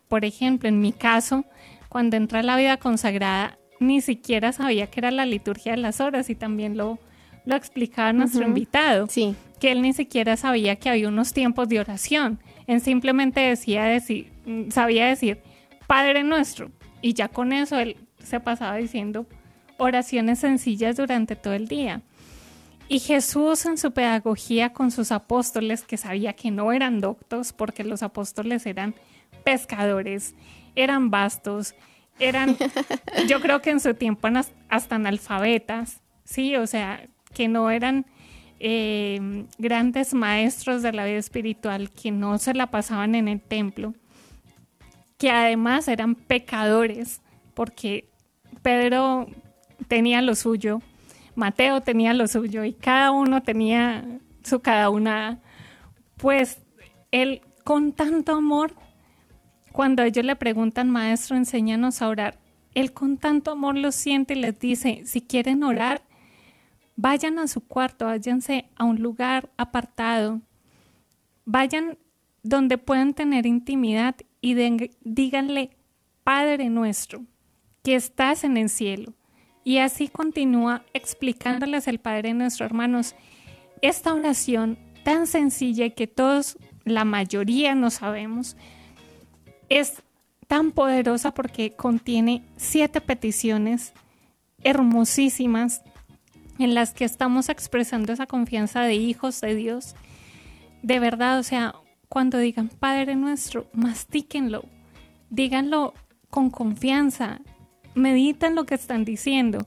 por 0.08 0.24
ejemplo, 0.24 0.68
en 0.68 0.80
mi 0.80 0.92
caso, 0.92 1.44
cuando 1.88 2.16
entré 2.16 2.38
a 2.38 2.42
la 2.42 2.56
vida 2.56 2.76
consagrada, 2.76 3.58
ni 3.80 4.00
siquiera 4.00 4.52
sabía 4.52 4.86
que 4.86 5.00
era 5.00 5.10
la 5.10 5.26
liturgia 5.26 5.72
de 5.72 5.78
las 5.78 6.00
horas 6.00 6.30
y 6.30 6.34
también 6.34 6.76
lo, 6.76 6.98
lo 7.44 7.56
explicaba 7.56 8.12
nuestro 8.12 8.46
invitado, 8.46 9.06
sí. 9.08 9.34
que 9.60 9.72
él 9.72 9.82
ni 9.82 9.92
siquiera 9.92 10.36
sabía 10.36 10.76
que 10.76 10.88
había 10.88 11.08
unos 11.08 11.32
tiempos 11.32 11.68
de 11.68 11.80
oración. 11.80 12.38
Él 12.66 12.80
simplemente 12.80 13.40
decía 13.40 13.84
decir, 13.84 14.32
sabía 14.70 15.06
decir 15.06 15.40
Padre 15.86 16.22
nuestro 16.22 16.70
y 17.00 17.14
ya 17.14 17.28
con 17.28 17.52
eso 17.52 17.78
él 17.78 17.96
se 18.22 18.38
pasaba 18.40 18.76
diciendo 18.76 19.26
oraciones 19.78 20.38
sencillas 20.38 20.96
durante 20.96 21.34
todo 21.36 21.54
el 21.54 21.66
día. 21.66 22.02
Y 22.88 22.98
Jesús 22.98 23.64
en 23.66 23.78
su 23.78 23.92
pedagogía 23.92 24.72
con 24.72 24.90
sus 24.90 25.12
apóstoles, 25.12 25.82
que 25.82 25.96
sabía 25.96 26.34
que 26.34 26.50
no 26.50 26.72
eran 26.72 27.00
doctos, 27.00 27.52
porque 27.52 27.84
los 27.84 28.02
apóstoles 28.02 28.66
eran 28.66 28.94
pescadores, 29.44 30.34
eran 30.74 31.10
bastos, 31.10 31.74
eran, 32.18 32.56
yo 33.28 33.40
creo 33.40 33.62
que 33.62 33.70
en 33.70 33.80
su 33.80 33.94
tiempo 33.94 34.28
hasta 34.68 34.94
analfabetas, 34.94 36.00
sí, 36.24 36.56
o 36.56 36.66
sea, 36.66 37.08
que 37.34 37.48
no 37.48 37.70
eran 37.70 38.06
eh, 38.60 39.46
grandes 39.58 40.14
maestros 40.14 40.82
de 40.82 40.92
la 40.92 41.04
vida 41.04 41.18
espiritual, 41.18 41.90
que 41.90 42.10
no 42.10 42.38
se 42.38 42.54
la 42.54 42.70
pasaban 42.70 43.14
en 43.14 43.28
el 43.28 43.40
templo, 43.40 43.94
que 45.18 45.30
además 45.30 45.88
eran 45.88 46.14
pecadores, 46.14 47.22
porque 47.54 48.08
Pedro 48.62 49.26
tenía 49.88 50.22
lo 50.22 50.34
suyo, 50.34 50.80
Mateo 51.34 51.80
tenía 51.80 52.12
lo 52.14 52.28
suyo 52.28 52.64
y 52.64 52.72
cada 52.72 53.10
uno 53.10 53.42
tenía 53.42 54.04
su 54.42 54.60
cada 54.60 54.90
una. 54.90 55.40
Pues 56.16 56.60
él 57.10 57.42
con 57.64 57.92
tanto 57.92 58.34
amor, 58.34 58.74
cuando 59.72 60.02
ellos 60.02 60.24
le 60.24 60.36
preguntan, 60.36 60.90
maestro, 60.90 61.36
enséñanos 61.36 62.02
a 62.02 62.08
orar, 62.08 62.38
él 62.74 62.92
con 62.92 63.18
tanto 63.18 63.52
amor 63.52 63.76
lo 63.76 63.92
siente 63.92 64.34
y 64.34 64.40
les 64.40 64.58
dice, 64.58 65.02
si 65.04 65.20
quieren 65.20 65.62
orar, 65.62 66.02
vayan 66.96 67.38
a 67.38 67.46
su 67.46 67.60
cuarto, 67.60 68.06
váyanse 68.06 68.68
a 68.76 68.84
un 68.84 69.00
lugar 69.00 69.50
apartado, 69.56 70.40
vayan 71.44 71.98
donde 72.42 72.78
puedan 72.78 73.14
tener 73.14 73.46
intimidad 73.46 74.16
y 74.40 74.54
díganle, 75.00 75.70
Padre 76.24 76.68
nuestro, 76.68 77.24
que 77.82 77.94
estás 77.94 78.44
en 78.44 78.56
el 78.56 78.68
cielo 78.68 79.14
y 79.64 79.78
así 79.78 80.08
continúa 80.08 80.82
explicándoles 80.92 81.86
el 81.88 81.98
Padre 81.98 82.34
nuestro, 82.34 82.66
hermanos. 82.66 83.14
Esta 83.80 84.14
oración 84.14 84.78
tan 85.04 85.26
sencilla 85.26 85.90
que 85.90 86.06
todos, 86.06 86.58
la 86.84 87.04
mayoría 87.04 87.74
no 87.74 87.90
sabemos, 87.90 88.56
es 89.68 90.02
tan 90.48 90.72
poderosa 90.72 91.32
porque 91.32 91.72
contiene 91.72 92.44
siete 92.56 93.00
peticiones 93.00 93.92
hermosísimas 94.64 95.82
en 96.58 96.74
las 96.74 96.92
que 96.92 97.04
estamos 97.04 97.48
expresando 97.48 98.12
esa 98.12 98.26
confianza 98.26 98.82
de 98.82 98.94
hijos 98.94 99.40
de 99.40 99.54
Dios. 99.54 99.94
De 100.82 100.98
verdad, 100.98 101.38
o 101.38 101.42
sea, 101.42 101.74
cuando 102.08 102.38
digan 102.38 102.68
Padre 102.68 103.16
nuestro, 103.16 103.66
mastíquenlo, 103.72 104.64
díganlo 105.30 105.94
con 106.28 106.50
confianza, 106.50 107.40
meditan 107.94 108.54
lo 108.54 108.64
que 108.64 108.74
están 108.74 109.04
diciendo. 109.04 109.66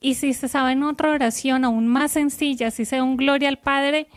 Y 0.00 0.14
si 0.14 0.32
se 0.32 0.48
saben 0.48 0.82
otra 0.82 1.10
oración 1.10 1.64
aún 1.64 1.86
más 1.86 2.12
sencilla, 2.12 2.70
si 2.70 2.84
sea 2.84 3.04
un 3.04 3.16
gloria 3.16 3.48
al 3.48 3.58
Padre, 3.58 4.08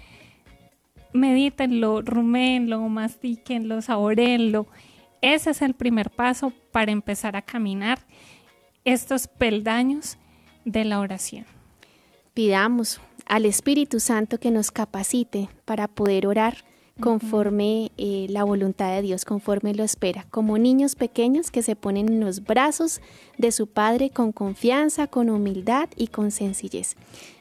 medítenlo, 1.14 2.02
ruméenlo, 2.02 2.80
mastíquenlo, 2.90 3.82
saborenlo. 3.82 4.68
Ese 5.22 5.52
es 5.52 5.62
el 5.62 5.74
primer 5.74 6.10
paso 6.10 6.54
para 6.72 6.92
empezar 6.92 7.36
a 7.36 7.42
caminar 7.42 8.00
estos 8.86 9.28
peldaños 9.28 10.18
de 10.66 10.86
la 10.86 11.00
oración. 11.00 11.46
Pidamos 12.34 13.00
al 13.26 13.46
Espíritu 13.46 14.00
Santo 14.00 14.40
que 14.40 14.52
nos 14.52 14.72
capacite 14.72 15.50
para 15.66 15.88
poder 15.88 16.28
orar 16.28 16.58
conforme 17.00 17.92
eh, 17.98 18.28
la 18.30 18.44
voluntad 18.44 18.94
de 18.96 19.02
Dios, 19.02 19.26
conforme 19.26 19.74
lo 19.74 19.84
espera, 19.84 20.26
como 20.30 20.58
niños 20.58 20.96
pequeños 20.96 21.50
que 21.50 21.64
se 21.64 21.76
ponen 21.76 22.08
en 22.08 22.20
los 22.20 22.44
brazos 22.44 23.02
de 23.38 23.52
su 23.52 23.68
Padre 23.68 24.10
con 24.10 24.32
confianza, 24.32 25.08
con 25.08 25.30
humildad 25.30 25.90
y 25.96 26.08
con 26.08 26.32
sencillez. 26.32 26.96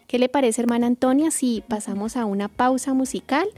¿Qué 0.07 0.19
le 0.19 0.29
parece, 0.29 0.63
hermana 0.63 0.87
Antonia, 0.87 1.31
si 1.31 1.63
pasamos 1.67 2.17
a 2.17 2.25
una 2.25 2.49
pausa 2.49 2.95
musical 2.95 3.49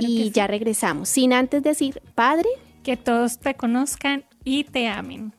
y 0.00 0.30
ya 0.30 0.46
regresamos? 0.46 1.08
Sin 1.08 1.32
antes 1.32 1.62
decir, 1.62 2.02
Padre, 2.14 2.48
que 2.82 2.96
todos 2.96 3.38
te 3.38 3.54
conozcan 3.54 4.24
y 4.44 4.64
te 4.64 4.88
amen. 4.88 5.32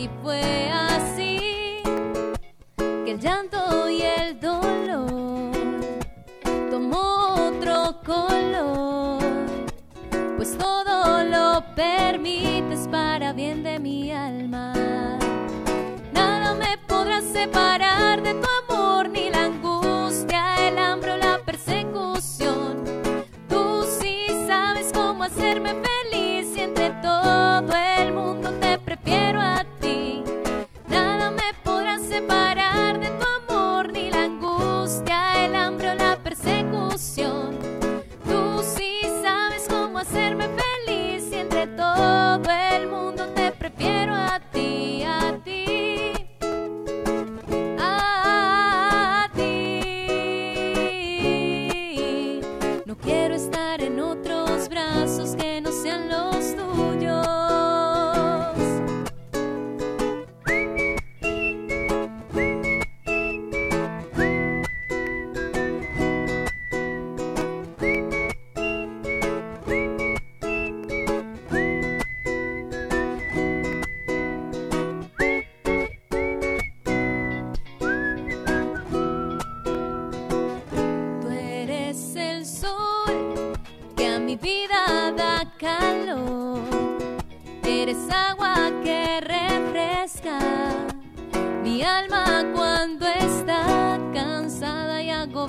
Si 0.00 0.08
fue 0.22 0.49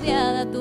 rodeada 0.02 0.51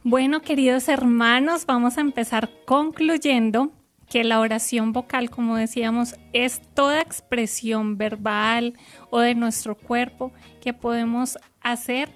Bueno, 0.05 0.43
queridos 0.43 0.89
hermanos, 0.91 1.65
vamos 1.65 1.97
a 1.97 2.03
empezar 2.03 2.51
concluyendo 2.67 3.73
que 4.11 4.25
la 4.25 4.41
oración 4.41 4.93
vocal, 4.93 5.31
como 5.31 5.57
decíamos, 5.57 6.17
es 6.35 6.61
toda 6.75 7.01
expresión 7.01 7.97
verbal 7.97 8.75
o 9.09 9.21
de 9.21 9.35
nuestro 9.35 9.75
cuerpo 9.75 10.31
que 10.61 10.75
podemos 10.75 11.39
hacer 11.63 12.15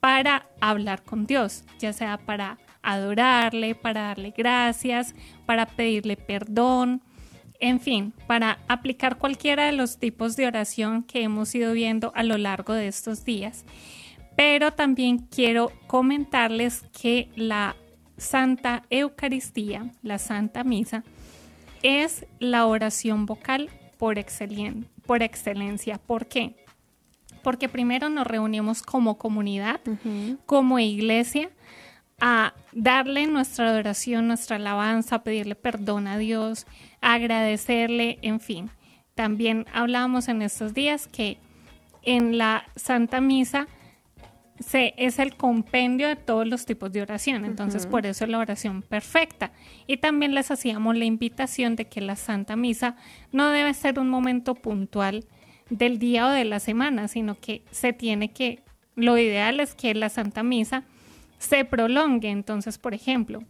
para 0.00 0.48
hablar 0.60 1.04
con 1.04 1.26
Dios, 1.26 1.62
ya 1.78 1.92
sea 1.92 2.18
para 2.18 2.58
adorarle, 2.82 3.76
para 3.76 4.08
darle 4.08 4.34
gracias, 4.36 5.14
para 5.46 5.66
pedirle 5.66 6.16
perdón, 6.16 7.02
en 7.64 7.80
fin, 7.80 8.12
para 8.26 8.58
aplicar 8.68 9.16
cualquiera 9.16 9.64
de 9.64 9.72
los 9.72 9.96
tipos 9.96 10.36
de 10.36 10.46
oración 10.46 11.02
que 11.02 11.22
hemos 11.22 11.54
ido 11.54 11.72
viendo 11.72 12.12
a 12.14 12.22
lo 12.22 12.36
largo 12.36 12.74
de 12.74 12.88
estos 12.88 13.24
días. 13.24 13.64
Pero 14.36 14.72
también 14.72 15.18
quiero 15.18 15.72
comentarles 15.86 16.82
que 17.00 17.30
la 17.36 17.74
Santa 18.18 18.82
Eucaristía, 18.90 19.90
la 20.02 20.18
Santa 20.18 20.62
Misa, 20.62 21.04
es 21.82 22.26
la 22.38 22.66
oración 22.66 23.24
vocal 23.24 23.70
por, 23.96 24.16
excelen- 24.18 24.86
por 25.06 25.22
excelencia. 25.22 25.96
¿Por 25.96 26.26
qué? 26.26 26.56
Porque 27.42 27.70
primero 27.70 28.10
nos 28.10 28.26
reunimos 28.26 28.82
como 28.82 29.16
comunidad, 29.16 29.80
como 30.44 30.78
iglesia, 30.78 31.48
a 32.20 32.54
darle 32.72 33.26
nuestra 33.26 33.68
adoración, 33.70 34.28
nuestra 34.28 34.56
alabanza, 34.56 35.24
pedirle 35.24 35.54
perdón 35.56 36.06
a 36.06 36.16
Dios, 36.16 36.66
agradecerle, 37.04 38.18
en 38.22 38.40
fin. 38.40 38.70
También 39.14 39.66
hablábamos 39.72 40.28
en 40.28 40.42
estos 40.42 40.72
días 40.72 41.06
que 41.06 41.36
en 42.02 42.38
la 42.38 42.64
Santa 42.76 43.20
Misa 43.20 43.68
se, 44.58 44.94
es 44.96 45.18
el 45.18 45.36
compendio 45.36 46.08
de 46.08 46.16
todos 46.16 46.46
los 46.46 46.64
tipos 46.64 46.90
de 46.92 47.02
oración, 47.02 47.44
entonces 47.44 47.86
por 47.86 48.06
eso 48.06 48.24
es 48.24 48.30
la 48.30 48.38
oración 48.38 48.82
perfecta. 48.82 49.52
Y 49.86 49.98
también 49.98 50.34
les 50.34 50.50
hacíamos 50.50 50.96
la 50.96 51.04
invitación 51.04 51.76
de 51.76 51.86
que 51.86 52.00
la 52.00 52.16
Santa 52.16 52.56
Misa 52.56 52.96
no 53.32 53.50
debe 53.50 53.74
ser 53.74 53.98
un 53.98 54.08
momento 54.08 54.54
puntual 54.54 55.26
del 55.68 55.98
día 55.98 56.26
o 56.26 56.30
de 56.30 56.44
la 56.44 56.58
semana, 56.58 57.08
sino 57.08 57.38
que 57.38 57.62
se 57.70 57.92
tiene 57.92 58.32
que, 58.32 58.62
lo 58.96 59.18
ideal 59.18 59.60
es 59.60 59.74
que 59.74 59.94
la 59.94 60.08
Santa 60.08 60.42
Misa 60.42 60.84
se 61.38 61.64
prolongue. 61.64 62.30
Entonces, 62.30 62.78
por 62.78 62.94
ejemplo, 62.94 63.42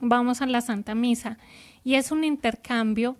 vamos 0.00 0.42
a 0.42 0.46
la 0.46 0.60
Santa 0.60 0.94
Misa 0.94 1.38
y 1.84 1.94
es 1.94 2.10
un 2.10 2.24
intercambio 2.24 3.16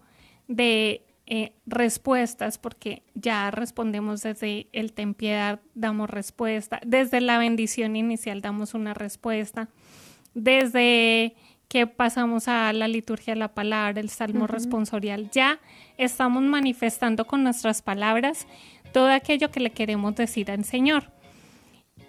de 0.49 1.03
eh, 1.27 1.53
respuestas, 1.67 2.57
porque 2.57 3.03
ya 3.15 3.51
respondemos 3.51 4.23
desde 4.23 4.69
el 4.73 4.93
ten 4.93 5.15
piedad, 5.15 5.61
damos 5.75 6.09
respuesta, 6.09 6.81
desde 6.87 7.21
la 7.21 7.39
bendición 7.39 7.97
inicial 7.97 8.43
damos 8.43 8.75
una 8.75 8.95
respuesta, 8.95 9.69
desde 10.35 11.35
que 11.69 11.89
pasamos 11.89 12.47
a 12.47 12.73
la 12.73 12.87
liturgia 12.87 13.35
de 13.35 13.41
la 13.41 13.55
palabra, 13.55 14.01
el 14.01 14.09
salmo 14.09 14.47
responsorial, 14.47 15.31
ya 15.33 15.59
estamos 15.99 16.45
manifestando 16.45 17.27
con 17.27 17.43
nuestras 17.43 17.83
palabras 17.83 18.47
todo 18.93 19.09
aquello 19.09 19.51
que 19.51 19.61
le 19.61 19.71
queremos 19.71 20.15
decir 20.15 20.51
al 20.51 20.65
Señor. 20.65 21.11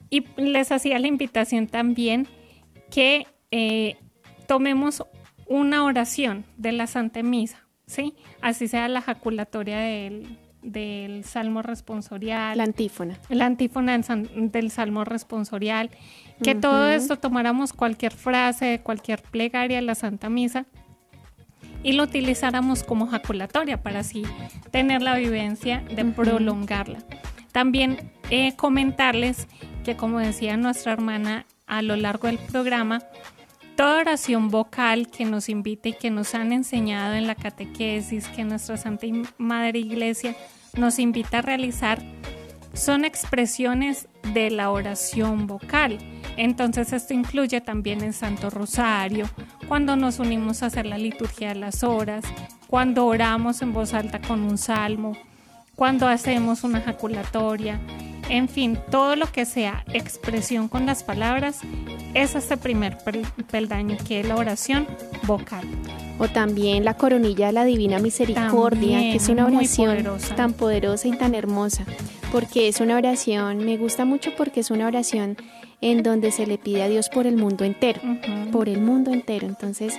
Y 0.09 0.25
les 0.37 0.71
hacía 0.71 0.99
la 0.99 1.07
invitación 1.07 1.67
también 1.67 2.27
que 2.91 3.25
eh, 3.51 3.97
tomemos 4.47 5.03
una 5.47 5.83
oración 5.83 6.45
de 6.57 6.71
la 6.71 6.87
Santa 6.87 7.23
Misa, 7.23 7.67
¿sí? 7.85 8.15
Así 8.41 8.67
sea 8.67 8.87
la 8.87 9.01
jaculatoria 9.01 9.79
del, 9.79 10.37
del 10.61 11.23
Salmo 11.23 11.61
responsorial. 11.61 12.57
La 12.57 12.63
antífona. 12.65 13.17
La 13.29 13.45
antífona 13.45 13.97
del, 13.97 14.71
Salmo 14.71 15.05
responsorial. 15.05 15.89
Que 16.43 16.55
todo 16.55 16.89
esto 16.89 17.17
tomáramos 17.17 17.73
cualquier 17.73 18.13
frase, 18.13 18.81
cualquier 18.83 19.21
plegaria 19.21 19.77
de 19.77 19.83
la 19.83 19.95
Santa 19.95 20.29
Misa 20.29 20.65
y 21.83 21.93
lo 21.93 22.03
utilizáramos 22.03 22.83
como 22.83 23.07
jaculatoria 23.07 23.81
para 23.81 23.99
así 23.99 24.23
tener 24.71 25.01
la 25.01 25.15
vivencia 25.15 25.83
de 25.89 26.05
prolongarla. 26.05 26.99
También 27.51 28.11
eh, 28.29 28.55
comentarles 28.55 29.47
que 29.83 29.95
como 29.95 30.19
decía 30.19 30.57
nuestra 30.57 30.93
hermana 30.93 31.45
a 31.65 31.81
lo 31.81 31.95
largo 31.95 32.27
del 32.27 32.37
programa, 32.37 33.01
toda 33.77 33.99
oración 33.99 34.49
vocal 34.49 35.07
que 35.07 35.23
nos 35.23 35.49
invite 35.49 35.89
y 35.89 35.93
que 35.93 36.09
nos 36.09 36.33
han 36.33 36.51
enseñado 36.51 37.13
en 37.13 37.27
la 37.27 37.35
catequesis, 37.35 38.27
que 38.27 38.43
nuestra 38.43 38.75
Santa 38.75 39.05
Madre 39.37 39.77
Iglesia 39.77 40.35
nos 40.75 40.97
invita 40.97 41.37
a 41.37 41.41
realizar, 41.43 42.01
son 42.73 43.05
expresiones 43.05 44.09
de 44.33 44.49
la 44.49 44.71
oración 44.71 45.45
vocal. 45.45 45.99
Entonces 46.37 46.91
esto 46.91 47.13
incluye 47.13 47.61
también 47.61 48.01
el 48.01 48.15
Santo 48.15 48.49
Rosario, 48.49 49.29
cuando 49.67 49.95
nos 49.95 50.17
unimos 50.17 50.63
a 50.63 50.67
hacer 50.67 50.87
la 50.87 50.97
liturgia 50.97 51.49
de 51.49 51.55
las 51.55 51.83
horas, 51.83 52.25
cuando 52.65 53.05
oramos 53.05 53.61
en 53.61 53.73
voz 53.73 53.93
alta 53.93 54.19
con 54.19 54.41
un 54.41 54.57
salmo, 54.57 55.13
cuando 55.77 56.07
hacemos 56.07 56.63
una 56.63 56.81
jaculatoria, 56.81 57.79
en 58.29 58.49
fin, 58.49 58.79
todo 58.89 59.15
lo 59.15 59.31
que 59.31 59.45
sea 59.45 59.85
expresión 59.93 60.67
con 60.67 60.87
las 60.87 61.03
palabras 61.03 61.59
es 62.15 62.33
este 62.33 62.57
primer 62.57 62.97
peldaño 63.49 63.95
que 64.05 64.19
es 64.19 64.27
la 64.27 64.35
oración 64.35 64.87
vocal. 65.27 65.65
O 66.17 66.27
también 66.27 66.83
la 66.83 66.95
coronilla 66.95 67.45
de 67.47 67.53
la 67.53 67.63
Divina 67.63 67.99
Misericordia, 67.99 68.99
que 68.99 69.17
es 69.17 69.29
una 69.29 69.45
oración 69.45 70.03
tan 70.35 70.53
poderosa 70.53 71.07
y 71.09 71.11
tan 71.11 71.35
hermosa, 71.35 71.85
porque 72.31 72.67
es 72.67 72.81
una 72.81 72.97
oración, 72.97 73.59
me 73.59 73.77
gusta 73.77 74.03
mucho 74.03 74.31
porque 74.35 74.61
es 74.61 74.71
una 74.71 74.87
oración 74.87 75.37
en 75.79 76.01
donde 76.01 76.31
se 76.31 76.47
le 76.47 76.57
pide 76.57 76.81
a 76.81 76.89
Dios 76.89 77.07
por 77.07 77.27
el 77.27 77.37
mundo 77.37 77.65
entero, 77.65 78.01
por 78.51 78.67
el 78.67 78.81
mundo 78.81 79.11
entero. 79.11 79.45
Entonces, 79.45 79.95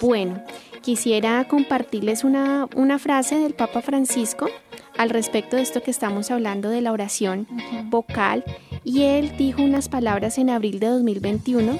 bueno, 0.00 0.42
quisiera 0.80 1.46
compartirles 1.46 2.24
una, 2.24 2.66
una 2.74 2.98
frase 2.98 3.36
del 3.36 3.52
Papa 3.52 3.82
Francisco 3.82 4.48
al 4.96 5.10
respecto 5.10 5.56
de 5.56 5.62
esto 5.62 5.82
que 5.82 5.90
estamos 5.90 6.30
hablando 6.30 6.68
de 6.68 6.80
la 6.80 6.92
oración 6.92 7.46
vocal 7.86 8.44
y 8.84 9.02
él 9.02 9.36
dijo 9.36 9.62
unas 9.62 9.88
palabras 9.88 10.38
en 10.38 10.50
abril 10.50 10.80
de 10.80 10.88
2021 10.88 11.78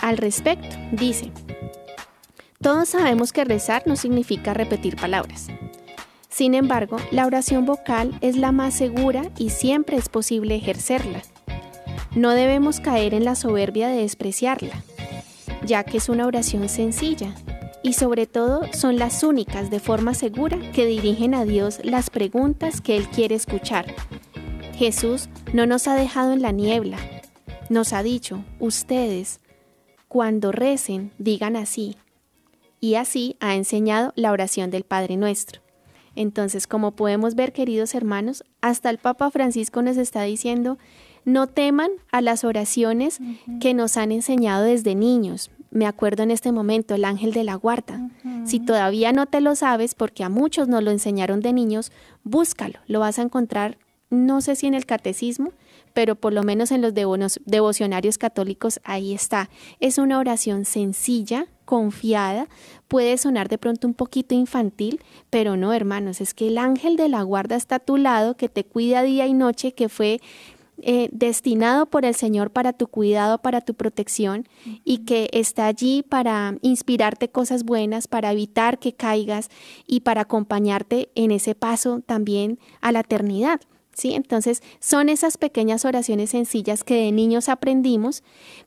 al 0.00 0.16
respecto. 0.16 0.76
Dice, 0.92 1.30
todos 2.60 2.90
sabemos 2.90 3.32
que 3.32 3.44
rezar 3.44 3.82
no 3.86 3.96
significa 3.96 4.54
repetir 4.54 4.96
palabras. 4.96 5.48
Sin 6.28 6.54
embargo, 6.54 6.96
la 7.10 7.26
oración 7.26 7.66
vocal 7.66 8.16
es 8.20 8.36
la 8.36 8.52
más 8.52 8.74
segura 8.74 9.24
y 9.36 9.50
siempre 9.50 9.96
es 9.96 10.08
posible 10.08 10.54
ejercerla. 10.54 11.22
No 12.14 12.30
debemos 12.30 12.80
caer 12.80 13.14
en 13.14 13.24
la 13.24 13.34
soberbia 13.34 13.88
de 13.88 14.02
despreciarla, 14.02 14.82
ya 15.64 15.84
que 15.84 15.98
es 15.98 16.08
una 16.08 16.26
oración 16.26 16.68
sencilla, 16.68 17.34
y 17.82 17.94
sobre 17.94 18.26
todo 18.26 18.62
son 18.72 18.96
las 18.96 19.22
únicas 19.22 19.70
de 19.70 19.80
forma 19.80 20.14
segura 20.14 20.58
que 20.72 20.86
dirigen 20.86 21.34
a 21.34 21.44
Dios 21.44 21.80
las 21.82 22.10
preguntas 22.10 22.80
que 22.80 22.96
Él 22.96 23.08
quiere 23.08 23.34
escuchar. 23.34 23.94
Jesús 24.74 25.28
no 25.52 25.66
nos 25.66 25.88
ha 25.88 25.94
dejado 25.94 26.32
en 26.32 26.42
la 26.42 26.52
niebla, 26.52 26.98
nos 27.68 27.92
ha 27.92 28.02
dicho, 28.02 28.44
ustedes, 28.58 29.40
cuando 30.08 30.52
recen, 30.52 31.12
digan 31.18 31.56
así. 31.56 31.96
Y 32.80 32.96
así 32.96 33.36
ha 33.40 33.54
enseñado 33.54 34.12
la 34.16 34.32
oración 34.32 34.70
del 34.70 34.84
Padre 34.84 35.16
nuestro. 35.16 35.62
Entonces, 36.14 36.66
como 36.66 36.92
podemos 36.92 37.34
ver, 37.34 37.52
queridos 37.52 37.94
hermanos, 37.94 38.44
hasta 38.60 38.90
el 38.90 38.98
Papa 38.98 39.30
Francisco 39.30 39.82
nos 39.82 39.96
está 39.96 40.22
diciendo, 40.22 40.78
no 41.24 41.46
teman 41.46 41.90
a 42.10 42.20
las 42.20 42.44
oraciones 42.44 43.20
que 43.60 43.72
nos 43.72 43.96
han 43.96 44.12
enseñado 44.12 44.64
desde 44.64 44.94
niños. 44.94 45.50
Me 45.72 45.86
acuerdo 45.86 46.22
en 46.22 46.30
este 46.30 46.52
momento 46.52 46.94
el 46.94 47.06
ángel 47.06 47.32
de 47.32 47.44
la 47.44 47.54
guarda. 47.54 48.10
Si 48.44 48.60
todavía 48.60 49.12
no 49.12 49.24
te 49.24 49.40
lo 49.40 49.56
sabes, 49.56 49.94
porque 49.94 50.22
a 50.22 50.28
muchos 50.28 50.68
nos 50.68 50.82
lo 50.82 50.90
enseñaron 50.90 51.40
de 51.40 51.54
niños, 51.54 51.92
búscalo. 52.24 52.78
Lo 52.86 53.00
vas 53.00 53.18
a 53.18 53.22
encontrar, 53.22 53.78
no 54.10 54.42
sé 54.42 54.54
si 54.54 54.66
en 54.66 54.74
el 54.74 54.84
catecismo, 54.84 55.52
pero 55.94 56.14
por 56.14 56.34
lo 56.34 56.42
menos 56.42 56.72
en 56.72 56.82
los 56.82 56.92
devocionarios 56.92 58.18
católicos 58.18 58.80
ahí 58.84 59.14
está. 59.14 59.48
Es 59.80 59.96
una 59.96 60.18
oración 60.18 60.66
sencilla, 60.66 61.46
confiada, 61.64 62.48
puede 62.86 63.16
sonar 63.16 63.48
de 63.48 63.56
pronto 63.56 63.86
un 63.86 63.94
poquito 63.94 64.34
infantil, 64.34 65.00
pero 65.30 65.56
no, 65.56 65.72
hermanos, 65.72 66.20
es 66.20 66.34
que 66.34 66.48
el 66.48 66.58
ángel 66.58 66.96
de 66.96 67.08
la 67.08 67.22
guarda 67.22 67.56
está 67.56 67.76
a 67.76 67.78
tu 67.78 67.96
lado, 67.96 68.36
que 68.36 68.50
te 68.50 68.64
cuida 68.64 69.02
día 69.02 69.26
y 69.26 69.32
noche, 69.32 69.72
que 69.72 69.88
fue 69.88 70.20
eh, 70.80 71.08
destinado 71.12 71.86
por 71.86 72.04
el 72.04 72.14
Señor 72.14 72.50
para 72.50 72.72
tu 72.72 72.86
cuidado, 72.88 73.38
para 73.38 73.60
tu 73.60 73.74
protección 73.74 74.48
y 74.84 74.98
que 74.98 75.28
está 75.32 75.66
allí 75.66 76.02
para 76.02 76.56
inspirarte 76.62 77.28
cosas 77.28 77.64
buenas, 77.64 78.08
para 78.08 78.32
evitar 78.32 78.78
que 78.78 78.94
caigas 78.94 79.48
y 79.86 80.00
para 80.00 80.22
acompañarte 80.22 81.10
en 81.14 81.30
ese 81.30 81.54
paso 81.54 82.00
también 82.04 82.58
a 82.80 82.90
la 82.90 83.00
eternidad. 83.00 83.60
¿Sí? 83.94 84.14
Entonces, 84.14 84.62
son 84.80 85.08
esas 85.08 85.36
pequeñas 85.36 85.84
oraciones 85.84 86.30
sencillas 86.30 86.84
que 86.84 86.94
de 86.94 87.12
niños 87.12 87.48
aprendimos, 87.48 88.22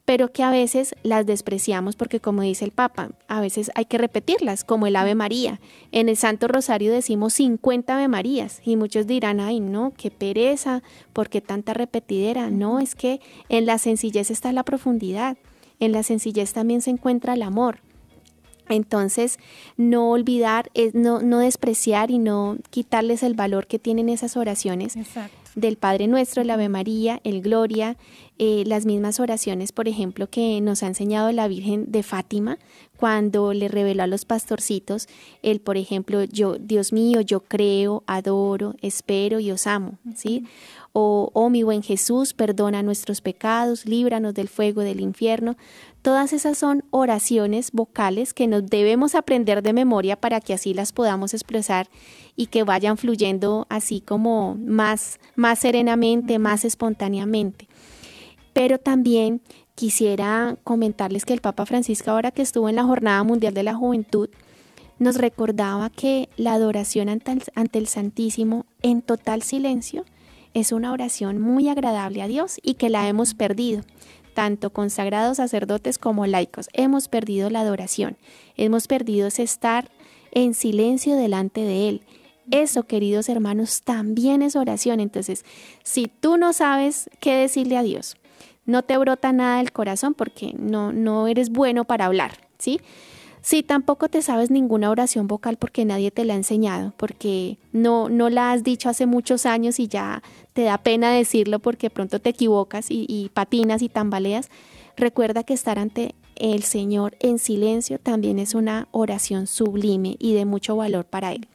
pero 0.05 0.32
que 0.32 0.43
a 0.43 0.51
veces 0.51 0.95
las 1.03 1.26
despreciamos 1.26 1.95
porque, 1.95 2.19
como 2.19 2.41
dice 2.41 2.65
el 2.65 2.71
Papa, 2.71 3.11
a 3.28 3.41
veces 3.41 3.71
hay 3.76 3.86
que 3.86 3.97
repetirlas, 3.97 4.63
como 4.63 4.88
el 4.88 4.95
Ave 4.95 5.15
María. 5.15 5.59
En 5.91 6.09
el 6.09 6.17
Santo 6.17 6.47
Rosario 6.47 6.91
decimos 6.91 7.34
50 7.34 7.95
Ave 7.95 8.07
Marías 8.07 8.61
y 8.63 8.76
muchos 8.76 9.07
dirán, 9.07 9.39
ay, 9.39 9.59
no, 9.59 9.93
qué 9.97 10.11
pereza, 10.11 10.84
¿por 11.13 11.30
qué 11.30 11.41
tanta 11.41 11.73
repetidera? 11.73 12.49
No, 12.49 12.80
es 12.80 12.95
que 12.95 13.19
en 13.49 13.65
la 13.65 13.78
sencillez 13.78 14.32
está 14.32 14.51
la 14.51 14.63
profundidad, 14.63 15.38
en 15.80 15.91
la 15.91 16.03
sencillez 16.03 16.53
también 16.53 16.82
se 16.82 16.91
encuentra 16.91 17.34
el 17.34 17.41
amor. 17.41 17.84
Entonces, 18.70 19.38
no 19.78 20.11
olvidar, 20.11 20.72
no, 20.93 21.22
no 21.22 21.39
despreciar 21.39 22.11
y 22.11 22.18
no 22.18 22.57
quitarles 22.70 23.24
el 23.24 23.34
valor 23.34 23.68
que 23.68 23.80
tienen 23.80 24.09
esas 24.09 24.38
oraciones 24.38 24.95
del 25.55 25.78
Padre 25.78 26.07
Nuestro, 26.07 26.41
el 26.41 26.49
Ave 26.49 26.70
María, 26.70 27.22
el 27.24 27.41
Gloria, 27.41 27.97
eh, 28.38 28.63
las 28.65 28.86
mismas 28.86 29.19
oraciones, 29.21 29.71
por 29.71 29.88
ejemplo, 29.88 30.29
que 30.29 30.59
nos 30.59 30.83
ha 30.83 30.88
enseñado 30.88 31.31
la 31.31 31.47
Virgen 31.47 31.91
de 31.91 32.03
Fátima 32.03 32.57
cuando 32.97 33.53
le 33.53 33.69
reveló 33.69 34.03
a 34.03 34.07
los 34.07 34.25
pastorcitos 34.25 35.07
el, 35.41 35.61
por 35.61 35.77
ejemplo, 35.77 36.23
yo, 36.23 36.57
Dios 36.57 36.91
mío, 36.91 37.21
yo 37.21 37.41
creo, 37.41 38.03
adoro, 38.07 38.75
espero 38.81 39.39
y 39.39 39.51
os 39.51 39.67
amo, 39.67 39.99
¿sí? 40.15 40.45
O, 40.91 41.29
oh 41.33 41.49
mi 41.49 41.63
buen 41.63 41.81
Jesús, 41.81 42.33
perdona 42.33 42.83
nuestros 42.83 43.21
pecados, 43.21 43.86
líbranos 43.86 44.33
del 44.33 44.49
fuego 44.49 44.81
del 44.81 45.01
infierno. 45.01 45.55
Todas 46.01 46.33
esas 46.33 46.57
son 46.57 46.83
oraciones 46.89 47.71
vocales 47.71 48.33
que 48.33 48.47
nos 48.47 48.65
debemos 48.65 49.15
aprender 49.15 49.61
de 49.61 49.73
memoria 49.73 50.15
para 50.15 50.39
que 50.39 50.53
así 50.53 50.73
las 50.73 50.91
podamos 50.91 51.33
expresar 51.33 51.89
y 52.36 52.47
que 52.47 52.63
vayan 52.63 52.97
fluyendo 52.97 53.65
así 53.69 54.01
como 54.01 54.55
más, 54.55 55.19
más 55.36 55.59
serenamente, 55.59 56.38
más 56.38 56.63
espontáneamente. 56.63 57.67
Pero 58.55 58.79
también 58.79 59.41
quisiera 59.75 60.57
comentarles 60.63 61.25
que 61.25 61.33
el 61.33 61.41
Papa 61.41 61.65
Francisco, 61.65 62.09
ahora 62.09 62.31
que 62.31 62.41
estuvo 62.41 62.69
en 62.69 62.77
la 62.77 62.85
Jornada 62.85 63.21
Mundial 63.21 63.53
de 63.53 63.63
la 63.63 63.75
Juventud, 63.75 64.29
nos 64.97 65.17
recordaba 65.17 65.89
que 65.89 66.29
la 66.37 66.53
adoración 66.53 67.09
ante 67.09 67.77
el, 67.77 67.87
Santísimo 67.87 68.65
en 68.81 69.01
total 69.01 69.41
silencio 69.41 70.05
es 70.53 70.71
una 70.71 70.93
oración 70.93 71.41
muy 71.41 71.67
agradable 71.67 72.21
a 72.21 72.29
Dios 72.29 72.61
y 72.63 72.75
que 72.75 72.89
la 72.89 73.09
hemos 73.09 73.33
perdido 73.33 73.81
tanto 74.33 74.69
consagrados 74.69 75.35
sacerdotes 75.35 75.97
como 75.97 76.25
laicos. 76.25 76.69
Hemos 76.71 77.09
perdido 77.09 77.49
la 77.49 77.59
adoración, 77.59 78.15
hemos 78.55 78.87
perdido 78.87 79.27
ese 79.27 79.43
estar 79.43 79.91
en 80.31 80.53
silencio 80.53 81.17
delante 81.17 81.59
de 81.59 81.89
Él, 81.89 82.01
Eso, 82.51 82.83
queridos 82.83 83.27
hermanos, 83.27 83.81
también 83.81 84.41
es 84.41 84.55
oración. 84.55 85.01
Entonces, 85.01 85.43
si 85.83 86.07
tú 86.07 86.37
no 86.37 86.53
sabes 86.53 87.09
qué 87.19 87.35
decirle 87.35 87.75
a 87.75 87.83
Dios, 87.83 88.15
no 88.66 88.84
te 88.84 88.97
brota 88.97 89.32
nada 89.32 89.57
del 89.57 89.72
corazón 89.72 90.13
porque 90.13 90.53
no, 90.57 90.91
no 90.91 91.28
eres 91.28 91.49
bueno 91.49 91.86
para 91.86 92.05
hablar, 92.05 92.38
¿sí? 92.57 92.80
Si 93.41 93.61
tampoco 93.61 94.09
te 94.09 94.24
sabes 94.24 94.49
ninguna 94.49 94.89
oración 94.89 95.28
vocal 95.28 95.57
porque 95.57 95.86
nadie 95.86 96.09
te 96.09 96.26
la 96.26 96.34
ha 96.34 96.38
enseñado, 96.38 96.93
porque 96.97 97.59
no, 97.74 98.09
no 98.09 98.32
la 98.32 98.51
has 98.51 98.63
dicho 98.63 98.89
hace 98.89 99.05
muchos 99.05 99.45
años 99.45 99.80
y 99.80 99.88
ya 99.88 100.24
te 100.53 100.63
da 100.63 100.80
pena 100.80 101.11
decirlo 101.11 101.59
porque 101.59 101.91
pronto 101.91 102.20
te 102.20 102.32
equivocas 102.32 102.89
y, 102.89 103.05
y 103.07 103.30
patinas 103.30 103.84
y 103.84 103.89
tambaleas, 103.89 104.49
recuerda 104.97 105.43
que 105.43 105.53
estar 105.53 105.78
ante 105.78 106.16
el 106.36 106.63
Señor 106.63 107.16
en 107.20 107.38
silencio 107.38 107.99
también 107.99 108.39
es 108.39 108.55
una 108.55 108.88
oración 108.91 109.45
sublime 109.45 110.16
y 110.20 110.34
de 110.34 110.45
mucho 110.45 110.76
valor 110.76 111.05
para 111.05 111.32
Él. 111.32 111.47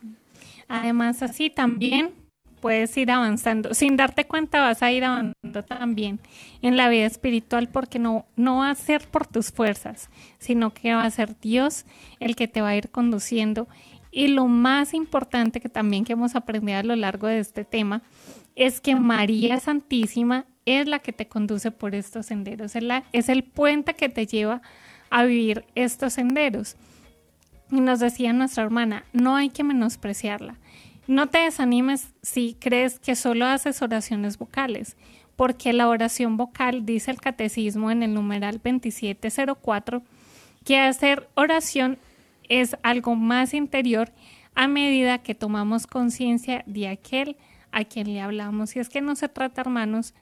Además, 0.69 1.23
así 1.23 1.51
también 1.51 2.20
puedes 2.61 2.97
ir 2.97 3.11
avanzando. 3.11 3.75
Sin 3.75 3.97
darte 3.97 4.27
cuenta 4.27 4.61
vas 4.61 4.83
a 4.83 4.93
ir 4.93 5.05
avanzando 5.05 5.63
también 5.65 6.21
en 6.63 6.77
la 6.77 6.89
vida 6.89 7.07
espiritual 7.07 7.69
porque 7.69 7.99
no, 7.99 8.27
no 8.37 8.59
va 8.59 8.71
a 8.71 8.75
ser 8.75 9.09
por 9.09 9.27
tus 9.27 9.51
fuerzas, 9.51 10.11
sino 10.39 10.73
que 10.73 10.95
va 10.95 11.05
a 11.05 11.11
ser 11.11 11.39
Dios 11.41 11.85
el 12.21 12.37
que 12.37 12.49
te 12.49 12.61
va 12.61 12.69
a 12.69 12.77
ir 12.77 12.91
conduciendo. 12.91 13.69
Y 14.11 14.29
lo 14.29 14.47
más 14.47 14.95
importante 14.95 15.61
que 15.61 15.69
también 15.69 16.05
que 16.05 16.15
hemos 16.15 16.35
aprendido 16.35 16.79
a 16.79 16.83
lo 16.83 16.97
largo 16.97 17.27
de 17.27 17.39
este 17.39 17.65
tema 17.65 18.03
es 18.57 18.81
que 18.81 18.97
María 18.97 19.61
Santísima 19.61 20.47
es 20.67 20.87
la 20.87 20.99
que 20.99 21.13
te 21.13 21.27
conduce 21.27 21.71
por 21.71 21.95
estos 21.95 22.27
senderos, 22.27 22.77
es, 22.77 22.83
la, 22.83 23.05
es 23.13 23.29
el 23.29 23.45
puente 23.45 23.95
que 23.95 24.09
te 24.09 24.27
lleva 24.27 24.63
a 25.11 25.25
vivir 25.25 25.65
estos 25.75 26.15
senderos. 26.15 26.77
Y 27.71 27.81
nos 27.81 28.01
decía 28.01 28.33
nuestra 28.33 28.65
hermana, 28.65 29.05
no 29.13 29.37
hay 29.37 29.51
que 29.51 29.63
menospreciarla. 29.63 30.57
No 31.11 31.27
te 31.27 31.39
desanimes 31.39 32.15
si 32.23 32.55
crees 32.61 33.01
que 33.01 33.17
solo 33.17 33.45
haces 33.47 33.83
oraciones 33.83 34.39
vocales, 34.39 34.97
porque 35.35 35.73
la 35.73 35.89
oración 35.89 36.37
vocal, 36.37 36.87
dice 36.87 37.11
el 37.11 37.21
catecismo 37.21 37.91
en 37.91 38.05
el 38.05 38.15
numeral 38.15 38.61
2704, 38.63 40.05
que 40.65 40.79
hacer 40.79 41.29
oración 41.35 41.99
es 42.49 42.77
algo 42.85 43.17
más 43.17 43.55
interior 43.55 44.13
a 44.55 44.69
medida 44.69 45.19
que 45.19 45.35
tomamos 45.35 45.89
conciencia 45.89 46.63
de 46.67 46.87
aquel 46.87 47.37
a 47.73 47.83
quien 47.83 48.13
le 48.13 48.21
hablamos. 48.21 48.77
Y 48.77 48.79
es 48.79 48.89
que 48.89 49.01
no 49.01 49.17
se 49.17 49.29
trata, 49.29 49.63
hermanos, 49.63 50.15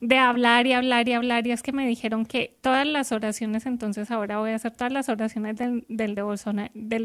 de 0.00 0.16
hablar 0.16 0.66
y 0.66 0.72
hablar 0.72 1.10
y 1.10 1.12
hablar. 1.12 1.46
Y 1.46 1.50
es 1.50 1.62
que 1.62 1.72
me 1.72 1.86
dijeron 1.86 2.24
que 2.24 2.56
todas 2.62 2.86
las 2.86 3.12
oraciones, 3.12 3.66
entonces 3.66 4.10
ahora 4.10 4.38
voy 4.38 4.52
a 4.52 4.54
hacer 4.54 4.72
todas 4.72 4.94
las 4.94 5.10
oraciones 5.10 5.56
del, 5.56 5.84
del, 5.90 6.14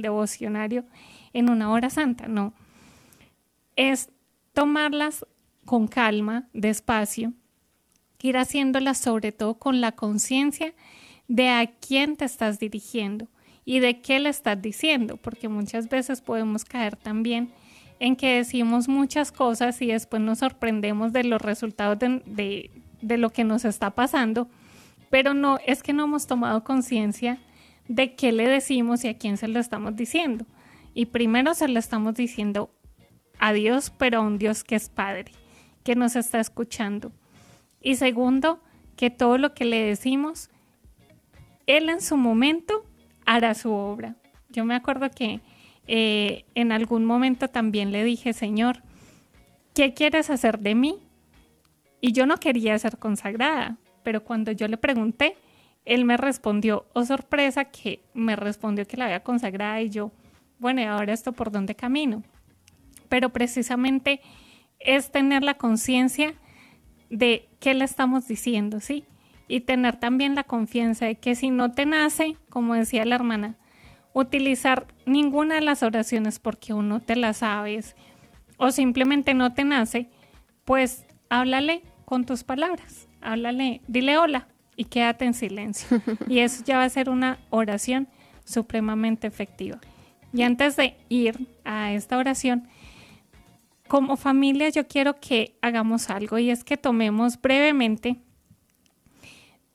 devocionario 0.02 0.86
en 1.34 1.50
una 1.50 1.72
hora 1.72 1.90
santa. 1.90 2.30
No, 2.30 2.54
es 3.78 4.10
tomarlas 4.54 5.26
con 5.64 5.88
calma, 5.88 6.50
despacio, 6.54 7.34
ir 8.22 8.38
haciéndolas 8.38 8.98
sobre 8.98 9.32
todo 9.32 9.58
con 9.60 9.80
la 9.80 9.94
conciencia 9.94 10.74
de 11.28 11.50
a 11.50 11.68
quién 11.68 12.18
te 12.18 12.26
estás 12.26 12.60
dirigiendo 12.60 13.28
y 13.64 13.80
de 13.80 14.02
qué 14.02 14.20
le 14.20 14.30
estás 14.30 14.62
diciendo, 14.62 15.18
porque 15.18 15.50
muchas 15.50 15.90
veces 15.90 16.22
podemos 16.22 16.66
caer 16.66 16.96
también 16.96 17.52
en 18.00 18.16
que 18.16 18.36
decimos 18.36 18.88
muchas 18.88 19.32
cosas 19.32 19.82
y 19.82 19.88
después 19.88 20.22
nos 20.22 20.40
sorprendemos 20.40 21.14
de 21.14 21.24
los 21.24 21.42
resultados 21.42 22.00
de, 22.00 22.72
de, 23.02 23.18
lo 23.18 23.30
que 23.32 23.44
nos 23.44 23.66
está 23.66 23.92
pasando, 23.92 24.50
pero 25.10 25.34
no, 25.34 25.60
es 25.66 25.84
que 25.84 25.94
no 25.94 26.06
hemos 26.06 26.28
tomado 26.28 26.64
conciencia 26.64 27.40
de 27.88 28.16
qué 28.16 28.32
le 28.32 28.48
decimos 28.48 29.04
y 29.04 29.10
a 29.10 29.18
quién 29.18 29.38
se 29.38 29.48
lo 29.48 29.60
estamos 29.60 29.96
diciendo. 29.96 30.46
Y 30.94 31.08
primero 31.08 31.54
se 31.54 31.68
lo 31.68 31.80
estamos 31.80 32.16
diciendo 32.16 32.72
a 33.40 33.54
Dios, 33.54 33.92
pero 33.98 34.20
a 34.20 34.22
un 34.22 34.38
Dios 34.38 34.64
que 34.64 34.76
es 34.76 34.90
Padre, 34.90 35.32
que 35.84 35.96
nos 35.96 36.16
está 36.16 36.40
escuchando. 36.40 37.12
Y 37.82 37.96
segundo, 37.96 38.62
que 38.96 39.10
todo 39.10 39.38
lo 39.38 39.54
que 39.54 39.66
le 39.66 39.82
decimos, 39.82 40.50
Él 41.66 41.90
en 41.90 42.02
su 42.02 42.18
momento 42.18 42.86
hará 43.26 43.54
su 43.54 43.72
obra. 43.72 44.16
Yo 44.50 44.66
me 44.66 44.76
acuerdo 44.76 45.10
que 45.10 45.42
eh, 45.88 46.46
en 46.56 46.72
algún 46.72 47.06
momento 47.06 47.48
también 47.48 47.92
le 47.92 48.04
dije, 48.04 48.34
Señor, 48.34 48.82
¿qué 49.74 49.94
quieres 49.94 50.30
hacer 50.30 50.60
de 50.60 50.76
mí? 50.76 51.00
Y 52.02 52.12
yo 52.12 52.26
no 52.26 52.38
quería 52.38 52.78
ser 52.80 52.98
consagrada, 52.98 53.78
pero 54.04 54.24
cuando 54.24 54.52
yo 54.52 54.68
le 54.68 54.78
pregunté, 54.78 55.36
él 55.86 56.04
me 56.04 56.18
respondió, 56.18 56.86
oh 56.94 57.06
sorpresa, 57.06 57.66
que 57.66 58.02
me 58.14 58.36
respondió 58.36 58.86
que 58.86 58.98
la 58.98 59.06
había 59.06 59.24
consagrada 59.24 59.82
y 59.82 59.90
yo, 59.90 60.12
bueno, 60.60 60.82
¿y 60.82 60.86
ahora 60.86 61.14
esto 61.14 61.32
por 61.32 61.52
dónde 61.52 61.76
camino? 61.76 62.24
Pero 63.10 63.30
precisamente 63.30 64.22
es 64.80 65.12
tener 65.12 65.44
la 65.44 65.56
conciencia 65.56 66.34
de 67.10 67.48
qué 67.60 67.74
le 67.74 67.86
estamos 67.86 68.28
diciendo, 68.28 68.80
¿sí? 68.80 69.06
Y 69.48 69.62
tener 69.62 69.98
también 69.98 70.36
la 70.36 70.44
confianza 70.44 71.06
de 71.06 71.16
que 71.16 71.36
si 71.36 71.50
no 71.50 71.72
te 71.72 71.86
nace, 71.86 72.36
como 72.50 72.74
decía 72.74 73.06
la 73.06 73.16
hermana, 73.16 73.56
utilizar 74.14 74.88
ninguna 75.06 75.56
de 75.56 75.62
las 75.62 75.84
oraciones 75.84 76.40
porque 76.40 76.74
uno 76.74 77.00
te 77.00 77.16
las 77.16 77.38
sabes 77.38 77.96
o 78.58 78.72
simplemente 78.72 79.34
no 79.34 79.54
te 79.54 79.64
nace, 79.64 80.10
pues 80.66 81.06
háblale 81.30 81.84
con 82.06 82.26
tus 82.26 82.44
palabras, 82.44 83.08
háblale, 83.22 83.82
dile 83.88 84.18
hola 84.18 84.48
y 84.76 84.86
quédate 84.86 85.26
en 85.26 85.34
silencio. 85.34 86.02
Y 86.28 86.40
eso 86.40 86.64
ya 86.66 86.78
va 86.78 86.84
a 86.84 86.90
ser 86.90 87.10
una 87.10 87.40
oración 87.50 88.08
supremamente 88.44 89.28
efectiva. 89.28 89.80
Y 90.34 90.42
antes 90.42 90.76
de 90.76 90.96
ir 91.10 91.48
a 91.64 91.94
esta 91.94 92.18
oración, 92.18 92.68
como 93.88 94.18
familia 94.18 94.70
yo 94.70 94.88
quiero 94.88 95.20
que 95.20 95.58
hagamos 95.62 96.10
algo 96.10 96.38
y 96.38 96.50
es 96.50 96.64
que 96.64 96.78
tomemos 96.78 97.42
brevemente 97.42 98.18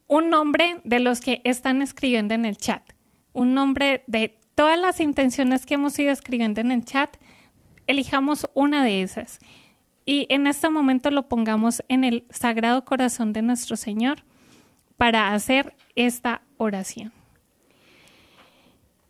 un 0.06 0.30
nombre 0.30 0.80
de 0.84 1.00
los 1.00 1.20
que 1.20 1.40
están 1.44 1.82
escribiendo 1.82 2.34
en 2.34 2.44
el 2.44 2.56
chat 2.56 2.82
un 3.32 3.54
nombre 3.54 4.04
de 4.06 4.38
todas 4.54 4.78
las 4.78 5.00
intenciones 5.00 5.66
que 5.66 5.74
hemos 5.74 5.98
ido 5.98 6.12
escribiendo 6.12 6.60
en 6.60 6.70
el 6.70 6.84
chat, 6.84 7.16
elijamos 7.86 8.48
una 8.54 8.84
de 8.84 9.02
esas 9.02 9.38
y 10.04 10.26
en 10.28 10.46
este 10.46 10.68
momento 10.68 11.10
lo 11.10 11.28
pongamos 11.28 11.82
en 11.88 12.04
el 12.04 12.24
Sagrado 12.30 12.84
Corazón 12.84 13.32
de 13.32 13.42
nuestro 13.42 13.76
Señor 13.76 14.24
para 14.96 15.32
hacer 15.32 15.74
esta 15.94 16.42
oración. 16.58 17.12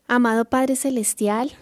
Amado 0.07 0.44
Padre 0.44 0.76
Celestial, 0.76 1.53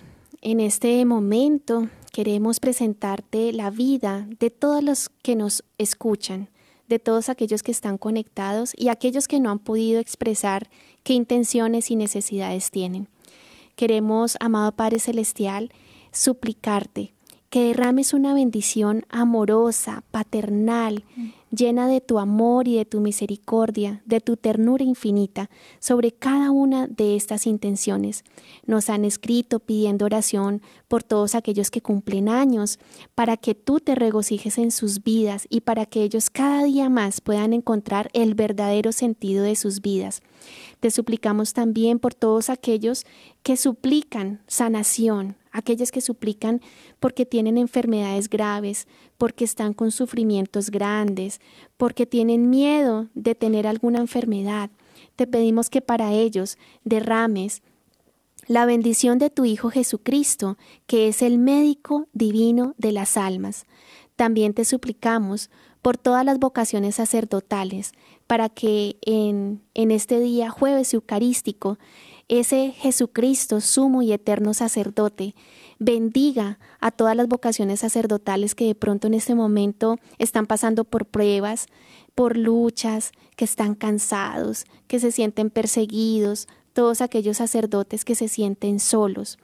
en 0.41 0.61
este 0.61 1.05
momento 1.05 1.88
queremos 2.11 2.61
presentarte 2.61 3.52
la 3.52 3.70
vida 3.70 4.26
de 4.38 4.50
todos 4.50 4.82
los 4.82 5.11
que 5.22 5.36
nos 5.36 5.64
escuchan, 5.78 6.48
de 6.88 6.98
todos 6.98 7.28
aquellos 7.28 7.62
que 7.62 7.70
están 7.70 7.98
conectados 7.98 8.72
y 8.76 8.88
aquellos 8.88 9.28
que 9.28 9.40
no 9.40 9.50
han 9.50 9.58
podido 9.58 10.00
expresar 10.00 10.68
qué 11.02 11.14
intenciones 11.14 11.90
y 11.90 11.96
necesidades 11.96 12.70
tienen. 12.70 13.08
Queremos, 13.76 14.36
amado 14.40 14.72
Padre 14.72 14.98
Celestial, 14.98 15.70
suplicarte 16.12 17.12
que 17.51 17.64
derrames 17.64 18.14
una 18.14 18.32
bendición 18.32 19.05
amorosa, 19.09 20.05
paternal, 20.12 21.05
llena 21.51 21.88
de 21.88 22.01
tu 22.01 22.20
amor 22.20 22.68
y 22.68 22.76
de 22.76 22.84
tu 22.84 23.01
misericordia, 23.01 24.03
de 24.07 24.20
tu 24.20 24.36
ternura 24.36 24.84
infinita 24.84 25.51
sobre 25.80 26.12
cada 26.12 26.53
una 26.53 26.86
de 26.86 27.16
estas 27.16 27.48
intenciones. 27.48 28.22
Nos 28.66 28.88
han 28.88 29.05
escrito 29.05 29.59
pidiendo 29.59 30.05
oración 30.05 30.62
por 30.86 31.03
todos 31.03 31.34
aquellos 31.34 31.72
que 31.72 31.82
cumplen 31.82 32.28
años, 32.28 32.78
para 33.16 33.36
que 33.36 33.57
tú 33.57 33.80
te 33.80 33.96
regocijes 33.96 34.57
en 34.57 34.70
sus 34.70 35.03
vidas 35.03 35.48
y 35.51 35.62
para 35.62 35.86
que 35.86 36.05
ellos 36.05 36.30
cada 36.30 36.62
día 36.62 36.88
más 36.88 37.20
puedan 37.20 37.53
encontrar 37.53 38.11
el 38.12 38.34
verdadero 38.34 38.92
sentido 38.92 39.42
de 39.42 39.57
sus 39.57 39.80
vidas. 39.80 40.22
Te 40.78 40.92
suplicamos 40.92 41.53
también 41.53 41.98
por 41.98 42.14
todos 42.14 42.48
aquellos 42.48 43.05
que 43.42 43.57
suplican 43.57 44.40
sanación, 44.46 45.36
aquellos 45.53 45.90
que 45.90 46.01
suplican 46.01 46.61
porque 46.98 47.26
tienen 47.26 47.59
enfermedades 47.59 48.28
graves, 48.28 48.86
porque 49.18 49.44
están 49.44 49.72
con 49.72 49.90
sufrimientos 49.90 50.70
grandes, 50.70 51.40
porque 51.76 52.07
tienen 52.07 52.51
miedo 52.51 53.09
de 53.14 53.34
tener 53.34 53.66
alguna 53.66 53.98
enfermedad. 53.98 54.70
Te 55.16 55.26
pedimos 55.26 55.70
que 55.70 55.80
para 55.80 56.12
ellos 56.12 56.59
derrames 56.84 57.62
la 58.46 58.66
bendición 58.66 59.18
de 59.18 59.30
tu 59.30 59.44
Hijo 59.44 59.70
Jesucristo, 59.70 60.57
que 60.86 61.09
es 61.09 61.22
el 61.22 61.38
médico 61.38 62.09
divino 62.12 62.74
de 62.78 62.92
las 62.92 63.16
almas. 63.16 63.66
También 64.16 64.55
te 64.55 64.64
suplicamos 64.64 65.51
por 65.82 65.96
todas 65.96 66.24
las 66.24 66.38
vocaciones 66.38 66.96
sacerdotales, 66.96 67.92
para 68.26 68.48
que 68.48 68.96
en, 69.03 69.62
en 69.74 69.90
este 69.90 70.20
día 70.20 70.51
jueves 70.51 70.92
eucarístico, 70.94 71.78
ese 72.31 72.70
Jesucristo, 72.70 73.61
sumo 73.61 74.03
y 74.03 74.12
eterno 74.12 74.55
sacerdote, 74.55 75.35
bendiga 75.81 76.61
a 76.78 76.93
todas 76.93 77.16
las 77.16 77.26
vocaciones 77.26 77.81
sacerdotales 77.81 78.55
que 78.55 78.66
de 78.66 78.76
pronto 78.76 79.09
en 79.09 79.14
este 79.14 79.35
momento 79.35 79.99
están 80.18 80.47
pasando 80.47 80.85
por 80.85 81.07
pruebas, 81.07 81.66
por 82.14 82.37
luchas, 82.37 83.11
que 83.35 83.45
están 83.45 83.74
cansados, 83.74 84.64
que 84.87 85.01
se 85.01 85.11
sienten 85.11 85.51
perseguidos, 85.51 86.47
todos 86.72 87.01
aquellos 87.01 87.39
sacerdotes 87.39 88.05
que 88.05 88.14
se 88.14 88.28
sienten 88.28 88.78
solos. 88.78 89.37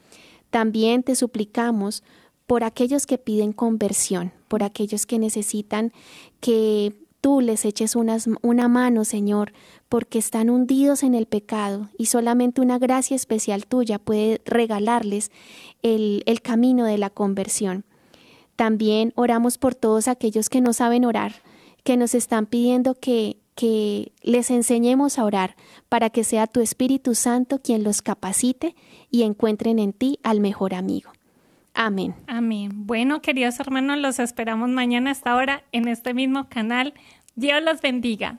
También 0.50 1.02
te 1.02 1.16
suplicamos 1.16 2.04
por 2.46 2.62
aquellos 2.62 3.06
que 3.06 3.18
piden 3.18 3.52
conversión, 3.52 4.32
por 4.46 4.62
aquellos 4.62 5.06
que 5.06 5.18
necesitan 5.18 5.92
que 6.38 6.94
tú 7.20 7.40
les 7.40 7.64
eches 7.64 7.96
una 7.96 8.68
mano, 8.68 9.04
Señor, 9.04 9.52
porque 9.88 10.18
están 10.18 10.50
hundidos 10.50 11.02
en 11.02 11.14
el 11.14 11.26
pecado 11.26 11.88
y 11.96 12.06
solamente 12.06 12.60
una 12.60 12.78
gracia 12.78 13.14
especial 13.14 13.66
tuya 13.66 13.98
puede 13.98 14.40
regalarles 14.44 15.30
el, 15.82 16.22
el 16.26 16.42
camino 16.42 16.84
de 16.84 16.98
la 16.98 17.10
conversión. 17.10 17.84
También 18.56 19.12
oramos 19.16 19.58
por 19.58 19.74
todos 19.74 20.08
aquellos 20.08 20.48
que 20.48 20.60
no 20.60 20.72
saben 20.72 21.04
orar, 21.04 21.34
que 21.84 21.96
nos 21.96 22.14
están 22.14 22.46
pidiendo 22.46 22.94
que, 22.94 23.36
que 23.54 24.12
les 24.22 24.50
enseñemos 24.50 25.18
a 25.18 25.24
orar 25.24 25.56
para 25.88 26.10
que 26.10 26.24
sea 26.24 26.46
tu 26.46 26.60
Espíritu 26.60 27.14
Santo 27.14 27.60
quien 27.62 27.84
los 27.84 28.02
capacite 28.02 28.74
y 29.10 29.22
encuentren 29.22 29.78
en 29.78 29.92
ti 29.92 30.18
al 30.22 30.40
mejor 30.40 30.74
amigo. 30.74 31.10
Amén. 31.74 32.14
Amén. 32.26 32.70
Bueno, 32.86 33.20
queridos 33.20 33.60
hermanos, 33.60 33.98
los 33.98 34.18
esperamos 34.18 34.70
mañana 34.70 35.10
a 35.10 35.12
esta 35.12 35.36
hora 35.36 35.62
en 35.72 35.88
este 35.88 36.14
mismo 36.14 36.48
canal. 36.48 36.94
Dios 37.34 37.62
los 37.62 37.82
bendiga. 37.82 38.38